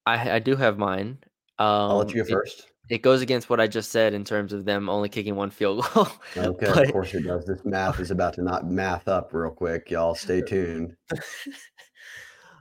I 0.04 0.32
I 0.32 0.38
do 0.38 0.56
have 0.56 0.78
mine. 0.78 1.18
Um, 1.58 1.66
I'll 1.66 1.98
let 1.98 2.10
you 2.10 2.22
go 2.22 2.28
it, 2.28 2.30
first. 2.30 2.66
It 2.88 3.02
goes 3.02 3.20
against 3.20 3.50
what 3.50 3.58
I 3.58 3.66
just 3.66 3.90
said 3.90 4.14
in 4.14 4.24
terms 4.24 4.52
of 4.52 4.64
them 4.64 4.88
only 4.88 5.08
kicking 5.08 5.34
one 5.34 5.50
field 5.50 5.84
goal. 5.94 6.08
okay, 6.36 6.66
but, 6.66 6.84
of 6.84 6.92
course 6.92 7.14
it 7.14 7.22
does. 7.22 7.44
This 7.46 7.64
math 7.64 7.98
is 7.98 8.10
about 8.10 8.34
to 8.34 8.42
not 8.42 8.70
math 8.70 9.08
up 9.08 9.32
real 9.32 9.50
quick. 9.50 9.90
Y'all 9.90 10.14
stay 10.14 10.40
tuned. 10.46 10.94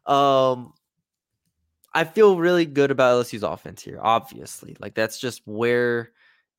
um, 0.06 0.74
I 1.96 2.04
feel 2.04 2.38
really 2.38 2.66
good 2.66 2.92
about 2.92 3.26
LSU's 3.26 3.44
offense 3.44 3.82
here. 3.82 4.00
Obviously, 4.02 4.76
like 4.80 4.94
that's 4.94 5.18
just 5.18 5.42
where 5.46 6.12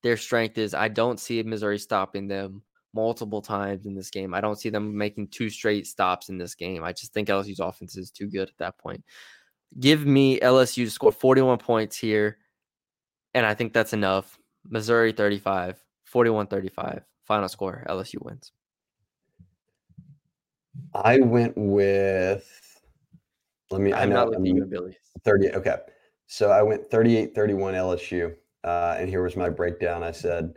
their 0.03 0.17
strength 0.17 0.57
is. 0.57 0.75
I 0.75 0.89
don't 0.89 1.21
see 1.21 1.43
Missouri 1.43 1.79
stopping 1.79 2.27
them 2.27 2.63
multiple 2.95 3.43
times 3.43 3.85
in 3.85 3.95
this 3.95 4.11
game. 4.11 4.33
I 4.33 4.41
don't 4.41 4.59
see 4.59 4.71
them 4.71 4.97
making 4.97 5.29
two 5.29 5.51
straight 5.51 5.87
stops 5.87 6.31
in 6.31 6.39
this 6.39 6.55
game. 6.55 6.83
I 6.83 6.93
just 6.93 7.13
think 7.13 7.29
LSU's 7.29 7.61
offense 7.61 7.97
is 7.97 8.11
too 8.11 8.27
good 8.27 8.49
at 8.49 8.57
that 8.59 8.79
point. 8.79 9.05
Give 9.79 10.07
me 10.07 10.41
LSU 10.41 10.87
to 10.87 10.91
score 10.91 11.13
41 11.13 11.59
points 11.59 11.99
here. 11.99 12.39
And 13.35 13.45
I 13.45 13.53
think 13.53 13.75
that's 13.75 13.93
enough. 13.93 14.39
Missouri 14.67 15.13
35, 15.13 15.79
41 16.05 16.47
35. 16.47 17.05
Final 17.25 17.49
score 17.49 17.85
LSU 17.89 18.25
wins. 18.25 18.53
I 20.95 21.19
went 21.19 21.53
with, 21.57 22.66
let 23.71 23.81
me, 23.81 23.93
I'm 23.93 24.03
I 24.03 24.05
know, 24.07 24.15
not 24.15 24.31
looking 24.31 24.59
at 24.59 24.71
Billy. 24.71 24.97
30. 25.25 25.53
Okay. 25.53 25.77
So 26.27 26.51
I 26.51 26.63
went 26.63 26.87
38 26.91 27.35
31 27.35 27.75
LSU. 27.75 28.35
Uh, 28.65 28.97
and 28.99 29.09
here 29.09 29.23
was 29.23 29.37
my 29.37 29.49
breakdown. 29.49 30.03
I 30.03 30.11
said, 30.11 30.55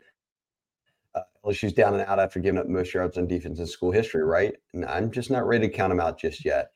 uh, 1.13 1.21
LSU's 1.45 1.73
down 1.73 1.93
and 1.93 2.03
out 2.03 2.19
after 2.19 2.39
giving 2.39 2.59
up 2.59 2.67
most 2.67 2.93
yards 2.93 3.17
on 3.17 3.27
defense 3.27 3.59
in 3.59 3.67
school 3.67 3.91
history, 3.91 4.23
right? 4.23 4.55
And 4.73 4.83
I'm 4.85 5.11
just 5.11 5.29
not 5.29 5.47
ready 5.47 5.67
to 5.67 5.73
count 5.73 5.91
them 5.91 5.99
out 5.99 6.19
just 6.19 6.43
yet. 6.43 6.71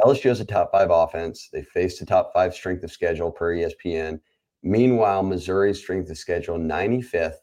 LSU 0.00 0.30
has 0.30 0.40
a 0.40 0.46
top 0.46 0.72
five 0.72 0.90
offense. 0.90 1.50
They 1.52 1.62
faced 1.62 2.00
a 2.00 2.06
top 2.06 2.32
five 2.32 2.54
strength 2.54 2.82
of 2.84 2.90
schedule 2.90 3.30
per 3.30 3.54
ESPN. 3.54 4.20
Meanwhile, 4.62 5.24
Missouri's 5.24 5.78
strength 5.78 6.10
of 6.10 6.16
schedule 6.16 6.56
95th. 6.56 7.34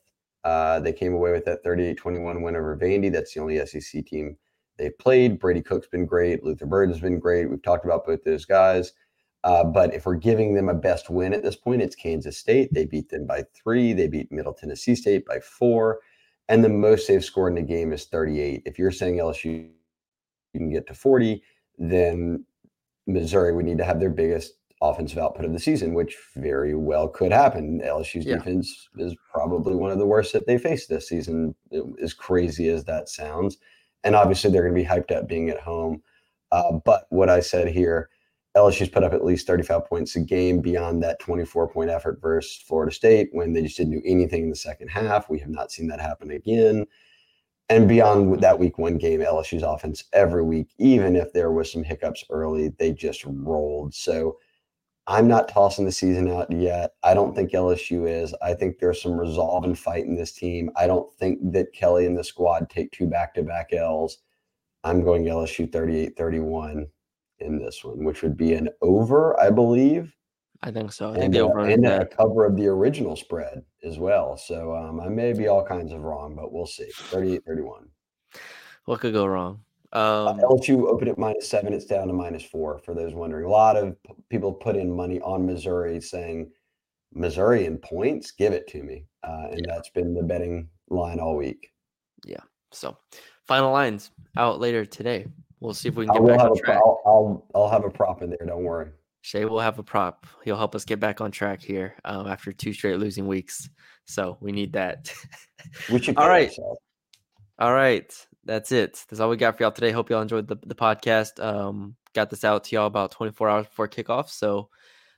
Uh, 0.43 0.79
they 0.79 0.93
came 0.93 1.13
away 1.13 1.31
with 1.31 1.45
that 1.45 1.63
38-21 1.63 2.41
win 2.41 2.55
over 2.55 2.77
Vandy. 2.77 3.11
That's 3.11 3.33
the 3.33 3.41
only 3.41 3.63
SEC 3.65 4.05
team 4.05 4.37
they 4.79 4.89
played. 4.89 5.39
Brady 5.39 5.61
Cook's 5.61 5.87
been 5.87 6.07
great. 6.07 6.43
Luther 6.43 6.65
Burden's 6.65 7.01
been 7.01 7.19
great. 7.19 7.49
We've 7.49 7.61
talked 7.61 7.85
about 7.85 8.05
both 8.05 8.23
those 8.23 8.45
guys. 8.45 8.93
Uh, 9.43 9.63
but 9.63 9.93
if 9.93 10.05
we're 10.05 10.15
giving 10.15 10.55
them 10.55 10.69
a 10.69 10.73
best 10.73 11.09
win 11.09 11.33
at 11.33 11.43
this 11.43 11.55
point, 11.55 11.81
it's 11.81 11.95
Kansas 11.95 12.37
State. 12.37 12.73
They 12.73 12.85
beat 12.85 13.09
them 13.09 13.27
by 13.27 13.45
three. 13.55 13.93
They 13.93 14.07
beat 14.07 14.31
Middle 14.31 14.53
Tennessee 14.53 14.95
State 14.95 15.25
by 15.25 15.39
four. 15.39 15.99
And 16.49 16.63
the 16.63 16.69
most 16.69 17.07
they've 17.07 17.23
scored 17.23 17.53
in 17.53 17.63
a 17.63 17.67
game 17.67 17.93
is 17.93 18.05
38. 18.05 18.63
If 18.65 18.79
you're 18.79 18.91
saying 18.91 19.17
LSU 19.17 19.69
you 20.53 20.59
can 20.59 20.71
get 20.71 20.87
to 20.87 20.93
40, 20.93 21.43
then 21.77 22.43
Missouri 23.05 23.53
would 23.53 23.65
need 23.65 23.77
to 23.77 23.85
have 23.85 23.99
their 23.99 24.09
biggest 24.09 24.53
offensive 24.81 25.17
output 25.17 25.45
of 25.45 25.53
the 25.53 25.59
season, 25.59 25.93
which 25.93 26.17
very 26.35 26.73
well 26.73 27.07
could 27.07 27.31
happen. 27.31 27.81
LSU's 27.81 28.25
yeah. 28.25 28.37
defense 28.37 28.89
is 28.97 29.15
probably 29.31 29.75
one 29.75 29.91
of 29.91 29.99
the 29.99 30.05
worst 30.05 30.33
that 30.33 30.47
they 30.47 30.57
faced 30.57 30.89
this 30.89 31.07
season, 31.07 31.53
as 32.01 32.13
crazy 32.13 32.69
as 32.69 32.85
that 32.85 33.09
sounds. 33.09 33.57
And 34.03 34.15
obviously, 34.15 34.51
they're 34.51 34.63
going 34.63 34.75
to 34.75 34.81
be 34.81 34.87
hyped 34.87 35.15
up 35.15 35.27
being 35.27 35.49
at 35.49 35.59
home. 35.59 36.01
Uh, 36.51 36.73
but 36.85 37.05
what 37.09 37.29
I 37.29 37.41
said 37.41 37.67
here, 37.67 38.09
LSU's 38.57 38.89
put 38.89 39.03
up 39.03 39.13
at 39.13 39.23
least 39.23 39.45
35 39.45 39.85
points 39.85 40.15
a 40.15 40.19
game 40.19 40.59
beyond 40.59 41.03
that 41.03 41.19
24 41.19 41.69
point 41.69 41.89
effort 41.89 42.19
versus 42.21 42.63
Florida 42.67 42.93
State 42.93 43.29
when 43.31 43.53
they 43.53 43.61
just 43.61 43.77
didn't 43.77 43.93
do 43.93 44.01
anything 44.05 44.43
in 44.43 44.49
the 44.49 44.55
second 44.55 44.87
half. 44.87 45.29
We 45.29 45.39
have 45.39 45.49
not 45.49 45.71
seen 45.71 45.87
that 45.87 46.01
happen 46.01 46.31
again. 46.31 46.85
And 47.69 47.87
beyond 47.87 48.41
that 48.41 48.57
week 48.57 48.79
one 48.79 48.97
game, 48.97 49.19
LSU's 49.19 49.61
offense 49.61 50.05
every 50.13 50.43
week, 50.43 50.69
even 50.79 51.15
if 51.15 51.31
there 51.33 51.51
was 51.51 51.71
some 51.71 51.83
hiccups 51.83 52.23
early, 52.31 52.69
they 52.79 52.91
just 52.91 53.23
rolled. 53.25 53.93
So 53.93 54.39
I'm 55.09 55.27
not 55.27 55.49
tossing 55.49 55.85
the 55.85 55.91
season 55.91 56.29
out 56.29 56.51
yet. 56.51 56.91
I 57.01 57.15
don't 57.15 57.35
think 57.35 57.51
LSU 57.51 58.07
is. 58.07 58.35
I 58.43 58.53
think 58.53 58.77
there's 58.77 59.01
some 59.01 59.19
resolve 59.19 59.63
and 59.63 59.77
fight 59.77 60.05
in 60.05 60.15
this 60.15 60.33
team. 60.33 60.69
I 60.75 60.85
don't 60.85 61.11
think 61.15 61.39
that 61.51 61.73
Kelly 61.73 62.05
and 62.05 62.15
the 62.15 62.23
squad 62.23 62.69
take 62.69 62.91
two 62.91 63.07
back 63.07 63.33
to 63.33 63.41
back 63.41 63.73
L's. 63.73 64.19
I'm 64.83 65.03
going 65.03 65.25
LSU 65.25 65.69
38 65.69 66.15
31 66.15 66.87
in 67.39 67.57
this 67.57 67.83
one, 67.83 68.03
which 68.03 68.21
would 68.21 68.37
be 68.37 68.53
an 68.53 68.69
over, 68.83 69.37
I 69.39 69.49
believe. 69.49 70.15
I 70.61 70.69
think 70.69 70.91
so. 70.91 71.09
I 71.09 71.17
and, 71.17 71.33
think 71.33 71.55
uh, 71.55 71.59
and 71.61 71.85
a 71.87 72.05
cover 72.05 72.45
of 72.45 72.55
the 72.55 72.67
original 72.67 73.15
spread 73.15 73.63
as 73.83 73.97
well. 73.97 74.37
So 74.37 74.75
um, 74.75 74.99
I 74.99 75.09
may 75.09 75.33
be 75.33 75.47
all 75.47 75.65
kinds 75.65 75.91
of 75.91 76.01
wrong, 76.01 76.35
but 76.35 76.53
we'll 76.53 76.67
see. 76.67 76.89
38 76.93 77.43
31. 77.47 77.87
What 78.85 78.99
could 78.99 79.13
go 79.13 79.25
wrong? 79.25 79.61
Um, 79.91 80.27
uh, 80.27 80.33
LSU 80.35 80.87
opened 80.87 81.09
at 81.09 81.17
minus 81.17 81.49
seven. 81.49 81.73
It's 81.73 81.85
down 81.85 82.07
to 82.07 82.13
minus 82.13 82.43
four 82.43 82.77
for 82.79 82.93
those 82.93 83.13
wondering. 83.13 83.45
A 83.45 83.49
lot 83.49 83.75
of 83.75 84.01
p- 84.03 84.13
people 84.29 84.53
put 84.53 84.75
in 84.75 84.95
money 84.95 85.19
on 85.21 85.45
Missouri 85.45 85.99
saying, 85.99 86.51
Missouri 87.13 87.65
in 87.65 87.77
points, 87.77 88.31
give 88.31 88.53
it 88.53 88.67
to 88.67 88.83
me. 88.83 89.05
Uh, 89.23 89.47
and 89.51 89.65
yeah. 89.65 89.73
that's 89.73 89.89
been 89.89 90.13
the 90.13 90.21
betting 90.21 90.69
line 90.89 91.19
all 91.19 91.35
week. 91.35 91.71
Yeah. 92.25 92.41
So 92.71 92.97
final 93.47 93.71
lines 93.71 94.11
out 94.37 94.59
later 94.59 94.85
today. 94.85 95.25
We'll 95.59 95.73
see 95.73 95.89
if 95.89 95.95
we 95.95 96.05
can 96.05 96.15
get 96.25 96.37
back 96.37 96.49
on 96.49 96.57
track. 96.57 96.77
i 96.77 96.79
I'll, 96.79 97.01
I'll, 97.05 97.47
I'll 97.55 97.69
have 97.69 97.83
a 97.83 97.89
prop 97.89 98.21
in 98.21 98.29
there. 98.29 98.45
Don't 98.45 98.63
worry. 98.63 98.91
Shea 99.21 99.45
will 99.45 99.59
have 99.59 99.79
a 99.79 99.83
prop. 99.83 100.25
He'll 100.45 100.55
help 100.55 100.75
us 100.75 100.85
get 100.85 100.99
back 100.99 101.19
on 101.19 101.31
track 101.31 101.61
here 101.61 101.95
um, 102.05 102.27
after 102.27 102.51
two 102.51 102.73
straight 102.73 102.99
losing 102.99 103.27
weeks. 103.27 103.69
So 104.05 104.37
we 104.39 104.51
need 104.51 104.73
that. 104.73 105.11
we 105.91 106.01
should. 106.01 106.15
all 106.17 106.29
right. 106.29 106.47
Ourselves. 106.47 106.79
All 107.59 107.73
right. 107.73 108.27
That's 108.49 108.71
it. 108.71 109.05
That's 109.07 109.19
all 109.19 109.29
we 109.29 109.37
got 109.37 109.55
for 109.55 109.63
y'all 109.63 109.71
today. 109.71 109.91
Hope 109.91 110.09
y'all 110.09 110.23
enjoyed 110.23 110.47
the, 110.47 110.57
the 110.65 110.73
podcast. 110.73 111.39
Um, 111.39 111.95
got 112.15 112.31
this 112.31 112.43
out 112.43 112.63
to 112.63 112.75
y'all 112.75 112.87
about 112.87 113.11
24 113.11 113.47
hours 113.47 113.67
before 113.67 113.87
kickoff. 113.87 114.27
So 114.27 114.69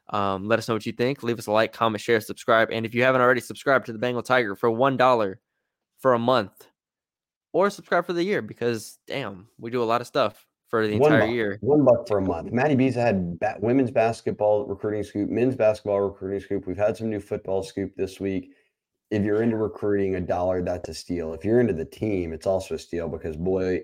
um, 0.10 0.50
let 0.50 0.60
us 0.60 0.68
know 0.68 0.76
what 0.76 0.86
you 0.86 0.92
think. 0.92 1.24
Leave 1.24 1.40
us 1.40 1.48
a 1.48 1.52
like, 1.54 1.72
comment, 1.72 2.02
share, 2.02 2.20
subscribe. 2.20 2.72
And 2.74 2.86
if 2.86 2.94
you 2.94 3.04
haven't 3.04 3.22
already 3.22 3.40
subscribed 3.40 3.86
to 3.86 3.94
the 3.94 4.00
Bengal 4.00 4.22
Tiger 4.22 4.54
for 4.54 4.70
$1 4.70 5.36
for 6.00 6.14
a 6.14 6.20
month 6.20 6.68
or 7.54 7.70
subscribe 7.70 8.06
for 8.06 8.12
the 8.12 8.22
year 8.22 8.42
because 8.42 9.00
damn, 9.08 9.48
we 9.58 9.72
do 9.72 9.82
a 9.82 9.86
lot 9.86 10.02
of 10.02 10.08
stuff 10.08 10.46
for 10.68 10.86
the 10.86 10.96
entire 10.96 11.22
buck, 11.22 11.30
year. 11.30 11.58
One 11.62 11.86
buck 11.86 12.10
for 12.10 12.18
a 12.18 12.22
month. 12.22 12.52
Matty 12.52 12.76
B's 12.76 12.96
had 12.96 13.40
ba- 13.40 13.56
women's 13.62 13.92
basketball 13.92 14.66
recruiting 14.66 15.04
scoop, 15.04 15.30
men's 15.30 15.56
basketball 15.56 16.02
recruiting 16.02 16.42
scoop. 16.42 16.68
We've 16.68 16.76
had 16.76 16.98
some 16.98 17.10
new 17.10 17.22
football 17.22 17.64
scoop 17.64 17.96
this 17.96 18.20
week. 18.20 18.52
If 19.12 19.24
you're 19.24 19.44
into 19.44 19.58
recruiting, 19.58 20.16
a 20.16 20.22
dollar 20.22 20.64
that's 20.64 20.90
a 20.90 20.94
steal. 20.94 21.34
If 21.34 21.44
you're 21.44 21.60
into 21.60 21.74
the 21.74 21.86
team, 21.86 22.34
it's 22.34 22.48
also 22.48 22.76
a 22.76 22.80
steal 22.80 23.10
because 23.10 23.36
boy, 23.36 23.84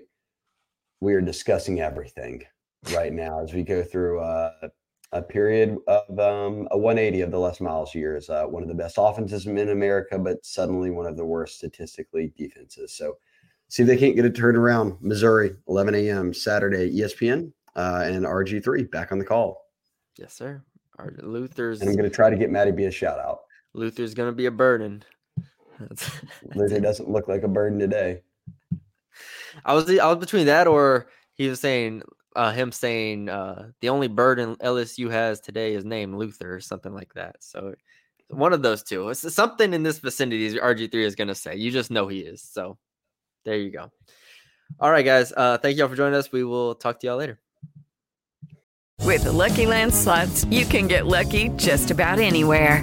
we 1.00 1.14
are 1.14 1.20
discussing 1.20 1.80
everything 1.80 2.42
right 2.92 3.12
now 3.12 3.40
as 3.40 3.52
we 3.52 3.62
go 3.62 3.82
through 3.82 4.20
uh, 4.20 4.68
a 5.12 5.22
period 5.22 5.76
of 5.86 6.18
um, 6.18 6.68
a 6.70 6.78
180 6.78 7.22
of 7.22 7.30
the 7.30 7.38
Les 7.38 7.60
Miles 7.60 7.94
years. 7.94 8.28
Uh, 8.28 8.44
one 8.44 8.62
of 8.62 8.68
the 8.68 8.74
best 8.74 8.96
offenses 8.98 9.46
in 9.46 9.58
America, 9.68 10.18
but 10.18 10.44
suddenly 10.44 10.90
one 10.90 11.06
of 11.06 11.16
the 11.16 11.24
worst 11.24 11.56
statistically 11.56 12.32
defenses. 12.36 12.92
So 12.92 13.18
see 13.68 13.82
if 13.82 13.88
they 13.88 13.96
can't 13.96 14.16
get 14.16 14.24
it 14.24 14.34
turned 14.34 14.56
around. 14.56 14.96
Missouri, 15.00 15.54
11 15.68 15.94
a.m. 15.94 16.34
Saturday, 16.34 16.90
ESPN 16.94 17.52
uh, 17.76 18.02
and 18.04 18.24
RG3 18.24 18.90
back 18.90 19.12
on 19.12 19.18
the 19.18 19.24
call. 19.24 19.66
Yes, 20.18 20.34
sir. 20.34 20.62
Our 20.98 21.14
Luther's. 21.22 21.80
And 21.80 21.88
I'm 21.88 21.96
going 21.96 22.08
to 22.08 22.14
try 22.14 22.28
to 22.28 22.36
get 22.36 22.50
Matty 22.50 22.72
B 22.72 22.84
a 22.84 22.90
shout 22.90 23.18
out. 23.18 23.40
Luther's 23.72 24.14
going 24.14 24.28
to 24.28 24.34
be 24.34 24.46
a 24.46 24.50
burden. 24.50 25.04
Luther 26.54 26.80
doesn't 26.80 27.08
look 27.08 27.28
like 27.28 27.42
a 27.42 27.48
burden 27.48 27.78
today. 27.78 28.22
I 29.64 29.74
was 29.74 29.88
I 29.98 30.06
was 30.06 30.18
between 30.18 30.46
that 30.46 30.66
or 30.66 31.08
he 31.34 31.48
was 31.48 31.60
saying 31.60 32.02
uh, 32.36 32.52
him 32.52 32.70
saying 32.70 33.28
uh, 33.28 33.70
the 33.80 33.88
only 33.88 34.08
burden 34.08 34.56
LSU 34.56 35.10
has 35.10 35.40
today 35.40 35.74
is 35.74 35.84
named 35.84 36.14
Luther 36.14 36.54
or 36.54 36.60
something 36.60 36.94
like 36.94 37.14
that. 37.14 37.36
So 37.40 37.74
one 38.28 38.52
of 38.52 38.62
those 38.62 38.82
two. 38.82 39.08
It's 39.08 39.34
something 39.34 39.72
in 39.72 39.82
this 39.82 39.98
vicinity 39.98 40.54
RG3 40.54 40.94
is 40.94 41.14
going 41.14 41.28
to 41.28 41.34
say. 41.34 41.56
You 41.56 41.70
just 41.70 41.90
know 41.90 42.08
he 42.08 42.20
is. 42.20 42.42
So 42.42 42.78
there 43.44 43.56
you 43.56 43.70
go. 43.70 43.90
All 44.78 44.90
right, 44.90 45.04
guys. 45.04 45.32
Uh, 45.34 45.58
thank 45.58 45.76
you 45.76 45.82
all 45.82 45.88
for 45.88 45.96
joining 45.96 46.14
us. 46.14 46.30
We 46.30 46.44
will 46.44 46.74
talk 46.74 47.00
to 47.00 47.06
y'all 47.06 47.16
later. 47.16 47.40
With 49.02 49.24
the 49.24 49.32
Lucky 49.32 49.64
Land 49.66 49.94
slots, 49.94 50.44
you 50.46 50.66
can 50.66 50.86
get 50.86 51.06
lucky 51.06 51.48
just 51.56 51.90
about 51.90 52.18
anywhere. 52.18 52.82